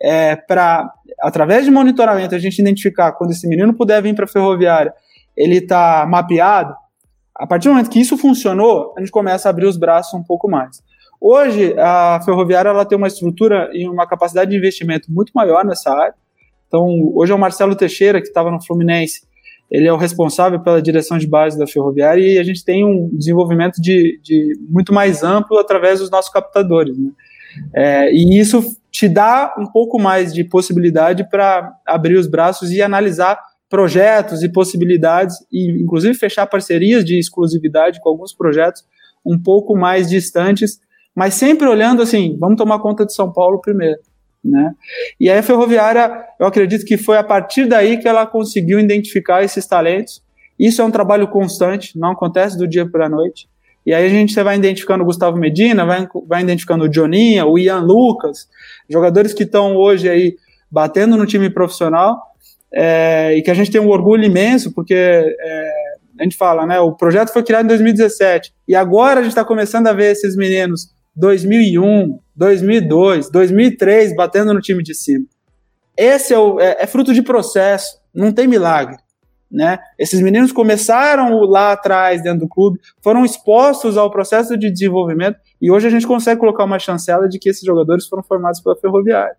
é, 0.00 0.34
para, 0.34 0.90
através 1.20 1.66
de 1.66 1.70
monitoramento, 1.70 2.34
a 2.34 2.38
gente 2.38 2.58
identificar 2.58 3.12
quando 3.12 3.32
esse 3.32 3.46
menino 3.46 3.74
puder 3.74 4.02
vir 4.02 4.14
para 4.14 4.24
a 4.24 4.28
ferroviária, 4.28 4.90
ele 5.36 5.58
está 5.58 6.06
mapeado. 6.06 6.74
A 7.34 7.46
partir 7.46 7.68
do 7.68 7.74
momento 7.74 7.90
que 7.90 8.00
isso 8.00 8.16
funcionou, 8.16 8.94
a 8.96 9.00
gente 9.00 9.10
começa 9.10 9.46
a 9.46 9.50
abrir 9.50 9.66
os 9.66 9.76
braços 9.76 10.14
um 10.14 10.24
pouco 10.24 10.50
mais. 10.50 10.82
Hoje, 11.20 11.78
a 11.78 12.22
ferroviária 12.24 12.70
ela 12.70 12.86
tem 12.86 12.96
uma 12.96 13.08
estrutura 13.08 13.68
e 13.74 13.86
uma 13.86 14.06
capacidade 14.06 14.50
de 14.50 14.56
investimento 14.56 15.12
muito 15.12 15.32
maior 15.34 15.62
nessa 15.62 15.90
área. 15.90 16.14
Então, 16.68 16.86
hoje 17.14 17.32
é 17.32 17.34
o 17.34 17.38
Marcelo 17.38 17.76
Teixeira, 17.76 18.22
que 18.22 18.28
estava 18.28 18.50
no 18.50 18.64
Fluminense, 18.64 19.27
ele 19.70 19.86
é 19.86 19.92
o 19.92 19.96
responsável 19.96 20.60
pela 20.60 20.80
direção 20.80 21.18
de 21.18 21.26
base 21.26 21.58
da 21.58 21.66
Ferroviária 21.66 22.22
e 22.22 22.38
a 22.38 22.42
gente 22.42 22.64
tem 22.64 22.84
um 22.84 23.10
desenvolvimento 23.12 23.80
de, 23.80 24.18
de 24.22 24.58
muito 24.68 24.92
mais 24.92 25.22
amplo 25.22 25.58
através 25.58 26.00
dos 26.00 26.10
nossos 26.10 26.32
captadores. 26.32 26.96
Né? 26.96 27.10
É, 27.74 28.12
e 28.12 28.38
isso 28.38 28.62
te 28.90 29.08
dá 29.08 29.54
um 29.58 29.66
pouco 29.66 30.00
mais 30.00 30.32
de 30.32 30.42
possibilidade 30.44 31.28
para 31.28 31.70
abrir 31.86 32.16
os 32.16 32.26
braços 32.26 32.70
e 32.70 32.80
analisar 32.80 33.38
projetos 33.68 34.42
e 34.42 34.48
possibilidades, 34.50 35.36
e 35.52 35.82
inclusive 35.82 36.14
fechar 36.14 36.46
parcerias 36.46 37.04
de 37.04 37.18
exclusividade 37.18 38.00
com 38.00 38.08
alguns 38.08 38.32
projetos 38.32 38.82
um 39.24 39.38
pouco 39.38 39.76
mais 39.76 40.08
distantes, 40.08 40.80
mas 41.14 41.34
sempre 41.34 41.68
olhando 41.68 42.00
assim, 42.00 42.36
vamos 42.40 42.56
tomar 42.56 42.78
conta 42.78 43.04
de 43.04 43.12
São 43.12 43.30
Paulo 43.30 43.60
primeiro. 43.60 43.98
Né? 44.44 44.72
E 45.20 45.28
aí 45.28 45.38
a 45.38 45.42
Ferroviária, 45.42 46.24
eu 46.38 46.46
acredito 46.46 46.84
que 46.84 46.96
foi 46.96 47.16
a 47.18 47.24
partir 47.24 47.66
daí 47.66 47.98
que 47.98 48.08
ela 48.08 48.26
conseguiu 48.26 48.78
identificar 48.78 49.42
esses 49.42 49.66
talentos. 49.66 50.22
Isso 50.58 50.80
é 50.80 50.84
um 50.84 50.90
trabalho 50.90 51.28
constante, 51.28 51.98
não 51.98 52.12
acontece 52.12 52.56
do 52.56 52.66
dia 52.66 52.88
para 52.88 53.06
a 53.06 53.08
noite. 53.08 53.48
E 53.84 53.94
aí 53.94 54.04
a 54.04 54.08
gente 54.08 54.34
vai 54.42 54.56
identificando 54.56 55.02
o 55.02 55.06
Gustavo 55.06 55.36
Medina, 55.38 55.84
vai, 55.84 56.06
vai 56.26 56.42
identificando 56.42 56.84
o 56.84 56.92
Joninha, 56.92 57.46
o 57.46 57.58
Ian 57.58 57.80
Lucas, 57.80 58.48
jogadores 58.88 59.32
que 59.32 59.44
estão 59.44 59.76
hoje 59.76 60.08
aí 60.08 60.36
batendo 60.70 61.16
no 61.16 61.24
time 61.24 61.48
profissional 61.48 62.20
é, 62.72 63.34
e 63.36 63.42
que 63.42 63.50
a 63.50 63.54
gente 63.54 63.70
tem 63.70 63.80
um 63.80 63.88
orgulho 63.88 64.24
imenso, 64.24 64.74
porque 64.74 64.94
é, 64.94 65.72
a 66.18 66.22
gente 66.22 66.36
fala, 66.36 66.66
né, 66.66 66.78
o 66.80 66.92
projeto 66.92 67.32
foi 67.32 67.42
criado 67.42 67.64
em 67.64 67.68
2017 67.68 68.52
e 68.66 68.74
agora 68.74 69.20
a 69.20 69.22
gente 69.22 69.32
está 69.32 69.44
começando 69.44 69.86
a 69.86 69.92
ver 69.92 70.12
esses 70.12 70.36
meninos 70.36 70.94
2001, 71.18 72.20
2002, 72.36 73.30
2003 73.30 74.14
batendo 74.14 74.54
no 74.54 74.60
time 74.60 74.82
de 74.82 74.94
cima. 74.94 75.26
Esse 75.96 76.32
é, 76.32 76.38
o, 76.38 76.60
é, 76.60 76.76
é 76.78 76.86
fruto 76.86 77.12
de 77.12 77.22
processo, 77.22 77.98
não 78.14 78.30
tem 78.30 78.46
milagre. 78.46 78.96
Né? 79.50 79.78
Esses 79.98 80.20
meninos 80.20 80.52
começaram 80.52 81.40
lá 81.40 81.72
atrás, 81.72 82.22
dentro 82.22 82.40
do 82.40 82.48
clube, 82.48 82.78
foram 83.02 83.24
expostos 83.24 83.96
ao 83.96 84.10
processo 84.10 84.56
de 84.56 84.70
desenvolvimento 84.70 85.38
e 85.60 85.70
hoje 85.70 85.88
a 85.88 85.90
gente 85.90 86.06
consegue 86.06 86.38
colocar 86.38 86.64
uma 86.64 86.78
chancela 86.78 87.28
de 87.28 87.38
que 87.38 87.48
esses 87.48 87.64
jogadores 87.64 88.06
foram 88.06 88.22
formados 88.22 88.60
pela 88.60 88.76
Ferroviária. 88.76 89.36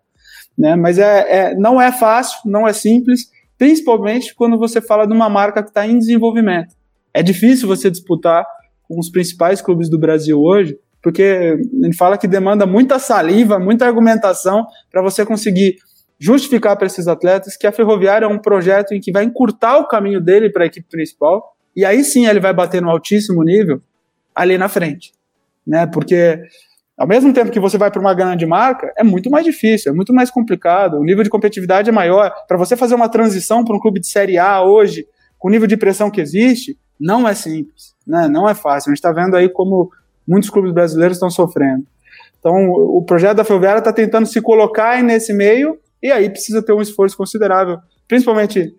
Né? 0.57 0.75
Mas 0.75 0.97
é, 0.97 1.51
é, 1.51 1.55
não 1.55 1.79
é 1.79 1.91
fácil, 1.91 2.39
não 2.43 2.67
é 2.67 2.73
simples, 2.73 3.29
principalmente 3.57 4.35
quando 4.35 4.57
você 4.57 4.81
fala 4.81 5.07
de 5.07 5.13
uma 5.13 5.29
marca 5.29 5.63
que 5.63 5.69
está 5.69 5.87
em 5.87 5.97
desenvolvimento. 5.97 6.75
É 7.13 7.23
difícil 7.23 7.67
você 7.67 7.89
disputar 7.89 8.45
com 8.83 8.99
os 8.99 9.09
principais 9.09 9.61
clubes 9.61 9.87
do 9.89 9.99
Brasil 9.99 10.41
hoje, 10.41 10.77
porque 11.01 11.57
gente 11.83 11.97
fala 11.97 12.17
que 12.17 12.27
demanda 12.27 12.65
muita 12.65 12.99
saliva, 12.99 13.59
muita 13.59 13.85
argumentação 13.85 14.65
para 14.91 15.01
você 15.01 15.25
conseguir 15.25 15.77
justificar 16.19 16.75
para 16.75 16.87
esses 16.87 17.07
atletas 17.07 17.55
que 17.55 17.65
a 17.65 17.71
Ferroviária 17.71 18.25
é 18.25 18.27
um 18.27 18.37
projeto 18.37 18.93
em 18.93 18.99
que 18.99 19.11
vai 19.11 19.23
encurtar 19.23 19.77
o 19.77 19.87
caminho 19.87 20.19
dele 20.19 20.49
para 20.49 20.63
a 20.63 20.67
equipe 20.67 20.87
principal, 20.89 21.55
e 21.75 21.85
aí 21.85 22.03
sim 22.03 22.27
ele 22.27 22.41
vai 22.41 22.53
bater 22.53 22.81
no 22.81 22.89
altíssimo 22.89 23.41
nível 23.43 23.81
ali 24.35 24.57
na 24.57 24.67
frente, 24.67 25.13
né? 25.65 25.87
Porque 25.87 26.41
ao 26.97 27.07
mesmo 27.07 27.31
tempo 27.31 27.49
que 27.49 27.59
você 27.61 27.77
vai 27.77 27.89
para 27.89 28.01
uma 28.01 28.13
grande 28.13 28.45
marca, 28.45 28.91
é 28.97 29.03
muito 29.03 29.29
mais 29.29 29.45
difícil, 29.45 29.93
é 29.93 29.95
muito 29.95 30.13
mais 30.13 30.29
complicado, 30.29 30.97
o 30.97 31.03
nível 31.03 31.23
de 31.23 31.29
competitividade 31.29 31.89
é 31.89 31.93
maior. 31.93 32.29
Para 32.45 32.57
você 32.57 32.75
fazer 32.75 32.95
uma 32.95 33.07
transição 33.07 33.63
para 33.63 33.73
um 33.73 33.79
clube 33.79 34.01
de 34.01 34.07
Série 34.07 34.37
A 34.37 34.61
hoje, 34.61 35.07
com 35.37 35.47
o 35.47 35.51
nível 35.51 35.65
de 35.65 35.77
pressão 35.77 36.11
que 36.11 36.19
existe, 36.19 36.77
não 36.99 37.25
é 37.25 37.33
simples, 37.33 37.95
né? 38.05 38.27
Não 38.27 38.49
é 38.49 38.53
fácil. 38.53 38.89
A 38.89 38.91
gente 38.91 38.97
está 38.97 39.13
vendo 39.13 39.37
aí 39.37 39.47
como 39.47 39.89
muitos 40.29 40.49
clubes 40.49 40.71
brasileiros 40.71 41.17
estão 41.17 41.29
sofrendo. 41.29 41.85
Então, 42.39 42.69
o 42.69 43.03
projeto 43.03 43.37
da 43.37 43.43
Ferroviária 43.43 43.79
está 43.79 43.91
tentando 43.91 44.25
se 44.25 44.41
colocar 44.41 45.03
nesse 45.03 45.33
meio 45.33 45.77
e 46.01 46.11
aí 46.11 46.29
precisa 46.29 46.63
ter 46.63 46.71
um 46.71 46.81
esforço 46.81 47.17
considerável, 47.17 47.79
principalmente 48.07 48.73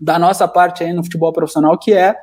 da 0.00 0.18
nossa 0.18 0.48
parte 0.48 0.82
aí 0.82 0.92
no 0.92 1.04
futebol 1.04 1.32
profissional, 1.32 1.78
que 1.78 1.92
é 1.92 2.16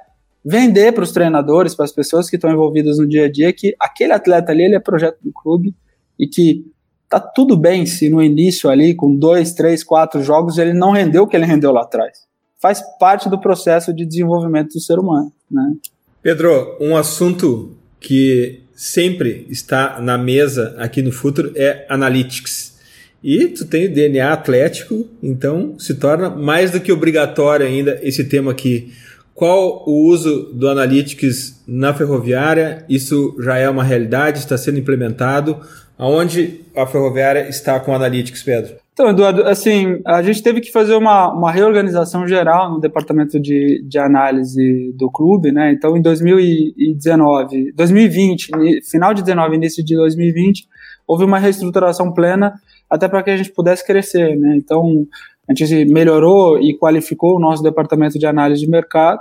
vender 0.44 0.92
para 0.94 1.04
os 1.04 1.12
treinadores, 1.12 1.74
para 1.74 1.86
as 1.86 1.92
pessoas 1.92 2.30
que 2.30 2.36
estão 2.36 2.52
envolvidas 2.52 2.98
no 2.98 3.08
dia 3.08 3.26
a 3.26 3.32
dia, 3.32 3.54
que 3.54 3.76
aquele 3.80 4.14
atleta 4.14 4.52
ali 4.52 4.64
ele 4.64 4.76
é 4.76 4.80
projeto 4.80 5.18
do 5.22 5.32
clube 5.32 5.74
e 6.20 6.28
que 6.28 6.66
tá 7.10 7.20
tudo 7.20 7.58
bem 7.58 7.86
se 7.86 8.10
no 8.10 8.22
início 8.22 8.70
ali, 8.70 8.94
com 8.94 9.16
dois, 9.16 9.54
três, 9.54 9.84
quatro 9.84 10.22
jogos, 10.22 10.58
ele 10.58 10.74
não 10.74 10.92
rendeu 10.92 11.24
o 11.24 11.28
que 11.28 11.36
ele 11.36 11.46
rendeu 11.46 11.72
lá 11.72 11.82
atrás. 11.82 12.26
Faz 12.62 12.82
parte 13.00 13.30
do 13.30 13.40
processo 13.40 13.94
de 13.94 14.06
desenvolvimento 14.06 14.74
do 14.74 14.80
ser 14.80 15.00
humano, 15.00 15.32
né? 15.50 15.74
Pedro, 16.22 16.78
um 16.82 16.98
assunto 16.98 17.78
que 18.06 18.62
sempre 18.76 19.48
está 19.50 20.00
na 20.00 20.16
mesa 20.16 20.76
aqui 20.78 21.02
no 21.02 21.12
futuro 21.12 21.52
é 21.56 21.88
analytics. 21.90 22.76
E 23.24 23.48
tu 23.48 23.66
tem 23.66 23.88
o 23.88 23.94
DNA 23.94 24.32
atlético, 24.32 25.10
então 25.24 25.74
se 25.80 25.96
torna 25.96 26.30
mais 26.30 26.70
do 26.70 26.80
que 26.80 26.92
obrigatório 26.92 27.66
ainda 27.66 28.00
esse 28.04 28.26
tema 28.26 28.52
aqui. 28.52 28.94
Qual 29.34 29.84
o 29.90 30.08
uso 30.08 30.52
do 30.54 30.70
Analytics 30.70 31.64
na 31.68 31.96
ferroviária? 31.96 32.86
Isso 32.88 33.36
já 33.40 33.58
é 33.58 33.68
uma 33.68 33.84
realidade, 33.84 34.38
está 34.38 34.56
sendo 34.56 34.78
implementado. 34.78 35.60
Aonde 35.98 36.62
a 36.76 36.86
ferroviária 36.86 37.50
está 37.50 37.80
com 37.80 37.96
Analytics, 37.96 38.44
Pedro? 38.44 38.85
Então, 38.96 39.10
Eduardo, 39.10 39.44
assim, 39.44 40.00
a 40.06 40.24
gente 40.24 40.42
teve 40.42 40.62
que 40.62 40.72
fazer 40.72 40.96
uma, 40.96 41.30
uma 41.30 41.52
reorganização 41.52 42.26
geral 42.26 42.72
no 42.72 42.80
departamento 42.80 43.38
de, 43.38 43.84
de 43.86 44.00
análise 44.00 44.94
do 44.94 45.12
clube, 45.12 45.52
né? 45.52 45.74
Então, 45.74 45.98
em 45.98 46.02
2019, 46.02 47.74
2020, 47.74 48.52
final 48.90 49.14
de 49.14 49.22
19, 49.22 49.54
início 49.54 49.84
de 49.84 49.98
2020, 49.98 50.66
houve 51.06 51.26
uma 51.26 51.38
reestruturação 51.38 52.14
plena 52.14 52.54
até 52.90 53.10
para 53.10 53.22
que 53.22 53.32
a 53.32 53.36
gente 53.36 53.52
pudesse 53.52 53.86
crescer, 53.86 54.38
né? 54.38 54.56
Então, 54.56 55.06
a 55.50 55.54
gente 55.54 55.84
melhorou 55.92 56.58
e 56.58 56.78
qualificou 56.78 57.36
o 57.36 57.40
nosso 57.40 57.62
departamento 57.62 58.18
de 58.18 58.26
análise 58.26 58.62
de 58.62 58.72
mercado 58.72 59.20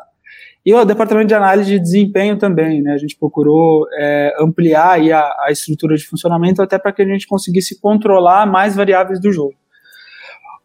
e 0.65 0.73
o 0.73 0.85
departamento 0.85 1.27
de 1.27 1.35
análise 1.35 1.69
de 1.69 1.81
desempenho 1.81 2.39
também, 2.39 2.81
né? 2.81 2.93
A 2.93 2.99
gente 2.99 3.17
procurou 3.17 3.89
é, 3.99 4.37
ampliar 4.39 5.01
a, 5.01 5.47
a 5.47 5.51
estrutura 5.51 5.97
de 5.97 6.07
funcionamento 6.07 6.63
até 6.63 6.79
para 6.79 6.93
que 6.93 7.03
a 7.03 7.09
gente 7.09 7.27
conseguisse 7.27 7.81
controlar 7.81 8.47
mais 8.47 8.77
variáveis 8.77 9.21
do 9.21 9.33
jogo. 9.33 9.64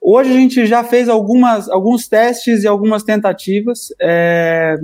Hoje 0.02 0.32
a 0.32 0.34
gente 0.34 0.66
já 0.66 0.84
fez 0.84 1.10
algumas, 1.10 1.70
alguns 1.70 2.08
testes 2.08 2.64
e 2.64 2.68
algumas 2.68 3.04
tentativas. 3.04 3.90
É, 4.02 4.76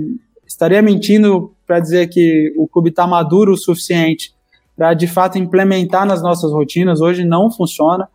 estaria 0.46 0.82
mentindo 0.82 1.54
para 1.66 1.80
dizer 1.80 2.08
que 2.08 2.52
o 2.56 2.68
clube 2.68 2.90
está 2.90 3.06
maduro 3.06 3.52
o 3.52 3.56
suficiente 3.56 4.34
para 4.76 4.92
de 4.92 5.06
fato 5.06 5.38
implementar 5.38 6.06
nas 6.06 6.22
nossas 6.22 6.52
rotinas. 6.52 7.00
Hoje 7.00 7.24
não 7.24 7.50
funciona. 7.50 8.08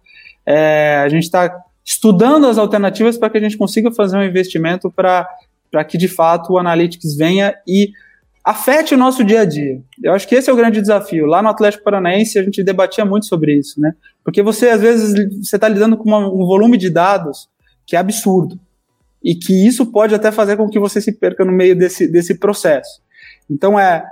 É, 0.46 1.02
a 1.04 1.10
gente 1.10 1.24
está 1.24 1.54
estudando 1.84 2.46
as 2.46 2.58
alternativas 2.58 3.18
para 3.18 3.30
que 3.30 3.38
a 3.38 3.42
gente 3.42 3.58
consiga 3.58 3.92
fazer 3.92 4.18
um 4.18 4.24
investimento 4.24 4.92
para 4.92 5.28
que 5.88 5.98
de 5.98 6.08
fato 6.08 6.54
o 6.54 6.58
Analytics 6.58 7.16
venha 7.16 7.56
e 7.68 7.92
afete 8.44 8.94
o 8.94 8.98
nosso 8.98 9.24
dia 9.24 9.42
a 9.42 9.46
dia. 9.46 9.82
Eu 10.04 10.14
acho 10.14 10.28
que 10.28 10.36
esse 10.36 10.50
é 10.50 10.54
o 10.54 10.56
grande 10.56 10.82
desafio. 10.82 11.26
Lá 11.26 11.42
no 11.42 11.50
Atlético 11.50 11.84
Paranaense 11.84 12.40
a 12.40 12.44
gente 12.44 12.64
debatia 12.64 13.06
muito 13.06 13.26
sobre 13.26 13.58
isso, 13.58 13.80
né? 13.80 13.94
Porque 14.24 14.42
você 14.42 14.70
às 14.70 14.82
vezes 14.82 15.14
você 15.44 15.56
está 15.56 15.68
lidando 15.68 15.98
com 15.98 16.06
uma, 16.06 16.20
um 16.20 16.46
volume 16.46 16.78
de 16.78 16.90
dados 16.90 17.50
que 17.86 17.96
é 17.96 18.00
absurdo 18.00 18.60
e 19.24 19.36
que 19.36 19.68
isso 19.68 19.86
pode 19.86 20.16
até 20.16 20.32
fazer 20.32 20.58
com 20.58 20.70
que 20.70 20.80
você 20.80 21.00
se 21.00 21.12
perca 21.12 21.46
no 21.46 21.52
meio 21.52 21.76
desse, 21.76 22.08
desse 22.08 22.36
processo. 22.36 23.02
Então 23.50 23.80
é, 23.80 24.04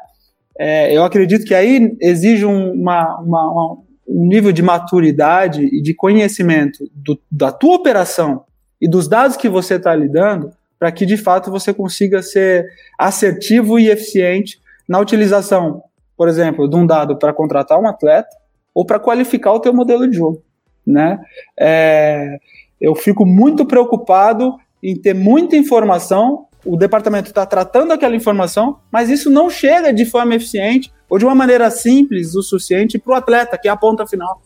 é 0.58 0.96
eu 0.96 1.04
acredito 1.04 1.46
que 1.46 1.56
aí 1.56 1.96
exige 2.00 2.46
uma, 2.46 3.20
uma, 3.20 3.52
uma, 3.52 3.78
um 4.08 4.28
nível 4.28 4.52
de 4.52 4.62
maturidade 4.62 5.64
e 5.64 5.82
de 5.82 5.94
conhecimento 5.96 6.90
do, 6.94 7.20
da 7.32 7.52
tua 7.52 7.76
operação 7.76 8.44
e 8.80 8.88
dos 8.88 9.08
dados 9.08 9.36
que 9.36 9.50
você 9.50 9.76
está 9.76 9.96
lidando 9.96 10.52
para 10.80 10.92
que 10.92 11.06
de 11.06 11.18
fato 11.18 11.52
você 11.52 11.74
consiga 11.74 12.24
ser 12.24 12.66
assertivo 12.98 13.78
e 13.78 13.90
eficiente 13.90 14.62
na 14.88 14.98
utilização, 15.00 15.84
por 16.16 16.30
exemplo, 16.30 16.70
de 16.70 16.76
um 16.76 16.86
dado 16.86 17.18
para 17.18 17.34
contratar 17.34 17.80
um 17.80 17.88
atleta 17.88 18.30
ou 18.74 18.86
para 18.86 19.00
qualificar 19.00 19.52
o 19.52 19.60
teu 19.60 19.74
modelo 19.74 20.10
de 20.10 20.16
jogo, 20.16 20.42
né? 20.88 21.20
É, 21.60 22.38
eu 22.80 22.96
fico 22.96 23.26
muito 23.26 23.66
preocupado 23.66 24.56
em 24.82 24.96
ter 24.96 25.14
muita 25.14 25.58
informação, 25.58 26.48
o 26.66 26.78
departamento 26.78 27.28
está 27.28 27.46
tratando 27.46 27.92
aquela 27.92 28.16
informação, 28.16 28.80
mas 28.92 29.10
isso 29.10 29.30
não 29.30 29.50
chega 29.50 29.94
de 29.94 30.06
forma 30.06 30.36
eficiente 30.36 30.92
ou 31.10 31.18
de 31.18 31.26
uma 31.26 31.36
maneira 31.36 31.70
simples 31.70 32.36
o 32.36 32.42
suficiente 32.42 32.98
para 32.98 33.12
o 33.12 33.16
atleta, 33.16 33.58
que 33.58 33.68
é 33.68 33.72
a 33.72 33.76
ponta 33.76 34.08
final, 34.08 34.42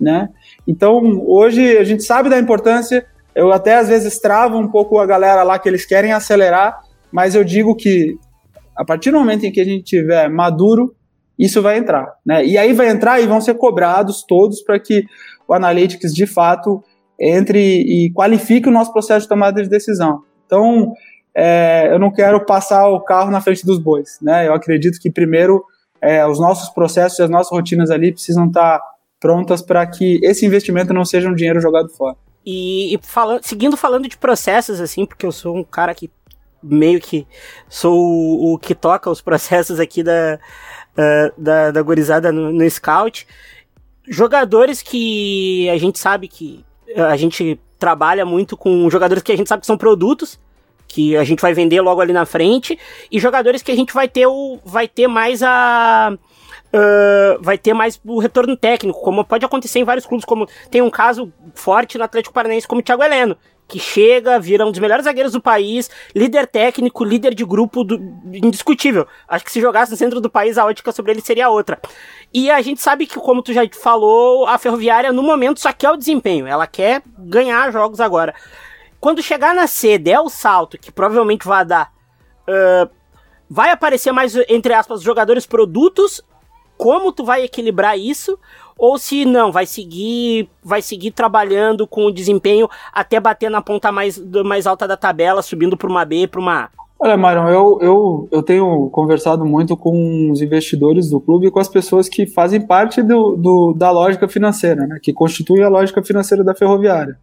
né? 0.00 0.30
Então, 0.66 1.22
hoje 1.26 1.76
a 1.76 1.84
gente 1.84 2.02
sabe 2.02 2.30
da 2.30 2.38
importância 2.38 3.06
eu 3.34 3.52
até 3.52 3.76
às 3.76 3.88
vezes 3.88 4.18
travo 4.18 4.58
um 4.58 4.68
pouco 4.68 4.98
a 4.98 5.06
galera 5.06 5.42
lá 5.42 5.58
que 5.58 5.68
eles 5.68 5.84
querem 5.84 6.12
acelerar, 6.12 6.80
mas 7.10 7.34
eu 7.34 7.44
digo 7.44 7.74
que 7.74 8.16
a 8.76 8.84
partir 8.84 9.10
do 9.10 9.18
momento 9.18 9.44
em 9.44 9.52
que 9.52 9.60
a 9.60 9.64
gente 9.64 9.84
tiver 9.84 10.28
maduro, 10.28 10.94
isso 11.38 11.62
vai 11.62 11.78
entrar, 11.78 12.14
né? 12.24 12.44
E 12.44 12.56
aí 12.58 12.72
vai 12.72 12.88
entrar 12.88 13.20
e 13.20 13.26
vão 13.26 13.40
ser 13.40 13.54
cobrados 13.54 14.24
todos 14.26 14.62
para 14.62 14.78
que 14.78 15.04
o 15.46 15.54
Analytics 15.54 16.14
de 16.14 16.26
fato 16.26 16.82
entre 17.18 17.60
e 17.60 18.12
qualifique 18.12 18.68
o 18.68 18.72
nosso 18.72 18.92
processo 18.92 19.22
de 19.22 19.28
tomada 19.28 19.62
de 19.62 19.68
decisão. 19.68 20.22
Então, 20.46 20.92
é, 21.34 21.88
eu 21.92 21.98
não 21.98 22.12
quero 22.12 22.44
passar 22.44 22.88
o 22.88 23.00
carro 23.00 23.30
na 23.30 23.40
frente 23.40 23.64
dos 23.64 23.78
bois, 23.78 24.18
né? 24.20 24.46
Eu 24.46 24.54
acredito 24.54 24.98
que 25.00 25.10
primeiro 25.10 25.64
é, 26.00 26.24
os 26.26 26.38
nossos 26.38 26.68
processos 26.70 27.18
e 27.18 27.22
as 27.22 27.30
nossas 27.30 27.50
rotinas 27.50 27.90
ali 27.90 28.12
precisam 28.12 28.46
estar 28.46 28.80
prontas 29.18 29.62
para 29.62 29.86
que 29.86 30.20
esse 30.22 30.44
investimento 30.44 30.92
não 30.92 31.04
seja 31.04 31.28
um 31.28 31.34
dinheiro 31.34 31.60
jogado 31.60 31.88
fora. 31.88 32.16
E, 32.44 32.94
e 32.94 33.00
falando, 33.02 33.42
seguindo 33.42 33.76
falando 33.76 34.08
de 34.08 34.16
processos, 34.16 34.80
assim, 34.80 35.06
porque 35.06 35.24
eu 35.24 35.32
sou 35.32 35.56
um 35.56 35.64
cara 35.64 35.94
que 35.94 36.10
meio 36.62 37.00
que 37.00 37.26
sou 37.68 37.98
o, 37.98 38.54
o 38.54 38.58
que 38.58 38.74
toca 38.74 39.10
os 39.10 39.20
processos 39.22 39.80
aqui 39.80 40.02
da, 40.02 40.38
da, 41.36 41.70
da 41.70 41.82
gorizada 41.82 42.30
no, 42.32 42.52
no 42.52 42.70
Scout. 42.70 43.26
Jogadores 44.06 44.82
que 44.82 45.68
a 45.70 45.78
gente 45.78 45.98
sabe 45.98 46.28
que 46.28 46.64
a 46.96 47.16
gente 47.16 47.58
trabalha 47.78 48.24
muito 48.24 48.56
com 48.56 48.88
jogadores 48.90 49.22
que 49.22 49.32
a 49.32 49.36
gente 49.36 49.48
sabe 49.48 49.60
que 49.60 49.66
são 49.66 49.76
produtos, 49.76 50.38
que 50.86 51.16
a 51.16 51.24
gente 51.24 51.40
vai 51.40 51.52
vender 51.52 51.80
logo 51.80 52.00
ali 52.00 52.12
na 52.12 52.24
frente, 52.24 52.78
e 53.10 53.18
jogadores 53.18 53.62
que 53.62 53.72
a 53.72 53.76
gente 53.76 53.92
vai 53.92 54.08
ter 54.08 54.26
o 54.26 54.58
vai 54.64 54.86
ter 54.86 55.08
mais 55.08 55.42
a 55.42 56.16
uh, 56.74 57.40
vai 57.40 57.56
ter 57.56 57.72
mais 57.72 58.00
o 58.04 58.18
retorno 58.18 58.56
técnico, 58.56 59.00
como 59.00 59.24
pode 59.24 59.44
acontecer 59.44 59.78
em 59.78 59.84
vários 59.84 60.04
clubes, 60.04 60.24
como 60.24 60.48
tem 60.70 60.82
um 60.82 60.90
caso 60.90 61.32
forte 61.54 61.96
no 61.96 62.04
Atlético 62.04 62.34
Paranaense 62.34 62.66
como 62.66 62.80
o 62.80 62.84
Thiago 62.84 63.02
Heleno, 63.02 63.36
que 63.66 63.78
chega, 63.78 64.38
vira 64.38 64.66
um 64.66 64.70
dos 64.70 64.80
melhores 64.80 65.04
zagueiros 65.04 65.32
do 65.32 65.40
país, 65.40 65.88
líder 66.14 66.46
técnico, 66.46 67.04
líder 67.04 67.34
de 67.34 67.44
grupo 67.44 67.84
do, 67.84 67.94
indiscutível. 68.32 69.06
Acho 69.26 69.44
que 69.44 69.52
se 69.52 69.60
jogasse 69.60 69.90
no 69.90 69.96
centro 69.96 70.20
do 70.20 70.28
país, 70.28 70.58
a 70.58 70.66
ótica 70.66 70.92
sobre 70.92 71.12
ele 71.12 71.20
seria 71.20 71.48
outra. 71.48 71.80
E 72.32 72.50
a 72.50 72.60
gente 72.60 72.82
sabe 72.82 73.06
que, 73.06 73.18
como 73.18 73.42
tu 73.42 73.52
já 73.52 73.62
falou, 73.72 74.46
a 74.46 74.58
Ferroviária 74.58 75.12
no 75.12 75.22
momento 75.22 75.60
só 75.60 75.72
quer 75.72 75.90
o 75.90 75.96
desempenho, 75.96 76.46
ela 76.46 76.66
quer 76.66 77.02
ganhar 77.16 77.72
jogos 77.72 78.00
agora. 78.00 78.34
Quando 79.00 79.22
chegar 79.22 79.54
na 79.54 79.66
C, 79.66 79.98
der 79.98 80.20
o 80.20 80.28
salto, 80.28 80.78
que 80.78 80.90
provavelmente 80.90 81.46
vai 81.46 81.64
dar, 81.64 81.92
uh, 82.48 82.90
vai 83.48 83.70
aparecer 83.70 84.12
mais, 84.12 84.34
entre 84.48 84.74
aspas, 84.74 85.02
jogadores 85.02 85.46
produtos 85.46 86.22
como 86.76 87.12
tu 87.12 87.24
vai 87.24 87.42
equilibrar 87.44 87.98
isso 87.98 88.38
ou 88.76 88.98
se 88.98 89.24
não 89.24 89.52
vai 89.52 89.66
seguir 89.66 90.48
vai 90.62 90.82
seguir 90.82 91.12
trabalhando 91.12 91.86
com 91.86 92.06
o 92.06 92.12
desempenho 92.12 92.68
até 92.92 93.20
bater 93.20 93.50
na 93.50 93.62
ponta 93.62 93.92
mais, 93.92 94.18
mais 94.44 94.66
alta 94.66 94.86
da 94.88 94.96
tabela 94.96 95.42
subindo 95.42 95.76
para 95.76 95.88
uma 95.88 96.04
B 96.04 96.26
para 96.26 96.40
uma 96.40 96.64
A 96.64 96.84
Olha, 96.96 97.18
Marão, 97.18 97.48
eu, 97.50 97.78
eu, 97.82 98.28
eu 98.30 98.42
tenho 98.42 98.88
conversado 98.88 99.44
muito 99.44 99.76
com 99.76 100.30
os 100.30 100.40
investidores 100.40 101.10
do 101.10 101.20
clube 101.20 101.48
e 101.48 101.50
com 101.50 101.58
as 101.58 101.68
pessoas 101.68 102.08
que 102.08 102.24
fazem 102.24 102.60
parte 102.60 103.02
do, 103.02 103.36
do 103.36 103.74
da 103.74 103.90
lógica 103.90 104.26
financeira, 104.26 104.86
né, 104.86 104.98
que 105.02 105.12
constitui 105.12 105.62
a 105.62 105.68
lógica 105.68 106.02
financeira 106.02 106.42
da 106.42 106.54
ferroviária. 106.54 107.18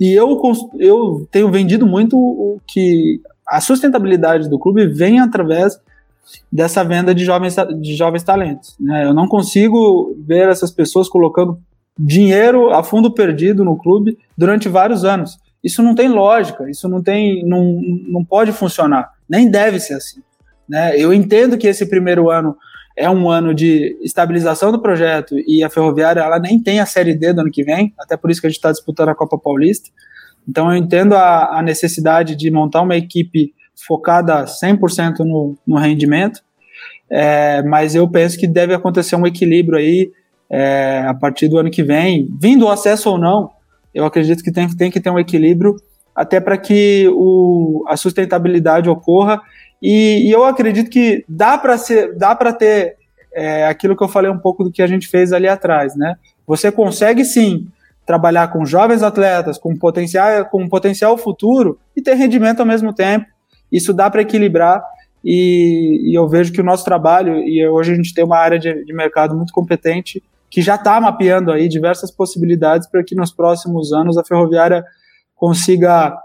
E 0.00 0.18
eu, 0.18 0.40
eu 0.78 1.28
tenho 1.30 1.50
vendido 1.50 1.86
muito 1.86 2.16
o 2.18 2.58
que 2.66 3.20
a 3.46 3.60
sustentabilidade 3.60 4.48
do 4.48 4.58
clube 4.58 4.86
vem 4.86 5.20
através 5.20 5.78
dessa 6.52 6.84
venda 6.84 7.14
de 7.14 7.24
jovens, 7.24 7.56
de 7.80 7.94
jovens 7.94 8.22
talentos. 8.22 8.76
Né? 8.78 9.04
Eu 9.04 9.14
não 9.14 9.26
consigo 9.26 10.14
ver 10.26 10.48
essas 10.48 10.70
pessoas 10.70 11.08
colocando 11.08 11.58
dinheiro 11.98 12.70
a 12.70 12.82
fundo 12.82 13.12
perdido 13.12 13.64
no 13.64 13.76
clube 13.76 14.18
durante 14.36 14.68
vários 14.68 15.04
anos. 15.04 15.38
Isso 15.62 15.82
não 15.82 15.94
tem 15.94 16.08
lógica, 16.08 16.68
isso 16.70 16.88
não 16.88 17.02
tem, 17.02 17.44
não, 17.44 17.80
não 18.08 18.24
pode 18.24 18.52
funcionar, 18.52 19.10
nem 19.28 19.50
deve 19.50 19.78
ser 19.78 19.94
assim. 19.94 20.22
Né? 20.68 20.96
Eu 20.96 21.12
entendo 21.12 21.58
que 21.58 21.66
esse 21.66 21.86
primeiro 21.86 22.30
ano 22.30 22.56
é 22.96 23.08
um 23.08 23.30
ano 23.30 23.54
de 23.54 23.96
estabilização 24.02 24.72
do 24.72 24.80
projeto 24.80 25.34
e 25.46 25.62
a 25.62 25.70
Ferroviária 25.70 26.20
ela 26.20 26.38
nem 26.38 26.62
tem 26.62 26.80
a 26.80 26.86
Série 26.86 27.14
D 27.14 27.32
do 27.32 27.42
ano 27.42 27.50
que 27.50 27.62
vem, 27.62 27.94
até 27.98 28.16
por 28.16 28.30
isso 28.30 28.40
que 28.40 28.46
a 28.46 28.50
gente 28.50 28.58
está 28.58 28.72
disputando 28.72 29.10
a 29.10 29.14
Copa 29.14 29.38
Paulista. 29.38 29.90
Então 30.48 30.70
eu 30.70 30.76
entendo 30.76 31.14
a, 31.14 31.58
a 31.58 31.62
necessidade 31.62 32.34
de 32.34 32.50
montar 32.50 32.82
uma 32.82 32.96
equipe 32.96 33.52
focada 33.86 34.44
100% 34.44 35.20
no, 35.20 35.56
no 35.66 35.76
rendimento, 35.78 36.40
é, 37.10 37.62
mas 37.62 37.94
eu 37.94 38.08
penso 38.08 38.38
que 38.38 38.46
deve 38.46 38.74
acontecer 38.74 39.16
um 39.16 39.26
equilíbrio 39.26 39.78
aí 39.78 40.12
é, 40.48 41.04
a 41.06 41.14
partir 41.14 41.48
do 41.48 41.58
ano 41.58 41.70
que 41.70 41.82
vem, 41.82 42.28
vindo 42.40 42.66
o 42.66 42.70
acesso 42.70 43.10
ou 43.10 43.18
não, 43.18 43.50
eu 43.94 44.04
acredito 44.04 44.42
que 44.42 44.52
tem, 44.52 44.68
tem 44.68 44.90
que 44.90 45.00
ter 45.00 45.10
um 45.10 45.18
equilíbrio 45.18 45.76
até 46.14 46.40
para 46.40 46.56
que 46.56 47.08
o, 47.12 47.84
a 47.88 47.96
sustentabilidade 47.96 48.88
ocorra 48.88 49.40
e, 49.82 50.28
e 50.28 50.30
eu 50.30 50.44
acredito 50.44 50.90
que 50.90 51.24
dá 51.28 51.56
para 51.56 51.78
ser, 51.78 52.16
dá 52.16 52.34
para 52.34 52.52
ter 52.52 52.96
é, 53.32 53.66
aquilo 53.66 53.96
que 53.96 54.02
eu 54.02 54.08
falei 54.08 54.30
um 54.30 54.38
pouco 54.38 54.62
do 54.62 54.72
que 54.72 54.82
a 54.82 54.86
gente 54.86 55.08
fez 55.08 55.32
ali 55.32 55.48
atrás, 55.48 55.96
né? 55.96 56.16
você 56.50 56.72
consegue 56.72 57.24
sim 57.24 57.68
trabalhar 58.04 58.48
com 58.48 58.66
jovens 58.66 59.04
atletas, 59.04 59.56
com 59.56 59.76
potencial, 59.76 60.44
com 60.46 60.68
potencial 60.68 61.16
futuro 61.16 61.78
e 61.96 62.02
ter 62.02 62.14
rendimento 62.14 62.58
ao 62.58 62.66
mesmo 62.66 62.92
tempo. 62.92 63.24
Isso 63.70 63.92
dá 63.92 64.10
para 64.10 64.22
equilibrar 64.22 64.82
e, 65.24 66.10
e, 66.10 66.14
eu 66.14 66.26
vejo 66.26 66.52
que 66.52 66.60
o 66.60 66.64
nosso 66.64 66.84
trabalho, 66.84 67.38
e 67.40 67.66
hoje 67.66 67.92
a 67.92 67.94
gente 67.94 68.14
tem 68.14 68.24
uma 68.24 68.38
área 68.38 68.58
de, 68.58 68.84
de 68.84 68.92
mercado 68.92 69.36
muito 69.36 69.52
competente, 69.52 70.22
que 70.48 70.62
já 70.62 70.74
está 70.74 71.00
mapeando 71.00 71.52
aí 71.52 71.68
diversas 71.68 72.10
possibilidades 72.10 72.88
para 72.88 73.04
que 73.04 73.14
nos 73.14 73.32
próximos 73.32 73.92
anos 73.92 74.16
a 74.16 74.24
ferroviária 74.24 74.82
consiga 75.34 76.16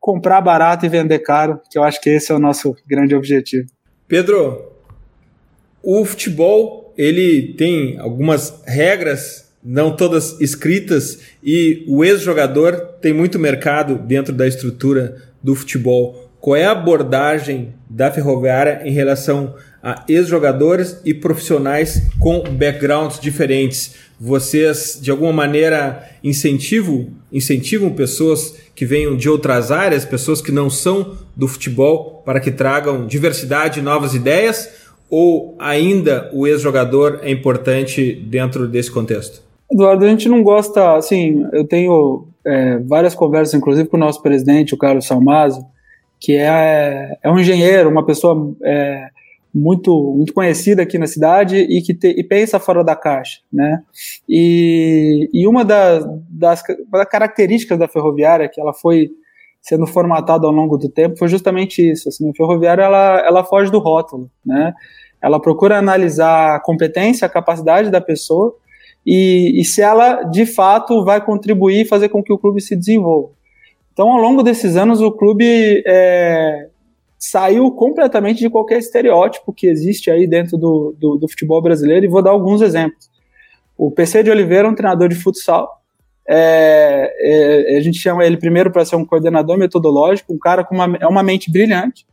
comprar 0.00 0.40
barato 0.40 0.84
e 0.84 0.88
vender 0.88 1.20
caro, 1.20 1.60
que 1.70 1.78
eu 1.78 1.84
acho 1.84 2.00
que 2.00 2.10
esse 2.10 2.32
é 2.32 2.34
o 2.34 2.38
nosso 2.38 2.74
grande 2.86 3.14
objetivo. 3.14 3.68
Pedro, 4.08 4.72
o 5.82 6.04
futebol 6.04 6.92
ele 6.96 7.54
tem 7.54 7.98
algumas 7.98 8.62
regras, 8.66 9.52
não 9.62 9.94
todas 9.94 10.40
escritas, 10.40 11.20
e 11.42 11.84
o 11.88 12.04
ex-jogador 12.04 12.76
tem 13.00 13.12
muito 13.12 13.38
mercado 13.38 13.96
dentro 13.98 14.32
da 14.32 14.46
estrutura 14.46 15.16
do 15.42 15.54
futebol. 15.54 16.23
Qual 16.44 16.56
é 16.56 16.66
a 16.66 16.72
abordagem 16.72 17.72
da 17.88 18.10
Ferroviária 18.10 18.82
em 18.84 18.90
relação 18.90 19.54
a 19.82 20.04
ex-jogadores 20.06 21.00
e 21.02 21.14
profissionais 21.14 22.06
com 22.20 22.42
backgrounds 22.42 23.18
diferentes? 23.18 23.94
Vocês, 24.20 24.98
de 25.00 25.10
alguma 25.10 25.32
maneira, 25.32 26.06
incentivam, 26.22 27.06
incentivam 27.32 27.88
pessoas 27.94 28.58
que 28.74 28.84
venham 28.84 29.16
de 29.16 29.26
outras 29.26 29.72
áreas, 29.72 30.04
pessoas 30.04 30.42
que 30.42 30.52
não 30.52 30.68
são 30.68 31.16
do 31.34 31.48
futebol, 31.48 32.22
para 32.26 32.38
que 32.40 32.50
tragam 32.50 33.06
diversidade 33.06 33.80
e 33.80 33.82
novas 33.82 34.14
ideias? 34.14 34.68
Ou 35.08 35.56
ainda 35.58 36.28
o 36.30 36.46
ex-jogador 36.46 37.20
é 37.22 37.30
importante 37.30 38.12
dentro 38.12 38.68
desse 38.68 38.90
contexto? 38.90 39.40
Eduardo, 39.72 40.04
a 40.04 40.08
gente 40.08 40.28
não 40.28 40.42
gosta, 40.42 40.94
assim, 40.94 41.46
eu 41.54 41.66
tenho 41.66 42.28
é, 42.46 42.80
várias 42.80 43.14
conversas, 43.14 43.54
inclusive 43.54 43.88
com 43.88 43.96
o 43.96 44.00
nosso 44.00 44.20
presidente, 44.20 44.74
o 44.74 44.78
Carlos 44.78 45.06
Salmazo, 45.06 45.64
que 46.24 46.34
é, 46.36 47.18
é 47.22 47.30
um 47.30 47.38
engenheiro, 47.38 47.90
uma 47.90 48.04
pessoa 48.04 48.56
é, 48.64 49.08
muito, 49.54 50.14
muito 50.16 50.32
conhecida 50.32 50.82
aqui 50.82 50.96
na 50.96 51.06
cidade 51.06 51.58
e 51.58 51.82
que 51.82 51.92
te, 51.92 52.08
e 52.08 52.24
pensa 52.24 52.58
fora 52.58 52.82
da 52.82 52.96
caixa, 52.96 53.40
né? 53.52 53.82
E, 54.26 55.28
e 55.34 55.46
uma 55.46 55.62
das, 55.66 56.02
das, 56.30 56.62
das 56.90 57.08
características 57.10 57.78
da 57.78 57.86
ferroviária 57.86 58.48
que 58.48 58.58
ela 58.58 58.72
foi 58.72 59.10
sendo 59.60 59.86
formatada 59.86 60.46
ao 60.46 60.52
longo 60.52 60.78
do 60.78 60.88
tempo 60.88 61.18
foi 61.18 61.28
justamente 61.28 61.82
isso. 61.92 62.08
Assim, 62.08 62.30
a 62.30 62.34
ferroviária 62.34 62.82
ela, 62.82 63.22
ela 63.26 63.44
foge 63.44 63.70
do 63.70 63.78
rótulo, 63.78 64.30
né? 64.44 64.72
Ela 65.22 65.38
procura 65.38 65.78
analisar 65.78 66.56
a 66.56 66.60
competência, 66.60 67.26
a 67.26 67.30
capacidade 67.30 67.90
da 67.90 68.00
pessoa 68.00 68.56
e, 69.06 69.60
e 69.60 69.64
se 69.64 69.82
ela 69.82 70.22
de 70.22 70.46
fato 70.46 71.04
vai 71.04 71.22
contribuir 71.22 71.82
e 71.82 71.88
fazer 71.88 72.08
com 72.08 72.22
que 72.22 72.32
o 72.32 72.38
clube 72.38 72.62
se 72.62 72.74
desenvolva. 72.74 73.33
Então, 73.94 74.10
ao 74.10 74.18
longo 74.18 74.42
desses 74.42 74.76
anos, 74.76 75.00
o 75.00 75.12
clube 75.12 75.82
é, 75.86 76.66
saiu 77.16 77.70
completamente 77.70 78.40
de 78.40 78.50
qualquer 78.50 78.78
estereótipo 78.78 79.52
que 79.52 79.68
existe 79.68 80.10
aí 80.10 80.26
dentro 80.26 80.58
do, 80.58 80.94
do, 80.98 81.16
do, 81.16 81.28
futebol 81.28 81.62
brasileiro, 81.62 82.04
e 82.04 82.08
vou 82.08 82.20
dar 82.20 82.32
alguns 82.32 82.60
exemplos. 82.60 83.08
O 83.78 83.92
PC 83.92 84.24
de 84.24 84.32
Oliveira 84.32 84.66
é 84.66 84.70
um 84.70 84.74
treinador 84.74 85.08
de 85.08 85.14
futsal. 85.14 85.80
É, 86.28 87.12
é, 87.20 87.78
a 87.78 87.80
gente 87.80 87.98
chama 87.98 88.24
ele 88.24 88.36
primeiro 88.36 88.70
para 88.72 88.84
ser 88.84 88.96
um 88.96 89.04
coordenador 89.04 89.56
metodológico, 89.56 90.34
um 90.34 90.38
cara 90.38 90.64
com 90.64 90.74
uma, 90.74 90.98
é 91.00 91.06
uma 91.06 91.22
mente 91.22 91.48
brilhante, 91.48 92.04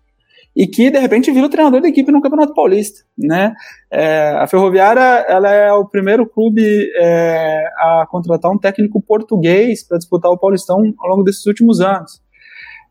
e 0.56 0.68
que 0.68 0.92
de 0.92 1.00
repente 1.00 1.32
vira 1.32 1.46
o 1.46 1.50
treinador 1.50 1.82
da 1.82 1.88
equipe 1.88 2.12
no 2.12 2.22
Campeonato 2.22 2.54
Paulista, 2.54 3.06
né? 3.18 3.54
É, 3.90 4.32
a 4.38 4.48
Ferroviária 4.48 5.26
ela 5.28 5.50
é 5.50 5.72
o 5.72 5.86
primeiro 5.86 6.26
clube 6.26 6.62
é, 6.96 7.64
a 7.78 8.06
contratar 8.10 8.52
um 8.52 8.58
técnico 8.58 9.02
português 9.02 9.88
para 9.88 9.98
disputar 9.98 10.32
o 10.32 10.38
Paulistão 10.38 10.94
ao 11.00 11.10
longo 11.10 11.24
desses 11.24 11.46
últimos 11.46 11.80
anos. 11.80 12.22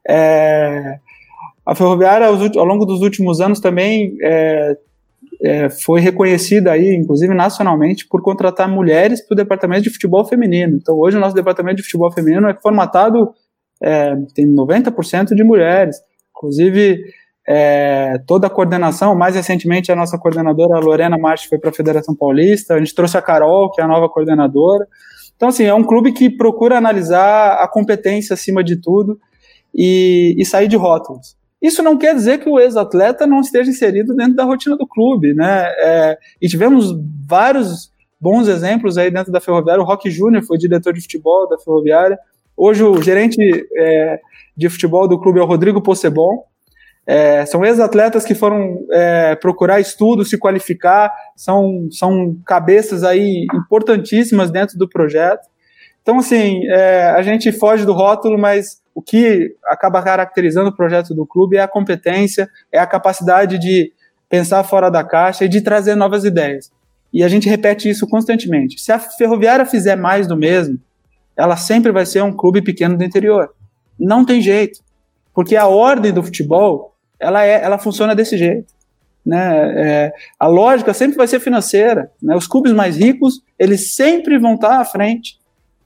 É, 0.08 0.98
a 1.66 1.74
Ferroviária 1.74 2.26
ao 2.26 2.64
longo 2.64 2.86
dos 2.86 3.02
últimos 3.02 3.40
anos 3.40 3.61
também 3.61 4.16
é, 4.22 4.76
é, 5.42 5.70
foi 5.70 6.00
reconhecida 6.00 6.72
aí, 6.72 6.94
inclusive 6.94 7.34
nacionalmente, 7.34 8.06
por 8.08 8.22
contratar 8.22 8.68
mulheres 8.68 9.20
para 9.26 9.34
o 9.34 9.36
departamento 9.36 9.82
de 9.82 9.90
futebol 9.90 10.24
feminino. 10.24 10.78
Então 10.80 10.98
hoje 10.98 11.18
o 11.18 11.20
nosso 11.20 11.34
departamento 11.34 11.76
de 11.76 11.82
futebol 11.82 12.11
feminino 12.11 12.48
é 12.48 12.54
formatado 12.54 13.34
é, 13.82 14.14
tem 14.34 14.46
90% 14.46 15.34
de 15.34 15.42
mulheres. 15.42 15.96
Inclusive, 16.36 17.02
é, 17.49 18.18
toda 18.26 18.47
a 18.47 18.51
coordenação, 18.51 19.14
mais 19.14 19.34
recentemente 19.34 19.91
a 19.91 19.97
nossa 19.97 20.18
coordenadora 20.18 20.76
a 20.76 20.80
Lorena 20.80 21.18
Marques 21.18 21.47
foi 21.49 21.59
para 21.59 21.70
a 21.70 21.72
Federação 21.72 22.14
Paulista, 22.14 22.74
a 22.74 22.78
gente 22.78 22.95
trouxe 22.95 23.16
a 23.16 23.22
Carol, 23.22 23.70
que 23.70 23.80
é 23.80 23.84
a 23.84 23.88
nova 23.88 24.09
coordenadora. 24.09 24.86
Então, 25.36 25.49
assim, 25.49 25.64
é 25.64 25.74
um 25.74 25.82
clube 25.82 26.12
que 26.12 26.28
procura 26.28 26.76
analisar 26.76 27.55
a 27.55 27.66
competência 27.66 28.34
acima 28.34 28.62
de 28.62 28.76
tudo 28.76 29.18
e, 29.74 30.34
e 30.38 30.45
sair 30.45 30.68
de 30.68 30.76
rótulos. 30.76 31.34
Isso 31.62 31.82
não 31.82 31.97
quer 31.97 32.14
dizer 32.14 32.38
que 32.38 32.49
o 32.49 32.59
ex-atleta 32.59 33.26
não 33.26 33.41
esteja 33.41 33.70
inserido 33.70 34.14
dentro 34.14 34.34
da 34.34 34.45
rotina 34.45 34.76
do 34.76 34.86
clube, 34.86 35.34
né? 35.34 35.64
É, 35.78 36.18
e 36.41 36.49
tivemos 36.49 36.95
vários 37.26 37.91
bons 38.20 38.49
exemplos 38.49 38.97
aí 38.99 39.11
dentro 39.11 39.32
da 39.32 39.41
Ferroviária. 39.41 39.82
O 39.82 39.86
Rock 39.86 40.11
Júnior 40.11 40.43
foi 40.45 40.59
diretor 40.59 40.93
de 40.93 41.01
futebol 41.01 41.49
da 41.49 41.59
Ferroviária. 41.59 42.18
Hoje 42.57 42.82
o 42.82 43.01
gerente 43.03 43.38
é, 43.76 44.20
de 44.57 44.68
futebol 44.68 45.09
do 45.09 45.18
clube 45.18 45.38
é 45.38 45.43
o 45.43 45.47
Rodrigo 45.47 45.82
Possebon. 45.82 46.45
É, 47.07 47.44
são 47.46 47.64
ex-atletas 47.64 48.24
que 48.24 48.34
foram 48.34 48.86
é, 48.92 49.34
procurar 49.36 49.80
estudo, 49.80 50.24
se 50.24 50.38
qualificar, 50.38 51.12
são, 51.34 51.88
são 51.90 52.36
cabeças 52.46 53.03
aí 53.03 53.46
importantíssimas 53.55 54.51
dentro 54.51 54.78
do 54.78 54.88
projeto. 54.88 55.48
Então, 56.03 56.18
assim, 56.18 56.66
é, 56.68 57.11
a 57.11 57.22
gente 57.22 57.51
foge 57.53 57.84
do 57.84 57.92
rótulo, 57.92 58.38
mas 58.38 58.80
o 58.94 59.03
que 59.03 59.55
acaba 59.66 60.03
caracterizando 60.03 60.70
o 60.70 60.76
projeto 60.76 61.14
do 61.14 61.26
clube 61.26 61.57
é 61.57 61.62
a 61.62 61.68
competência, 61.68 62.48
é 62.72 62.78
a 62.78 62.86
capacidade 62.86 63.59
de 63.59 63.92
pensar 64.28 64.62
fora 64.62 64.90
da 64.90 65.03
caixa 65.03 65.44
e 65.44 65.48
de 65.48 65.61
trazer 65.61 65.94
novas 65.94 66.24
ideias. 66.24 66.70
E 67.12 67.24
a 67.24 67.28
gente 67.28 67.48
repete 67.48 67.88
isso 67.88 68.07
constantemente. 68.07 68.80
Se 68.80 68.92
a 68.92 68.98
Ferroviária 68.98 69.66
fizer 69.66 69.96
mais 69.96 70.26
do 70.26 70.36
mesmo, 70.36 70.78
ela 71.36 71.57
sempre 71.57 71.90
vai 71.90 72.07
ser 72.07 72.22
um 72.22 72.32
clube 72.32 72.62
pequeno 72.62 72.96
do 72.96 73.05
interior. 73.05 73.53
Não 73.98 74.24
tem 74.24 74.40
jeito. 74.40 74.80
Porque 75.35 75.57
a 75.57 75.66
ordem 75.66 76.12
do 76.12 76.22
futebol, 76.22 76.95
ela, 77.18 77.45
é, 77.45 77.62
ela 77.62 77.78
funciona 77.78 78.14
desse 78.14 78.37
jeito. 78.37 78.72
Né? 79.24 79.74
É, 79.76 80.12
a 80.39 80.47
lógica 80.47 80.95
sempre 80.95 81.16
vai 81.16 81.26
ser 81.26 81.41
financeira. 81.41 82.11
Né? 82.22 82.35
Os 82.35 82.47
clubes 82.47 82.72
mais 82.72 82.97
ricos, 82.97 83.43
eles 83.59 83.95
sempre 83.95 84.39
vão 84.39 84.55
estar 84.55 84.81
à 84.81 84.85
frente. 84.85 85.39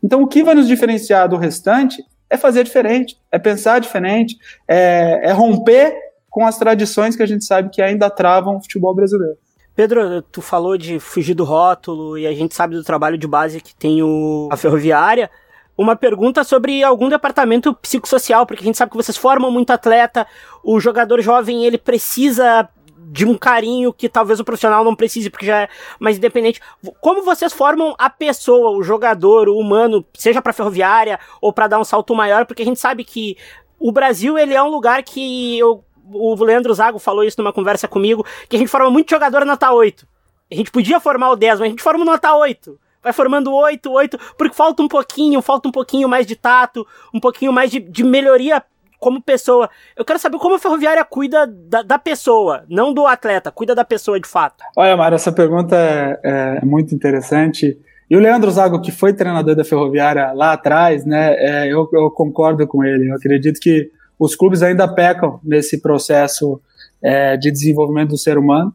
Então, 0.02 0.22
o 0.22 0.26
que 0.26 0.42
vai 0.42 0.54
nos 0.54 0.68
diferenciar 0.68 1.28
do 1.28 1.36
restante 1.36 2.04
é 2.28 2.36
fazer 2.36 2.64
diferente, 2.64 3.16
é 3.30 3.38
pensar 3.38 3.80
diferente, 3.80 4.36
é, 4.66 5.20
é 5.24 5.32
romper 5.32 5.94
com 6.28 6.44
as 6.44 6.58
tradições 6.58 7.14
que 7.14 7.22
a 7.22 7.26
gente 7.26 7.44
sabe 7.44 7.70
que 7.70 7.80
ainda 7.80 8.10
travam 8.10 8.56
o 8.56 8.60
futebol 8.60 8.94
brasileiro. 8.94 9.36
Pedro, 9.74 10.22
tu 10.22 10.40
falou 10.40 10.76
de 10.76 11.00
fugir 11.00 11.34
do 11.34 11.44
rótulo 11.44 12.16
e 12.18 12.26
a 12.26 12.32
gente 12.32 12.54
sabe 12.54 12.76
do 12.76 12.84
trabalho 12.84 13.18
de 13.18 13.26
base 13.26 13.60
que 13.60 13.74
tem 13.74 14.02
o, 14.02 14.48
a 14.50 14.56
ferroviária 14.56 15.30
uma 15.76 15.96
pergunta 15.96 16.44
sobre 16.44 16.82
algum 16.82 17.08
departamento 17.08 17.74
psicossocial, 17.74 18.46
porque 18.46 18.62
a 18.62 18.66
gente 18.66 18.78
sabe 18.78 18.90
que 18.90 18.96
vocês 18.96 19.16
formam 19.16 19.50
muito 19.50 19.70
atleta, 19.70 20.26
o 20.62 20.78
jogador 20.78 21.20
jovem 21.20 21.64
ele 21.64 21.78
precisa 21.78 22.68
de 22.96 23.24
um 23.26 23.36
carinho 23.36 23.92
que 23.92 24.08
talvez 24.08 24.40
o 24.40 24.44
profissional 24.44 24.82
não 24.82 24.94
precise, 24.94 25.30
porque 25.30 25.46
já 25.46 25.62
é 25.62 25.68
mais 25.98 26.16
independente. 26.16 26.60
Como 27.00 27.22
vocês 27.22 27.52
formam 27.52 27.94
a 27.98 28.08
pessoa, 28.08 28.70
o 28.70 28.82
jogador, 28.82 29.48
o 29.48 29.58
humano, 29.58 30.04
seja 30.14 30.40
para 30.40 30.52
ferroviária 30.52 31.18
ou 31.40 31.52
para 31.52 31.68
dar 31.68 31.78
um 31.78 31.84
salto 31.84 32.14
maior, 32.14 32.46
porque 32.46 32.62
a 32.62 32.64
gente 32.64 32.80
sabe 32.80 33.04
que 33.04 33.36
o 33.78 33.92
Brasil 33.92 34.38
ele 34.38 34.54
é 34.54 34.62
um 34.62 34.70
lugar 34.70 35.02
que 35.02 35.58
eu, 35.58 35.84
o 36.10 36.34
Leandro 36.42 36.72
Zago 36.72 36.98
falou 36.98 37.24
isso 37.24 37.40
numa 37.40 37.52
conversa 37.52 37.86
comigo, 37.86 38.24
que 38.48 38.56
a 38.56 38.58
gente 38.58 38.70
forma 38.70 38.90
muito 38.90 39.10
jogador 39.10 39.44
nota 39.44 39.70
8. 39.70 40.06
A 40.50 40.54
gente 40.54 40.70
podia 40.70 40.98
formar 41.00 41.30
o 41.30 41.36
10, 41.36 41.60
mas 41.60 41.66
a 41.66 41.70
gente 41.70 41.82
forma 41.82 42.04
nota 42.04 42.34
8 42.34 42.78
vai 43.04 43.12
formando 43.12 43.52
oito, 43.52 43.92
oito, 43.92 44.18
porque 44.36 44.56
falta 44.56 44.82
um 44.82 44.88
pouquinho, 44.88 45.42
falta 45.42 45.68
um 45.68 45.72
pouquinho 45.72 46.08
mais 46.08 46.26
de 46.26 46.34
tato, 46.34 46.86
um 47.12 47.20
pouquinho 47.20 47.52
mais 47.52 47.70
de, 47.70 47.78
de 47.78 48.02
melhoria 48.02 48.62
como 48.98 49.22
pessoa. 49.22 49.68
Eu 49.94 50.04
quero 50.04 50.18
saber 50.18 50.38
como 50.38 50.54
a 50.54 50.58
Ferroviária 50.58 51.04
cuida 51.04 51.46
da, 51.46 51.82
da, 51.82 51.98
pessoa, 51.98 52.64
não 52.70 52.94
do 52.94 53.06
atleta, 53.06 53.50
cuida 53.50 53.74
da 53.74 53.84
pessoa 53.84 54.18
de 54.18 54.26
fato. 54.26 54.64
Olha, 54.74 54.96
Mário, 54.96 55.16
essa 55.16 55.30
pergunta 55.30 55.76
é, 55.76 56.20
é, 56.24 56.64
muito 56.64 56.94
interessante. 56.94 57.78
E 58.08 58.16
o 58.16 58.20
Leandro 58.20 58.50
Zago, 58.50 58.80
que 58.80 58.90
foi 58.90 59.12
treinador 59.12 59.54
da 59.54 59.64
Ferroviária 59.64 60.32
lá 60.32 60.52
atrás, 60.52 61.04
né, 61.04 61.34
é, 61.36 61.66
eu, 61.66 61.86
eu, 61.92 62.10
concordo 62.10 62.66
com 62.66 62.82
ele. 62.82 63.10
Eu 63.10 63.16
acredito 63.16 63.60
que 63.60 63.90
os 64.18 64.34
clubes 64.34 64.62
ainda 64.62 64.88
pecam 64.88 65.38
nesse 65.44 65.82
processo 65.82 66.58
é, 67.02 67.36
de 67.36 67.50
desenvolvimento 67.50 68.10
do 68.10 68.18
ser 68.18 68.38
humano. 68.38 68.74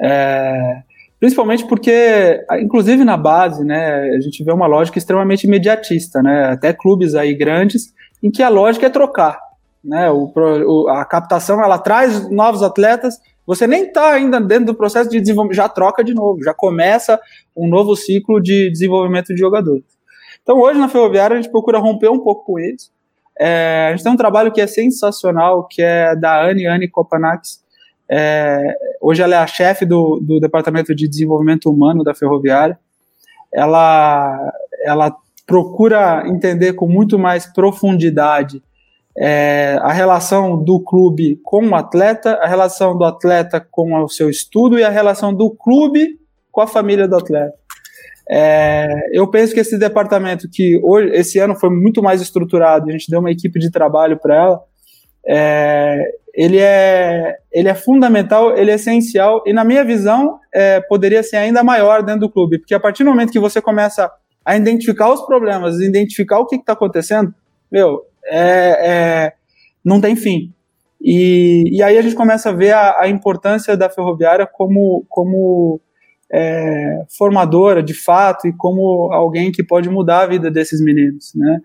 É, 0.00 0.82
Principalmente 1.22 1.64
porque, 1.68 2.44
inclusive 2.60 3.04
na 3.04 3.16
base, 3.16 3.64
né, 3.64 4.10
a 4.10 4.20
gente 4.20 4.42
vê 4.42 4.50
uma 4.50 4.66
lógica 4.66 4.98
extremamente 4.98 5.44
imediatista, 5.44 6.20
né, 6.20 6.46
até 6.46 6.72
clubes 6.72 7.14
aí 7.14 7.32
grandes, 7.32 7.94
em 8.20 8.28
que 8.28 8.42
a 8.42 8.48
lógica 8.48 8.86
é 8.86 8.90
trocar, 8.90 9.38
né, 9.84 10.10
o, 10.10 10.32
o, 10.34 10.88
a 10.88 11.04
captação 11.04 11.62
ela 11.62 11.78
traz 11.78 12.28
novos 12.28 12.60
atletas 12.60 13.20
você 13.46 13.66
nem 13.66 13.84
está 13.84 14.12
ainda 14.12 14.40
dentro 14.40 14.66
do 14.66 14.74
processo 14.74 15.10
de 15.10 15.20
desenvolvimento, 15.20 15.56
já 15.56 15.68
troca 15.68 16.02
de 16.02 16.12
novo, 16.12 16.42
já 16.42 16.54
começa 16.54 17.20
um 17.56 17.68
novo 17.68 17.94
ciclo 17.94 18.40
de 18.40 18.70
desenvolvimento 18.70 19.34
de 19.34 19.40
jogadores. 19.40 19.84
Então 20.42 20.58
hoje 20.58 20.78
na 20.78 20.88
Ferroviária 20.88 21.36
a 21.36 21.40
gente 21.40 21.50
procura 21.50 21.78
romper 21.78 22.08
um 22.08 22.18
pouco 22.18 22.44
com 22.44 22.58
isso. 22.58 22.90
É, 23.38 23.88
a 23.88 23.90
gente 23.92 24.04
tem 24.04 24.12
um 24.12 24.16
trabalho 24.16 24.52
que 24.52 24.60
é 24.60 24.66
sensacional, 24.66 25.66
que 25.68 25.82
é 25.82 26.14
da 26.14 26.44
Anne, 26.44 26.66
Anne 26.66 26.88
Kopanax. 26.88 27.61
É, 28.14 28.76
hoje 29.00 29.22
ela 29.22 29.36
é 29.36 29.38
a 29.38 29.46
chefe 29.46 29.86
do, 29.86 30.20
do 30.20 30.38
Departamento 30.38 30.94
de 30.94 31.08
Desenvolvimento 31.08 31.70
Humano 31.70 32.04
da 32.04 32.14
Ferroviária. 32.14 32.78
Ela, 33.50 34.52
ela 34.84 35.16
procura 35.46 36.22
entender 36.26 36.74
com 36.74 36.86
muito 36.86 37.18
mais 37.18 37.46
profundidade 37.46 38.62
é, 39.16 39.78
a 39.80 39.92
relação 39.92 40.62
do 40.62 40.78
clube 40.78 41.40
com 41.42 41.66
o 41.66 41.74
atleta, 41.74 42.34
a 42.34 42.46
relação 42.46 42.96
do 42.98 43.04
atleta 43.04 43.66
com 43.70 43.98
o 44.02 44.08
seu 44.08 44.28
estudo 44.28 44.78
e 44.78 44.84
a 44.84 44.90
relação 44.90 45.32
do 45.32 45.50
clube 45.50 46.18
com 46.50 46.60
a 46.60 46.66
família 46.66 47.08
do 47.08 47.16
atleta. 47.16 47.54
É, 48.28 48.88
eu 49.12 49.26
penso 49.26 49.54
que 49.54 49.60
esse 49.60 49.78
departamento 49.78 50.48
que 50.50 50.78
hoje, 50.82 51.14
esse 51.14 51.38
ano 51.38 51.56
foi 51.58 51.70
muito 51.70 52.02
mais 52.02 52.20
estruturado, 52.20 52.88
a 52.88 52.92
gente 52.92 53.10
deu 53.10 53.20
uma 53.20 53.30
equipe 53.30 53.58
de 53.58 53.70
trabalho 53.70 54.18
para 54.18 54.36
ela, 54.36 54.62
é, 55.26 56.21
ele, 56.34 56.58
é, 56.58 57.36
ele 57.52 57.68
é 57.68 57.74
fundamental, 57.74 58.56
ele 58.56 58.70
é 58.70 58.74
essencial 58.74 59.42
e 59.46 59.52
na 59.52 59.64
minha 59.64 59.84
visão 59.84 60.38
é, 60.52 60.80
poderia 60.80 61.22
ser 61.22 61.36
ainda 61.36 61.62
maior 61.62 62.02
dentro 62.02 62.22
do 62.22 62.30
clube, 62.30 62.58
porque 62.58 62.74
a 62.74 62.80
partir 62.80 63.04
do 63.04 63.10
momento 63.10 63.32
que 63.32 63.38
você 63.38 63.60
começa 63.60 64.10
a 64.44 64.56
identificar 64.56 65.12
os 65.12 65.24
problemas, 65.26 65.80
identificar 65.80 66.38
o 66.38 66.46
que 66.46 66.56
está 66.56 66.72
acontecendo, 66.72 67.34
meu, 67.70 68.02
é, 68.24 68.78
é, 68.80 69.32
não 69.84 70.00
tem 70.00 70.16
fim. 70.16 70.52
E, 71.00 71.64
e 71.70 71.82
aí 71.82 71.98
a 71.98 72.02
gente 72.02 72.14
começa 72.14 72.50
a 72.50 72.52
ver 72.52 72.72
a, 72.72 73.00
a 73.00 73.08
importância 73.08 73.76
da 73.76 73.90
ferroviária 73.90 74.46
como, 74.46 75.04
como 75.08 75.80
é, 76.32 77.04
formadora 77.16 77.82
de 77.82 77.92
fato 77.92 78.46
e 78.48 78.52
como 78.52 79.12
alguém 79.12 79.52
que 79.52 79.62
pode 79.62 79.90
mudar 79.90 80.22
a 80.22 80.26
vida 80.26 80.50
desses 80.50 80.80
meninos, 80.80 81.32
né? 81.34 81.60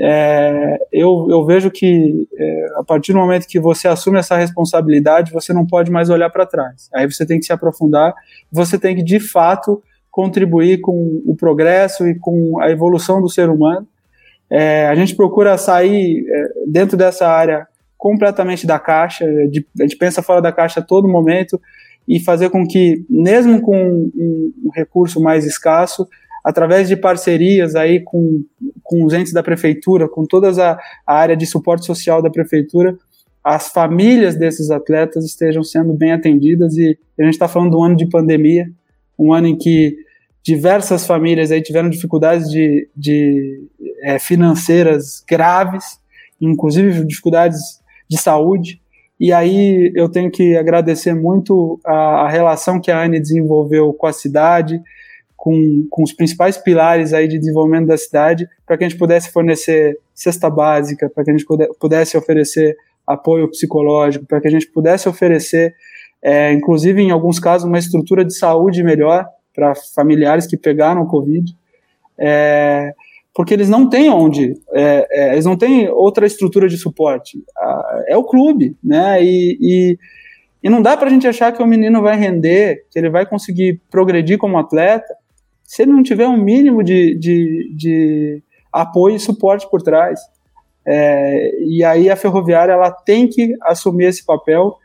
É, 0.00 0.78
eu, 0.92 1.26
eu, 1.28 1.44
vejo 1.44 1.70
que 1.70 2.28
é, 2.36 2.66
a 2.76 2.84
partir 2.84 3.12
do 3.12 3.18
momento 3.18 3.48
que 3.48 3.58
você 3.58 3.88
assume 3.88 4.18
essa 4.18 4.36
responsabilidade, 4.36 5.32
você 5.32 5.52
não 5.52 5.66
pode 5.66 5.90
mais 5.90 6.08
olhar 6.08 6.30
para 6.30 6.46
trás. 6.46 6.88
Aí 6.94 7.10
você 7.10 7.26
tem 7.26 7.40
que 7.40 7.46
se 7.46 7.52
aprofundar, 7.52 8.14
você 8.50 8.78
tem 8.78 8.94
que 8.94 9.02
de 9.02 9.18
fato 9.18 9.82
contribuir 10.10 10.80
com 10.80 11.20
o 11.26 11.36
progresso 11.36 12.06
e 12.06 12.16
com 12.18 12.60
a 12.60 12.70
evolução 12.70 13.20
do 13.20 13.28
ser 13.28 13.50
humano 13.50 13.86
é, 14.50 14.86
a 14.86 14.94
gente 14.94 15.14
procura 15.14 15.58
sair 15.58 16.24
é, 16.26 16.44
dentro 16.66 16.96
dessa 16.96 17.28
área 17.28 17.66
completamente 17.96 18.66
da 18.66 18.78
caixa, 18.78 19.26
de, 19.48 19.66
a 19.78 19.82
gente 19.82 19.96
pensa 19.96 20.22
fora 20.22 20.40
da 20.40 20.52
caixa 20.52 20.80
a 20.80 20.82
todo 20.82 21.08
momento 21.08 21.60
e 22.06 22.18
fazer 22.20 22.48
com 22.48 22.66
que, 22.66 23.04
mesmo 23.10 23.60
com 23.60 23.76
um, 23.76 24.52
um 24.64 24.70
recurso 24.74 25.20
mais 25.20 25.44
escasso, 25.44 26.08
através 26.42 26.88
de 26.88 26.96
parcerias 26.96 27.74
aí 27.74 28.00
com, 28.00 28.42
com 28.88 29.04
os 29.04 29.12
entes 29.12 29.34
da 29.34 29.42
prefeitura, 29.42 30.08
com 30.08 30.24
toda 30.24 30.50
a, 30.50 30.78
a 31.06 31.14
área 31.14 31.36
de 31.36 31.44
suporte 31.44 31.84
social 31.84 32.22
da 32.22 32.30
prefeitura, 32.30 32.96
as 33.44 33.68
famílias 33.68 34.34
desses 34.34 34.70
atletas 34.70 35.26
estejam 35.26 35.62
sendo 35.62 35.92
bem 35.92 36.12
atendidas 36.12 36.74
e 36.78 36.98
a 37.20 37.24
gente 37.24 37.34
está 37.34 37.46
falando 37.46 37.70
de 37.70 37.76
um 37.76 37.84
ano 37.84 37.96
de 37.96 38.08
pandemia, 38.08 38.66
um 39.18 39.32
ano 39.32 39.46
em 39.46 39.58
que 39.58 39.94
diversas 40.42 41.06
famílias 41.06 41.52
aí 41.52 41.60
tiveram 41.60 41.90
dificuldades 41.90 42.50
de, 42.50 42.88
de 42.96 43.68
é, 44.04 44.18
financeiras 44.18 45.22
graves, 45.28 46.00
inclusive 46.40 47.04
dificuldades 47.04 47.60
de 48.08 48.16
saúde. 48.16 48.80
E 49.20 49.34
aí 49.34 49.92
eu 49.94 50.08
tenho 50.08 50.30
que 50.30 50.56
agradecer 50.56 51.12
muito 51.12 51.78
a, 51.84 52.22
a 52.22 52.28
relação 52.30 52.80
que 52.80 52.90
a 52.90 53.04
Anne 53.04 53.20
desenvolveu 53.20 53.92
com 53.92 54.06
a 54.06 54.12
cidade, 54.14 54.80
com, 55.38 55.86
com 55.88 56.02
os 56.02 56.12
principais 56.12 56.58
pilares 56.58 57.14
aí 57.14 57.28
de 57.28 57.38
desenvolvimento 57.38 57.86
da 57.86 57.96
cidade, 57.96 58.48
para 58.66 58.76
que 58.76 58.82
a 58.82 58.88
gente 58.88 58.98
pudesse 58.98 59.30
fornecer 59.30 59.96
cesta 60.12 60.50
básica, 60.50 61.08
para 61.08 61.22
que 61.22 61.30
a 61.30 61.32
gente 61.32 61.46
pudesse 61.78 62.16
oferecer 62.16 62.76
apoio 63.06 63.48
psicológico, 63.48 64.26
para 64.26 64.40
que 64.40 64.48
a 64.48 64.50
gente 64.50 64.66
pudesse 64.66 65.08
oferecer, 65.08 65.76
é, 66.20 66.52
inclusive 66.52 67.00
em 67.00 67.12
alguns 67.12 67.38
casos, 67.38 67.68
uma 67.68 67.78
estrutura 67.78 68.24
de 68.24 68.36
saúde 68.36 68.82
melhor 68.82 69.28
para 69.54 69.76
familiares 69.94 70.44
que 70.44 70.56
pegaram 70.56 71.02
o 71.02 71.06
Covid. 71.06 71.56
É, 72.18 72.92
porque 73.32 73.54
eles 73.54 73.68
não 73.68 73.88
têm 73.88 74.10
onde, 74.10 74.60
é, 74.72 75.06
é, 75.12 75.32
eles 75.34 75.44
não 75.44 75.56
têm 75.56 75.88
outra 75.88 76.26
estrutura 76.26 76.68
de 76.68 76.76
suporte. 76.76 77.38
é 78.08 78.16
o 78.16 78.24
clube, 78.24 78.76
né? 78.82 79.22
E, 79.22 79.56
e, 79.60 79.98
e 80.64 80.68
não 80.68 80.82
dá 80.82 80.96
para 80.96 81.06
a 81.06 81.10
gente 81.10 81.28
achar 81.28 81.52
que 81.52 81.62
o 81.62 81.66
menino 81.66 82.02
vai 82.02 82.16
render, 82.16 82.86
que 82.90 82.98
ele 82.98 83.08
vai 83.08 83.24
conseguir 83.24 83.80
progredir 83.88 84.36
como 84.36 84.58
atleta, 84.58 85.16
se 85.68 85.82
ele 85.82 85.92
não 85.92 86.02
tiver 86.02 86.26
um 86.26 86.42
mínimo 86.42 86.82
de, 86.82 87.14
de, 87.18 87.74
de 87.76 88.42
apoio 88.72 89.16
e 89.16 89.20
suporte 89.20 89.68
por 89.70 89.82
trás. 89.82 90.18
É, 90.86 91.62
e 91.62 91.84
aí 91.84 92.08
a 92.08 92.16
ferroviária 92.16 92.72
ela 92.72 92.90
tem 92.90 93.28
que 93.28 93.54
assumir 93.60 94.06
esse 94.06 94.24
papel 94.24 94.78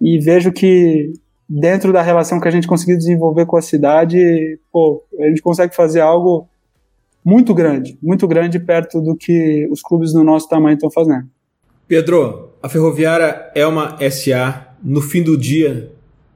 e 0.00 0.18
vejo 0.18 0.50
que 0.50 1.12
dentro 1.48 1.92
da 1.92 2.02
relação 2.02 2.40
que 2.40 2.48
a 2.48 2.50
gente 2.50 2.66
conseguiu 2.66 2.98
desenvolver 2.98 3.46
com 3.46 3.56
a 3.56 3.62
cidade, 3.62 4.58
pô, 4.72 5.00
a 5.20 5.28
gente 5.28 5.40
consegue 5.40 5.76
fazer 5.76 6.00
algo 6.00 6.48
muito 7.24 7.54
grande, 7.54 7.96
muito 8.02 8.26
grande 8.26 8.58
perto 8.58 9.00
do 9.00 9.16
que 9.16 9.68
os 9.70 9.80
clubes 9.80 10.12
do 10.12 10.24
nosso 10.24 10.48
tamanho 10.48 10.74
estão 10.74 10.90
fazendo. 10.90 11.28
Pedro, 11.86 12.50
a 12.60 12.68
Ferroviária 12.68 13.48
é 13.54 13.64
uma 13.64 13.96
SA. 14.10 14.74
No 14.82 15.00
fim 15.00 15.22
do 15.22 15.38
dia, 15.38 15.92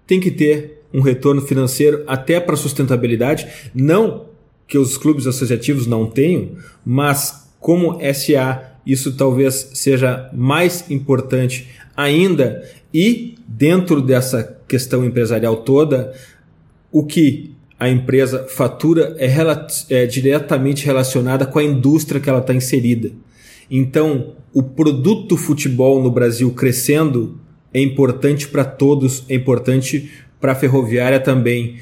tem 0.06 0.20
que 0.20 0.30
ter 0.30 0.79
um 0.92 1.00
retorno 1.00 1.40
financeiro 1.40 2.02
até 2.06 2.40
para 2.40 2.56
sustentabilidade. 2.56 3.46
Não 3.74 4.26
que 4.66 4.78
os 4.78 4.96
clubes 4.96 5.26
associativos 5.26 5.86
não 5.86 6.06
tenham, 6.06 6.52
mas 6.84 7.48
como 7.58 7.98
SA, 8.14 8.76
isso 8.86 9.16
talvez 9.16 9.70
seja 9.74 10.30
mais 10.32 10.90
importante 10.90 11.68
ainda. 11.96 12.62
E 12.92 13.34
dentro 13.46 14.00
dessa 14.00 14.58
questão 14.66 15.04
empresarial 15.04 15.58
toda, 15.58 16.12
o 16.90 17.04
que 17.04 17.54
a 17.78 17.88
empresa 17.88 18.46
fatura 18.48 19.16
é, 19.18 19.28
é 19.88 20.06
diretamente 20.06 20.84
relacionada 20.84 21.46
com 21.46 21.58
a 21.58 21.64
indústria 21.64 22.20
que 22.20 22.28
ela 22.28 22.40
está 22.40 22.54
inserida. 22.54 23.10
Então, 23.70 24.34
o 24.52 24.62
produto 24.62 25.36
futebol 25.36 26.02
no 26.02 26.10
Brasil 26.10 26.50
crescendo 26.52 27.38
é 27.72 27.80
importante 27.80 28.48
para 28.48 28.64
todos, 28.64 29.24
é 29.28 29.34
importante 29.34 30.10
para 30.40 30.52
a 30.52 30.54
ferroviária 30.54 31.20
também. 31.20 31.78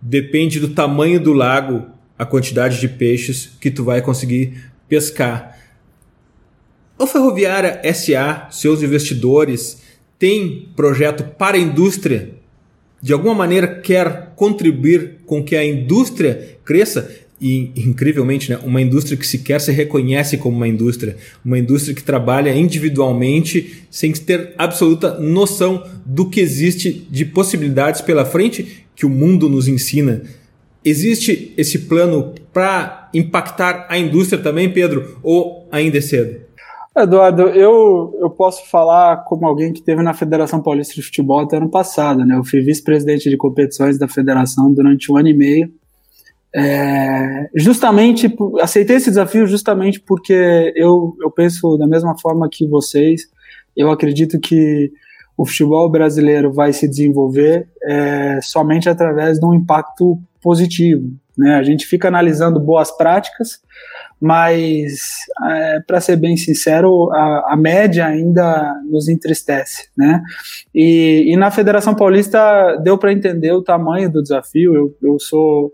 Depende 0.00 0.60
do 0.60 0.68
tamanho 0.68 1.18
do 1.18 1.32
lago, 1.32 1.86
a 2.18 2.24
quantidade 2.24 2.80
de 2.80 2.88
peixes 2.88 3.56
que 3.60 3.70
tu 3.70 3.84
vai 3.84 4.02
conseguir 4.02 4.70
pescar. 4.88 5.58
A 6.98 7.06
Ferroviária 7.06 7.80
SA, 7.92 8.48
seus 8.50 8.82
investidores, 8.82 9.82
tem 10.18 10.68
projeto 10.76 11.24
para 11.24 11.56
a 11.56 11.60
indústria 11.60 12.34
de 13.02 13.12
alguma 13.12 13.34
maneira 13.34 13.66
quer 13.66 14.32
contribuir 14.36 15.18
com 15.26 15.42
que 15.42 15.56
a 15.56 15.64
indústria 15.64 16.56
cresça 16.64 17.10
e 17.42 17.72
incrivelmente, 17.76 18.52
né, 18.52 18.58
uma 18.62 18.80
indústria 18.80 19.16
que 19.16 19.26
sequer 19.26 19.60
se 19.60 19.72
reconhece 19.72 20.38
como 20.38 20.56
uma 20.56 20.68
indústria, 20.68 21.16
uma 21.44 21.58
indústria 21.58 21.92
que 21.92 22.02
trabalha 22.02 22.54
individualmente 22.54 23.84
sem 23.90 24.12
ter 24.12 24.54
absoluta 24.56 25.18
noção 25.18 25.82
do 26.06 26.30
que 26.30 26.40
existe 26.40 27.06
de 27.10 27.24
possibilidades 27.24 28.00
pela 28.00 28.24
frente 28.24 28.86
que 28.94 29.04
o 29.04 29.10
mundo 29.10 29.48
nos 29.48 29.66
ensina. 29.66 30.22
Existe 30.84 31.52
esse 31.56 31.80
plano 31.80 32.32
para 32.52 33.10
impactar 33.12 33.86
a 33.88 33.98
indústria 33.98 34.40
também, 34.40 34.70
Pedro, 34.70 35.18
ou 35.22 35.68
ainda 35.72 35.98
é 35.98 36.00
cedo? 36.00 36.40
Eduardo, 36.96 37.42
eu, 37.48 38.16
eu 38.20 38.30
posso 38.30 38.68
falar 38.68 39.24
como 39.24 39.46
alguém 39.46 39.72
que 39.72 39.80
esteve 39.80 40.02
na 40.02 40.12
Federação 40.12 40.62
Paulista 40.62 40.94
de 40.94 41.02
Futebol 41.02 41.40
até 41.40 41.56
ano 41.56 41.70
passado, 41.70 42.24
né? 42.24 42.36
Eu 42.36 42.44
fui 42.44 42.60
vice-presidente 42.60 43.30
de 43.30 43.36
competições 43.36 43.98
da 43.98 44.06
federação 44.06 44.72
durante 44.72 45.10
um 45.10 45.16
ano 45.16 45.28
e 45.28 45.34
meio. 45.34 45.72
É, 46.54 47.48
justamente, 47.54 48.34
aceitei 48.60 48.96
esse 48.96 49.08
desafio 49.08 49.46
justamente 49.46 49.98
porque 50.00 50.72
eu, 50.76 51.16
eu 51.20 51.30
penso 51.30 51.76
da 51.78 51.86
mesma 51.86 52.18
forma 52.18 52.48
que 52.50 52.66
vocês. 52.66 53.22
Eu 53.76 53.90
acredito 53.90 54.38
que 54.38 54.92
o 55.36 55.46
futebol 55.46 55.90
brasileiro 55.90 56.52
vai 56.52 56.72
se 56.72 56.86
desenvolver 56.86 57.68
é, 57.82 58.38
somente 58.42 58.88
através 58.88 59.38
de 59.38 59.46
um 59.46 59.54
impacto 59.54 60.20
positivo. 60.42 61.10
Né? 61.36 61.54
A 61.54 61.62
gente 61.62 61.86
fica 61.86 62.08
analisando 62.08 62.60
boas 62.60 62.90
práticas, 62.90 63.60
mas 64.20 65.00
é, 65.50 65.80
para 65.80 66.00
ser 66.00 66.16
bem 66.16 66.36
sincero, 66.36 67.10
a, 67.12 67.54
a, 67.54 67.56
média 67.56 68.06
ainda 68.06 68.74
nos 68.84 69.08
entristece, 69.08 69.88
né? 69.96 70.22
E, 70.74 71.32
e 71.32 71.36
na 71.36 71.50
Federação 71.50 71.94
Paulista 71.94 72.76
deu 72.82 72.98
para 72.98 73.12
entender 73.12 73.52
o 73.52 73.62
tamanho 73.62 74.10
do 74.10 74.22
desafio. 74.22 74.74
Eu, 74.74 74.96
eu 75.02 75.18
sou 75.18 75.72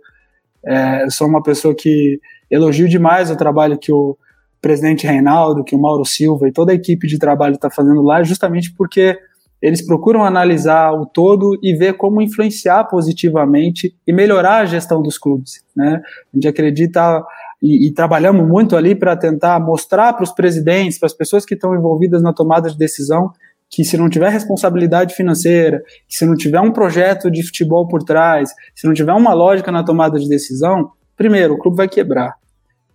é, 0.69 1.09
sou 1.11 1.27
uma 1.27 1.43
pessoa 1.43 1.75
que 1.75 2.21
elogio 2.51 2.89
demais 2.89 3.31
o 3.31 3.37
trabalho 3.37 3.79
que 3.79 3.91
o 3.91 4.17
presidente 4.61 5.07
Reinaldo, 5.07 5.65
que 5.65 5.75
o 5.75 5.79
Mauro 5.79 6.05
Silva 6.05 6.49
e 6.49 6.53
toda 6.53 6.73
a 6.73 6.75
equipe 6.75 7.07
de 7.07 7.19
trabalho 7.19 7.55
está 7.55 7.71
fazendo 7.71 8.03
lá, 8.03 8.23
justamente 8.23 8.75
porque 8.75 9.19
eles 9.63 9.85
procuram 9.85 10.25
analisar 10.25 10.93
o 10.93 11.07
todo 11.07 11.59
e 11.63 11.75
ver 11.75 11.95
como 11.95 12.23
influenciar 12.23 12.85
positivamente 12.85 13.95
e 14.07 14.13
melhorar 14.13 14.59
a 14.59 14.67
gestão 14.67 15.03
dos 15.03 15.19
clubes. 15.19 15.65
Né? 15.75 16.01
A 16.33 16.37
gente 16.37 16.47
acredita 16.47 17.25
e, 17.63 17.89
e 17.89 17.93
trabalhamos 17.93 18.47
muito 18.47 18.77
ali 18.77 18.95
para 18.95 19.17
tentar 19.17 19.59
mostrar 19.59 20.13
para 20.13 20.23
os 20.23 20.33
presidentes, 20.33 20.99
para 20.99 21.07
as 21.07 21.15
pessoas 21.15 21.45
que 21.45 21.55
estão 21.55 21.75
envolvidas 21.75 22.23
na 22.23 22.33
tomada 22.33 22.71
de 22.71 22.79
decisão, 22.79 23.33
que 23.71 23.85
se 23.85 23.97
não 23.97 24.09
tiver 24.09 24.31
responsabilidade 24.31 25.15
financeira, 25.15 25.83
que 26.09 26.17
se 26.17 26.25
não 26.25 26.35
tiver 26.35 26.61
um 26.61 26.73
projeto 26.73 27.31
de 27.31 27.43
futebol 27.43 27.87
por 27.87 28.03
trás, 28.03 28.51
se 28.75 28.87
não 28.87 28.95
tiver 28.95 29.13
uma 29.13 29.35
lógica 29.35 29.71
na 29.71 29.85
tomada 29.85 30.19
de 30.19 30.29
decisão, 30.29 30.91
primeiro, 31.17 31.55
o 31.55 31.59
clube 31.59 31.77
vai 31.77 31.89
quebrar. 31.89 32.35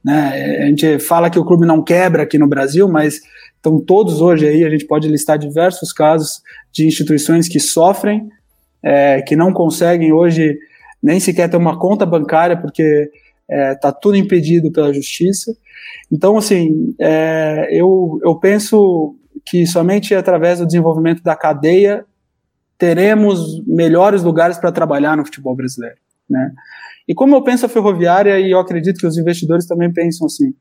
Né? 0.03 0.63
A 0.63 0.65
gente 0.65 0.99
fala 0.99 1.30
que 1.30 1.39
o 1.39 1.45
clube 1.45 1.65
não 1.65 1.84
quebra 1.84 2.24
aqui 2.24 2.38
no 2.38 2.47
Brasil, 2.47 2.89
mas 2.89 3.21
estão 3.55 3.80
todos 3.80 4.19
hoje 4.19 4.47
aí, 4.47 4.63
a 4.63 4.69
gente 4.69 4.86
pode 4.86 5.07
listar 5.07 5.38
diversos 5.38 5.93
casos 5.93 6.41
de 6.71 6.86
instituições 6.86 7.47
que 7.47 7.59
sofrem, 7.59 8.28
é, 8.84 9.21
que 9.21 9.36
não 9.36 9.53
conseguem 9.53 10.11
hoje 10.11 10.57
nem 11.01 11.19
sequer 11.19 11.49
ter 11.49 11.57
uma 11.57 11.80
conta 11.80 12.05
bancária, 12.05 12.57
porque 12.59 13.09
está 13.49 13.55
é, 13.55 13.76
tá 13.76 13.91
tudo 13.91 14.17
impedido 14.17 14.71
pela 14.71 14.93
justiça. 14.93 15.55
Então, 16.11 16.38
assim, 16.38 16.93
é, 16.99 17.67
eu, 17.71 18.19
eu 18.24 18.36
penso 18.39 19.15
que 19.45 19.65
somente 19.65 20.13
através 20.13 20.59
do 20.59 20.65
desenvolvimento 20.65 21.23
da 21.23 21.36
cadeia 21.36 22.05
teremos 22.77 23.63
melhores 23.65 24.23
lugares 24.23 24.57
para 24.57 24.71
trabalhar 24.71 25.15
no 25.15 25.25
futebol 25.25 25.55
brasileiro. 25.55 25.97
Né? 26.29 26.51
E 27.07 27.13
como 27.13 27.36
eu 27.36 27.43
penso 27.43 27.65
a 27.65 27.69
ferroviária, 27.69 28.39
e 28.39 28.51
eu 28.51 28.59
acredito 28.59 28.99
que 28.99 29.07
os 29.07 29.17
investidores 29.17 29.65
também 29.65 29.91
pensam 29.91 30.25
assim, 30.25 30.53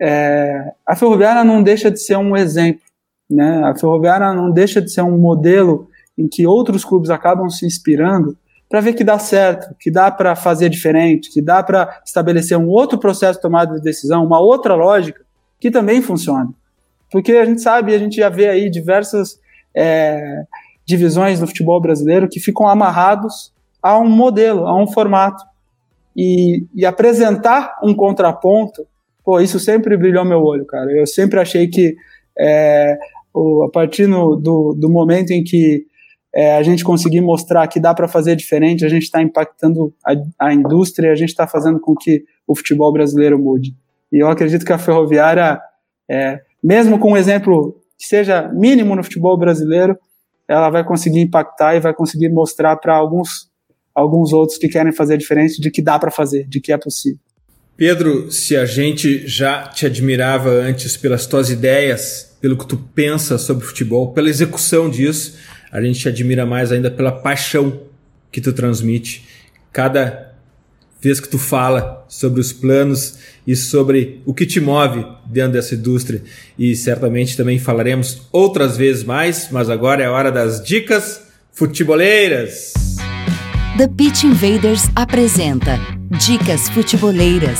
é, 0.00 0.72
a 0.86 0.96
ferroviária 0.96 1.44
não 1.44 1.62
deixa 1.62 1.90
de 1.90 2.00
ser 2.00 2.16
um 2.16 2.36
exemplo. 2.36 2.82
Né? 3.30 3.62
A 3.64 3.74
ferroviária 3.74 4.32
não 4.32 4.50
deixa 4.50 4.80
de 4.80 4.90
ser 4.90 5.02
um 5.02 5.18
modelo 5.18 5.88
em 6.16 6.28
que 6.28 6.46
outros 6.46 6.84
clubes 6.84 7.10
acabam 7.10 7.48
se 7.48 7.66
inspirando 7.66 8.36
para 8.68 8.80
ver 8.80 8.94
que 8.94 9.04
dá 9.04 9.18
certo, 9.18 9.74
que 9.78 9.90
dá 9.90 10.10
para 10.10 10.34
fazer 10.34 10.68
diferente, 10.68 11.30
que 11.30 11.42
dá 11.42 11.62
para 11.62 12.00
estabelecer 12.04 12.56
um 12.58 12.68
outro 12.68 12.98
processo 12.98 13.38
de 13.38 13.42
tomada 13.42 13.76
de 13.76 13.82
decisão, 13.82 14.24
uma 14.24 14.40
outra 14.40 14.74
lógica 14.74 15.24
que 15.60 15.70
também 15.70 16.02
funciona. 16.02 16.52
Porque 17.14 17.30
a 17.30 17.44
gente 17.44 17.62
sabe, 17.62 17.94
a 17.94 17.98
gente 17.98 18.16
já 18.16 18.28
vê 18.28 18.48
aí 18.48 18.68
diversas 18.68 19.38
é, 19.72 20.42
divisões 20.84 21.38
do 21.38 21.46
futebol 21.46 21.80
brasileiro 21.80 22.28
que 22.28 22.40
ficam 22.40 22.66
amarrados 22.66 23.52
a 23.80 23.96
um 23.96 24.08
modelo, 24.08 24.66
a 24.66 24.76
um 24.76 24.84
formato. 24.84 25.40
E, 26.16 26.66
e 26.74 26.84
apresentar 26.84 27.78
um 27.84 27.94
contraponto, 27.94 28.84
pô, 29.24 29.38
isso 29.38 29.60
sempre 29.60 29.96
brilhou 29.96 30.24
meu 30.24 30.42
olho, 30.42 30.66
cara. 30.66 30.90
Eu 30.90 31.06
sempre 31.06 31.38
achei 31.38 31.68
que 31.68 31.94
é, 32.36 32.98
o, 33.32 33.62
a 33.62 33.70
partir 33.70 34.08
no, 34.08 34.34
do, 34.34 34.74
do 34.76 34.90
momento 34.90 35.30
em 35.30 35.44
que 35.44 35.86
é, 36.34 36.56
a 36.56 36.64
gente 36.64 36.82
conseguir 36.82 37.20
mostrar 37.20 37.68
que 37.68 37.78
dá 37.78 37.94
para 37.94 38.08
fazer 38.08 38.34
diferente, 38.34 38.84
a 38.84 38.88
gente 38.88 39.04
está 39.04 39.22
impactando 39.22 39.94
a, 40.04 40.48
a 40.48 40.52
indústria, 40.52 41.12
a 41.12 41.14
gente 41.14 41.28
está 41.28 41.46
fazendo 41.46 41.78
com 41.78 41.94
que 41.94 42.24
o 42.44 42.56
futebol 42.56 42.92
brasileiro 42.92 43.38
mude. 43.38 43.72
E 44.12 44.20
eu 44.20 44.28
acredito 44.28 44.64
que 44.64 44.72
a 44.72 44.78
Ferroviária, 44.78 45.60
é, 46.10 46.40
mesmo 46.64 46.98
com 46.98 47.12
um 47.12 47.16
exemplo 47.16 47.76
que 47.98 48.06
seja 48.06 48.48
mínimo 48.48 48.96
no 48.96 49.04
futebol 49.04 49.36
brasileiro, 49.36 49.98
ela 50.48 50.70
vai 50.70 50.82
conseguir 50.82 51.20
impactar 51.20 51.76
e 51.76 51.80
vai 51.80 51.92
conseguir 51.92 52.30
mostrar 52.30 52.76
para 52.76 52.96
alguns, 52.96 53.50
alguns 53.94 54.32
outros 54.32 54.56
que 54.56 54.66
querem 54.66 54.92
fazer 54.92 55.18
diferente 55.18 55.60
de 55.60 55.70
que 55.70 55.82
dá 55.82 55.98
para 55.98 56.10
fazer, 56.10 56.48
de 56.48 56.60
que 56.60 56.72
é 56.72 56.78
possível. 56.78 57.18
Pedro, 57.76 58.30
se 58.30 58.56
a 58.56 58.64
gente 58.64 59.26
já 59.26 59.68
te 59.68 59.84
admirava 59.84 60.48
antes 60.48 60.96
pelas 60.96 61.26
tuas 61.26 61.50
ideias, 61.50 62.34
pelo 62.40 62.56
que 62.56 62.66
tu 62.66 62.76
pensa 62.76 63.36
sobre 63.36 63.66
futebol, 63.66 64.12
pela 64.12 64.30
execução 64.30 64.88
disso, 64.88 65.36
a 65.70 65.82
gente 65.82 66.00
te 66.00 66.08
admira 66.08 66.46
mais 66.46 66.72
ainda 66.72 66.90
pela 66.90 67.12
paixão 67.12 67.80
que 68.30 68.40
tu 68.40 68.52
transmite. 68.52 69.26
Cada 69.72 70.33
vez 71.04 71.20
que 71.20 71.28
tu 71.28 71.38
fala 71.38 72.04
sobre 72.08 72.40
os 72.40 72.52
planos 72.52 73.18
e 73.46 73.54
sobre 73.54 74.22
o 74.24 74.32
que 74.32 74.46
te 74.46 74.60
move 74.60 75.04
dentro 75.26 75.52
dessa 75.52 75.74
indústria. 75.74 76.22
E 76.58 76.74
certamente 76.74 77.36
também 77.36 77.58
falaremos 77.58 78.22
outras 78.32 78.76
vezes 78.76 79.04
mais, 79.04 79.48
mas 79.50 79.68
agora 79.68 80.02
é 80.02 80.06
a 80.06 80.12
hora 80.12 80.32
das 80.32 80.64
dicas 80.64 81.20
futeboleiras. 81.52 82.72
The 83.76 83.88
Pitch 83.88 84.24
Invaders 84.24 84.84
apresenta 84.94 85.78
Dicas 86.10 86.68
Futeboleiras. 86.70 87.58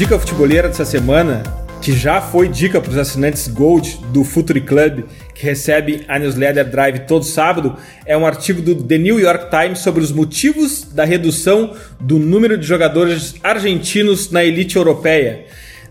Dica 0.00 0.18
futeboleira 0.18 0.66
dessa 0.66 0.86
semana, 0.86 1.42
que 1.82 1.92
já 1.92 2.22
foi 2.22 2.48
dica 2.48 2.80
para 2.80 2.90
os 2.90 2.96
assinantes 2.96 3.46
Gold 3.48 4.00
do 4.10 4.24
Futuri 4.24 4.62
Club, 4.62 5.04
que 5.34 5.44
recebe 5.44 6.06
a 6.08 6.18
newsletter 6.18 6.70
Drive 6.70 7.00
todo 7.00 7.22
sábado, 7.22 7.76
é 8.06 8.16
um 8.16 8.24
artigo 8.24 8.62
do 8.62 8.82
The 8.82 8.96
New 8.96 9.20
York 9.20 9.50
Times 9.50 9.80
sobre 9.80 10.02
os 10.02 10.10
motivos 10.10 10.84
da 10.84 11.04
redução 11.04 11.76
do 12.00 12.18
número 12.18 12.56
de 12.56 12.66
jogadores 12.66 13.34
argentinos 13.42 14.30
na 14.30 14.42
elite 14.42 14.76
europeia. 14.76 15.44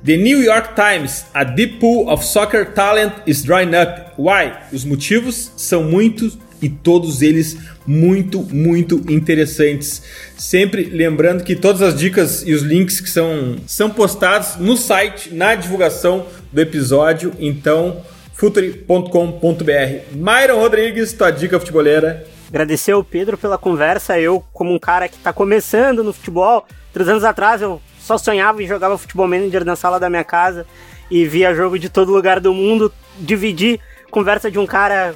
The 0.04 0.18
New 0.18 0.42
York 0.42 0.70
Times, 0.74 1.28
a 1.32 1.44
deep 1.44 1.78
pool 1.78 2.10
of 2.10 2.26
soccer 2.26 2.74
talent 2.74 3.14
is 3.28 3.44
drying 3.44 3.76
up. 3.76 4.14
Why? 4.18 4.54
Os 4.74 4.84
motivos 4.84 5.52
são 5.56 5.84
muitos 5.84 6.36
e 6.62 6.70
todos 6.70 7.22
eles 7.22 7.58
muito, 7.86 8.42
muito 8.54 9.04
interessantes. 9.12 10.02
Sempre 10.38 10.84
lembrando 10.84 11.44
que 11.44 11.56
todas 11.56 11.82
as 11.82 11.96
dicas 11.96 12.46
e 12.46 12.54
os 12.54 12.62
links 12.62 13.00
que 13.00 13.10
são, 13.10 13.58
são 13.66 13.90
postados 13.90 14.58
no 14.58 14.76
site, 14.76 15.34
na 15.34 15.56
divulgação 15.56 16.26
do 16.52 16.62
episódio, 16.62 17.34
então 17.40 18.02
futuri.com.br. 18.34 20.14
Myron 20.14 20.60
Rodrigues, 20.60 21.14
tua 21.14 21.30
dica 21.30 21.60
futebolera. 21.60 22.26
Agradecer 22.48 22.94
ao 22.94 23.04
Pedro 23.04 23.38
pela 23.38 23.58
conversa. 23.58 24.20
Eu, 24.20 24.44
como 24.54 24.74
um 24.74 24.80
cara 24.80 25.08
que 25.08 25.16
está 25.16 25.34
começando 25.34 26.04
no 26.04 26.14
futebol, 26.14 26.66
três 26.94 27.08
anos 27.10 27.24
atrás 27.24 27.62
eu 27.62 27.82
só 28.00 28.18
sonhava 28.18 28.64
e 28.64 28.68
jogava 28.68 28.98
futebol 28.98 29.28
manager 29.28 29.64
na 29.66 29.76
sala 29.76 30.00
da 30.00 30.10
minha 30.10 30.24
casa 30.24 30.66
e 31.12 31.26
via 31.26 31.54
jogo 31.54 31.78
de 31.78 31.90
todo 31.90 32.12
lugar 32.12 32.40
do 32.40 32.54
mundo. 32.54 32.92
Dividir 33.20 33.80
conversa 34.10 34.50
de 34.50 34.58
um 34.58 34.66
cara 34.66 35.14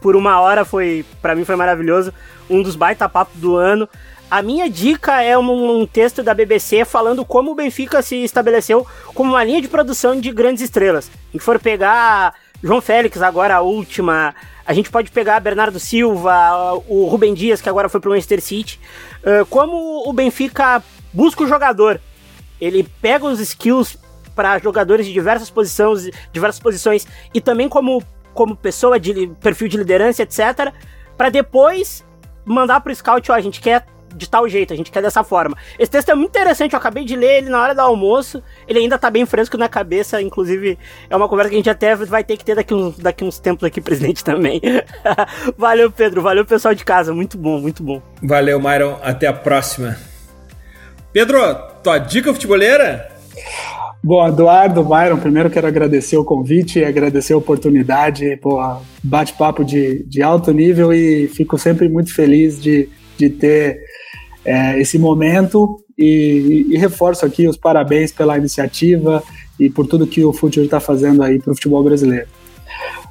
por 0.00 0.16
uma 0.16 0.40
hora 0.40 0.64
foi, 0.64 1.04
para 1.20 1.34
mim 1.34 1.44
foi 1.44 1.56
maravilhoso, 1.56 2.12
um 2.48 2.62
dos 2.62 2.76
baita 2.76 3.08
papos 3.08 3.40
do 3.40 3.56
ano. 3.56 3.88
A 4.30 4.42
minha 4.42 4.70
dica 4.70 5.22
é 5.22 5.36
um, 5.36 5.80
um, 5.80 5.86
texto 5.86 6.22
da 6.22 6.32
BBC 6.32 6.84
falando 6.84 7.24
como 7.24 7.50
o 7.50 7.54
Benfica 7.54 8.00
se 8.00 8.16
estabeleceu 8.22 8.86
como 9.12 9.30
uma 9.30 9.42
linha 9.42 9.60
de 9.60 9.66
produção 9.68 10.20
de 10.20 10.30
grandes 10.30 10.62
estrelas. 10.62 11.10
E 11.34 11.38
for 11.38 11.58
pegar 11.58 12.34
João 12.62 12.80
Félix, 12.80 13.20
agora 13.22 13.56
a 13.56 13.60
última, 13.60 14.34
a 14.64 14.72
gente 14.72 14.88
pode 14.88 15.10
pegar 15.10 15.40
Bernardo 15.40 15.80
Silva, 15.80 16.74
o 16.86 17.06
Rubem 17.06 17.34
Dias, 17.34 17.60
que 17.60 17.68
agora 17.68 17.88
foi 17.88 18.00
para 18.00 18.08
o 18.08 18.12
Manchester 18.12 18.40
City. 18.40 18.78
Uh, 19.18 19.44
como 19.46 20.08
o 20.08 20.12
Benfica 20.12 20.82
busca 21.12 21.42
o 21.42 21.46
jogador. 21.46 22.00
Ele 22.60 22.86
pega 23.02 23.26
os 23.26 23.40
skills 23.40 23.96
para 24.34 24.58
jogadores 24.58 25.06
de 25.06 25.12
diversas 25.12 25.50
posições, 25.50 26.10
diversas 26.32 26.60
posições 26.60 27.06
e 27.34 27.40
também 27.40 27.68
como 27.68 28.02
como 28.34 28.56
pessoa 28.56 28.98
de 28.98 29.28
perfil 29.40 29.68
de 29.68 29.76
liderança, 29.76 30.22
etc, 30.22 30.72
para 31.16 31.28
depois 31.28 32.04
mandar 32.44 32.80
pro 32.80 32.94
scout, 32.94 33.30
ó, 33.30 33.34
a 33.34 33.40
gente 33.40 33.60
quer 33.60 33.86
de 34.14 34.28
tal 34.28 34.48
jeito, 34.48 34.72
a 34.72 34.76
gente 34.76 34.90
quer 34.90 35.02
dessa 35.02 35.22
forma. 35.22 35.56
Esse 35.78 35.90
texto 35.90 36.10
é 36.10 36.14
muito 36.14 36.30
interessante, 36.30 36.72
eu 36.72 36.78
acabei 36.78 37.04
de 37.04 37.16
ler 37.16 37.38
ele 37.38 37.50
na 37.50 37.60
hora 37.60 37.74
do 37.74 37.80
almoço, 37.80 38.42
ele 38.66 38.80
ainda 38.80 38.98
tá 38.98 39.10
bem 39.10 39.24
fresco 39.24 39.56
na 39.56 39.68
cabeça, 39.68 40.20
inclusive 40.20 40.78
é 41.08 41.16
uma 41.16 41.28
conversa 41.28 41.50
que 41.50 41.56
a 41.56 41.58
gente 41.58 41.70
até 41.70 41.94
vai 41.94 42.24
ter 42.24 42.36
que 42.36 42.44
ter 42.44 42.54
daqui 42.54 42.74
uns, 42.74 42.98
daqui 42.98 43.24
uns 43.24 43.38
tempos 43.38 43.64
aqui, 43.64 43.80
presidente, 43.82 44.24
também. 44.24 44.60
valeu, 45.56 45.90
Pedro, 45.90 46.22
valeu 46.22 46.44
pessoal 46.44 46.74
de 46.74 46.84
casa, 46.84 47.14
muito 47.14 47.38
bom, 47.38 47.60
muito 47.60 47.82
bom. 47.82 48.02
Valeu, 48.22 48.60
Myron, 48.60 48.98
até 49.02 49.26
a 49.26 49.32
próxima. 49.32 49.96
Pedro, 51.12 51.40
tua 51.82 51.98
dica 51.98 52.32
futebolera? 52.32 53.19
Bom, 54.02 54.26
Eduardo, 54.26 54.82
Byron, 54.82 55.18
primeiro 55.18 55.50
quero 55.50 55.66
agradecer 55.66 56.16
o 56.16 56.24
convite, 56.24 56.82
agradecer 56.82 57.34
a 57.34 57.36
oportunidade, 57.36 58.40
bate-papo 59.02 59.62
de, 59.62 60.02
de 60.04 60.22
alto 60.22 60.52
nível 60.52 60.90
e 60.90 61.28
fico 61.28 61.58
sempre 61.58 61.86
muito 61.86 62.14
feliz 62.14 62.60
de, 62.60 62.88
de 63.18 63.28
ter 63.28 63.78
é, 64.42 64.80
esse 64.80 64.98
momento 64.98 65.84
e, 65.98 66.66
e, 66.70 66.78
reforço 66.78 67.26
aqui 67.26 67.46
os 67.46 67.58
parabéns 67.58 68.10
pela 68.10 68.38
iniciativa 68.38 69.22
e 69.58 69.68
por 69.68 69.86
tudo 69.86 70.06
que 70.06 70.24
o 70.24 70.32
futebol 70.32 70.64
está 70.64 70.80
fazendo 70.80 71.22
aí 71.22 71.38
para 71.38 71.52
o 71.52 71.54
futebol 71.54 71.84
brasileiro. 71.84 72.26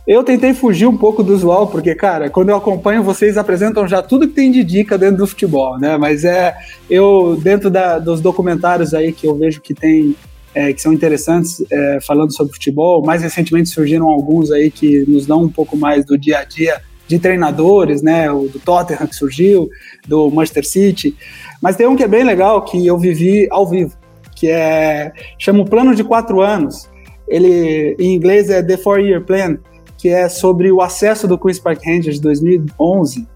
Eu 0.07 0.23
tentei 0.23 0.55
fugir 0.55 0.87
um 0.87 0.97
pouco 0.97 1.21
do 1.21 1.35
usual, 1.35 1.67
porque, 1.67 1.93
cara, 1.93 2.31
quando 2.31 2.49
eu 2.49 2.55
acompanho, 2.55 3.03
vocês 3.03 3.37
apresentam 3.37 3.87
já 3.87 4.01
tudo 4.01 4.27
que 4.27 4.33
tem 4.33 4.51
de 4.51 4.63
dica 4.63 4.97
dentro 4.97 5.17
do 5.17 5.27
futebol, 5.27 5.77
né? 5.77 5.97
Mas 5.97 6.25
é, 6.25 6.57
eu, 6.89 7.39
dentro 7.39 7.69
da, 7.69 7.99
dos 7.99 8.19
documentários 8.19 8.95
aí 8.95 9.11
que 9.11 9.27
eu 9.27 9.35
vejo 9.35 9.61
que 9.61 9.75
tem 9.75 10.15
é, 10.53 10.73
que 10.73 10.81
são 10.81 10.91
interessantes 10.93 11.63
é, 11.71 11.99
falando 12.01 12.35
sobre 12.35 12.53
futebol. 12.53 13.03
Mais 13.03 13.21
recentemente 13.21 13.69
surgiram 13.69 14.07
alguns 14.07 14.51
aí 14.51 14.71
que 14.71 15.05
nos 15.07 15.25
dão 15.25 15.43
um 15.43 15.49
pouco 15.49 15.77
mais 15.77 16.05
do 16.05 16.17
dia 16.17 16.39
a 16.39 16.43
dia 16.43 16.81
de 17.07 17.17
treinadores, 17.17 18.01
né? 18.01 18.31
O 18.31 18.47
do 18.47 18.59
Tottenham 18.59 19.07
que 19.07 19.15
surgiu, 19.15 19.69
do 20.07 20.29
Manchester 20.29 20.65
City. 20.65 21.15
Mas 21.61 21.75
tem 21.75 21.87
um 21.87 21.95
que 21.95 22.03
é 22.03 22.07
bem 22.07 22.23
legal 22.23 22.63
que 22.63 22.85
eu 22.85 22.97
vivi 22.97 23.47
ao 23.49 23.67
vivo, 23.67 23.97
que 24.35 24.47
é 24.47 25.11
chama 25.37 25.61
o 25.61 25.65
Plano 25.65 25.95
de 25.95 26.03
Quatro 26.03 26.41
Anos. 26.41 26.89
Ele 27.27 27.95
em 27.99 28.13
inglês 28.13 28.49
é 28.49 28.61
The 28.61 28.77
Four 28.77 28.99
Year 28.99 29.23
Plan, 29.23 29.57
que 29.97 30.07
é 30.09 30.29
sobre 30.29 30.71
o 30.71 30.81
acesso 30.81 31.27
do 31.27 31.37
Queens 31.37 31.59
Park 31.59 31.83
Rangers 31.83 32.15
de 32.15 32.21
2011. 32.21 33.27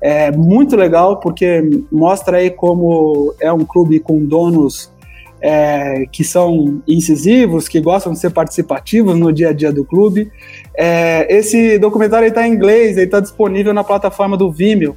É 0.00 0.30
muito 0.30 0.76
legal 0.76 1.18
porque 1.18 1.62
mostra 1.90 2.36
aí 2.36 2.50
como 2.50 3.34
é 3.40 3.52
um 3.52 3.64
clube 3.64 3.98
com 3.98 4.24
donos 4.24 4.91
é, 5.42 6.06
que 6.12 6.22
são 6.22 6.80
incisivos, 6.86 7.66
que 7.66 7.80
gostam 7.80 8.12
de 8.12 8.20
ser 8.20 8.30
participativos 8.30 9.18
no 9.18 9.32
dia 9.32 9.48
a 9.48 9.52
dia 9.52 9.72
do 9.72 9.84
clube. 9.84 10.30
É, 10.76 11.26
esse 11.28 11.78
documentário 11.78 12.28
está 12.28 12.46
em 12.46 12.52
inglês, 12.52 12.96
ele 12.96 13.06
está 13.06 13.18
disponível 13.18 13.74
na 13.74 13.82
plataforma 13.82 14.36
do 14.36 14.52
Vimeo. 14.52 14.96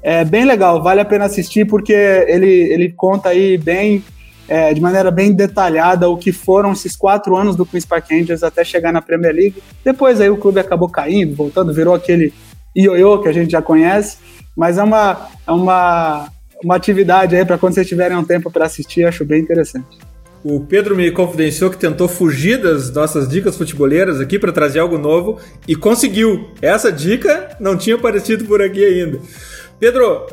É 0.00 0.24
bem 0.24 0.44
legal, 0.44 0.80
vale 0.80 1.00
a 1.00 1.04
pena 1.04 1.24
assistir 1.24 1.66
porque 1.66 1.92
ele, 1.92 2.72
ele 2.72 2.92
conta 2.92 3.30
aí 3.30 3.58
bem, 3.58 4.02
é, 4.48 4.72
de 4.72 4.80
maneira 4.80 5.10
bem 5.10 5.32
detalhada, 5.32 6.08
o 6.08 6.16
que 6.16 6.32
foram 6.32 6.72
esses 6.72 6.94
quatro 6.94 7.36
anos 7.36 7.56
do 7.56 7.66
Queen's 7.66 7.84
Park 7.84 8.10
Rangers 8.10 8.44
até 8.44 8.64
chegar 8.64 8.92
na 8.92 9.02
Premier 9.02 9.34
League. 9.34 9.62
Depois 9.84 10.20
aí 10.20 10.30
o 10.30 10.38
clube 10.38 10.60
acabou 10.60 10.88
caindo, 10.88 11.34
voltando, 11.34 11.74
virou 11.74 11.94
aquele 11.94 12.32
ioiô 12.74 13.18
que 13.18 13.28
a 13.28 13.32
gente 13.32 13.50
já 13.50 13.60
conhece, 13.60 14.18
mas 14.56 14.78
é 14.78 14.82
uma, 14.82 15.28
é 15.46 15.50
uma 15.50 16.28
uma 16.64 16.76
atividade 16.76 17.36
aí 17.36 17.44
para 17.44 17.58
quando 17.58 17.74
vocês 17.74 17.88
tiverem 17.88 18.16
um 18.16 18.24
tempo 18.24 18.50
para 18.50 18.66
assistir, 18.66 19.04
acho 19.04 19.24
bem 19.24 19.40
interessante. 19.40 19.98
O 20.42 20.60
Pedro 20.60 20.96
me 20.96 21.10
confidenciou 21.10 21.70
que 21.70 21.76
tentou 21.76 22.08
fugir 22.08 22.62
das 22.62 22.90
nossas 22.90 23.28
dicas 23.28 23.56
futeboleiras 23.56 24.20
aqui 24.20 24.38
para 24.38 24.50
trazer 24.50 24.78
algo 24.78 24.96
novo 24.96 25.38
e 25.68 25.76
conseguiu. 25.76 26.48
Essa 26.62 26.90
dica 26.90 27.56
não 27.60 27.76
tinha 27.76 27.96
aparecido 27.96 28.46
por 28.46 28.62
aqui 28.62 28.82
ainda. 28.82 29.20
Pedro, 29.78 30.26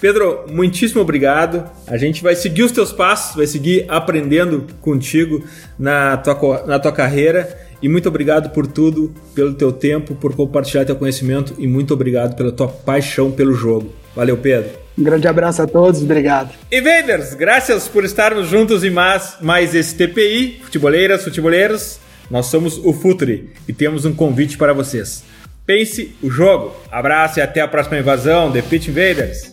Pedro, 0.00 0.44
muitíssimo 0.48 1.00
obrigado. 1.00 1.68
A 1.88 1.96
gente 1.96 2.22
vai 2.22 2.36
seguir 2.36 2.62
os 2.62 2.70
teus 2.70 2.92
passos, 2.92 3.34
vai 3.34 3.46
seguir 3.46 3.86
aprendendo 3.88 4.64
contigo 4.80 5.44
na 5.76 6.16
tua, 6.16 6.64
na 6.64 6.78
tua 6.78 6.92
carreira. 6.92 7.66
E 7.82 7.88
muito 7.88 8.08
obrigado 8.08 8.50
por 8.50 8.68
tudo, 8.68 9.12
pelo 9.34 9.54
teu 9.54 9.72
tempo, 9.72 10.14
por 10.14 10.34
compartilhar 10.34 10.84
teu 10.84 10.96
conhecimento 10.96 11.54
e 11.58 11.66
muito 11.66 11.92
obrigado 11.92 12.36
pela 12.36 12.52
tua 12.52 12.68
paixão 12.68 13.32
pelo 13.32 13.52
jogo. 13.52 13.92
Valeu, 14.14 14.36
Pedro. 14.36 14.87
Um 14.98 15.04
grande 15.04 15.28
abraço 15.28 15.62
a 15.62 15.66
todos, 15.66 16.02
obrigado. 16.02 16.50
Invaders, 16.72 17.32
graças 17.32 17.86
por 17.86 18.04
estarmos 18.04 18.48
juntos 18.48 18.82
em 18.82 18.90
mais, 18.90 19.36
mais 19.40 19.72
esse 19.72 19.94
TPI, 19.94 20.60
futeboleiras, 20.64 21.22
futeboleiros. 21.22 22.00
Nós 22.28 22.46
somos 22.46 22.78
o 22.78 22.92
Futuri 22.92 23.50
e 23.68 23.72
temos 23.72 24.04
um 24.04 24.12
convite 24.12 24.58
para 24.58 24.72
vocês. 24.72 25.22
Pense 25.64 26.16
o 26.20 26.28
jogo. 26.28 26.74
Abraço 26.90 27.38
e 27.38 27.42
até 27.42 27.60
a 27.60 27.68
próxima 27.68 27.98
invasão, 27.98 28.50
The 28.50 28.60
Pitch 28.60 28.88
Invaders. 28.88 29.52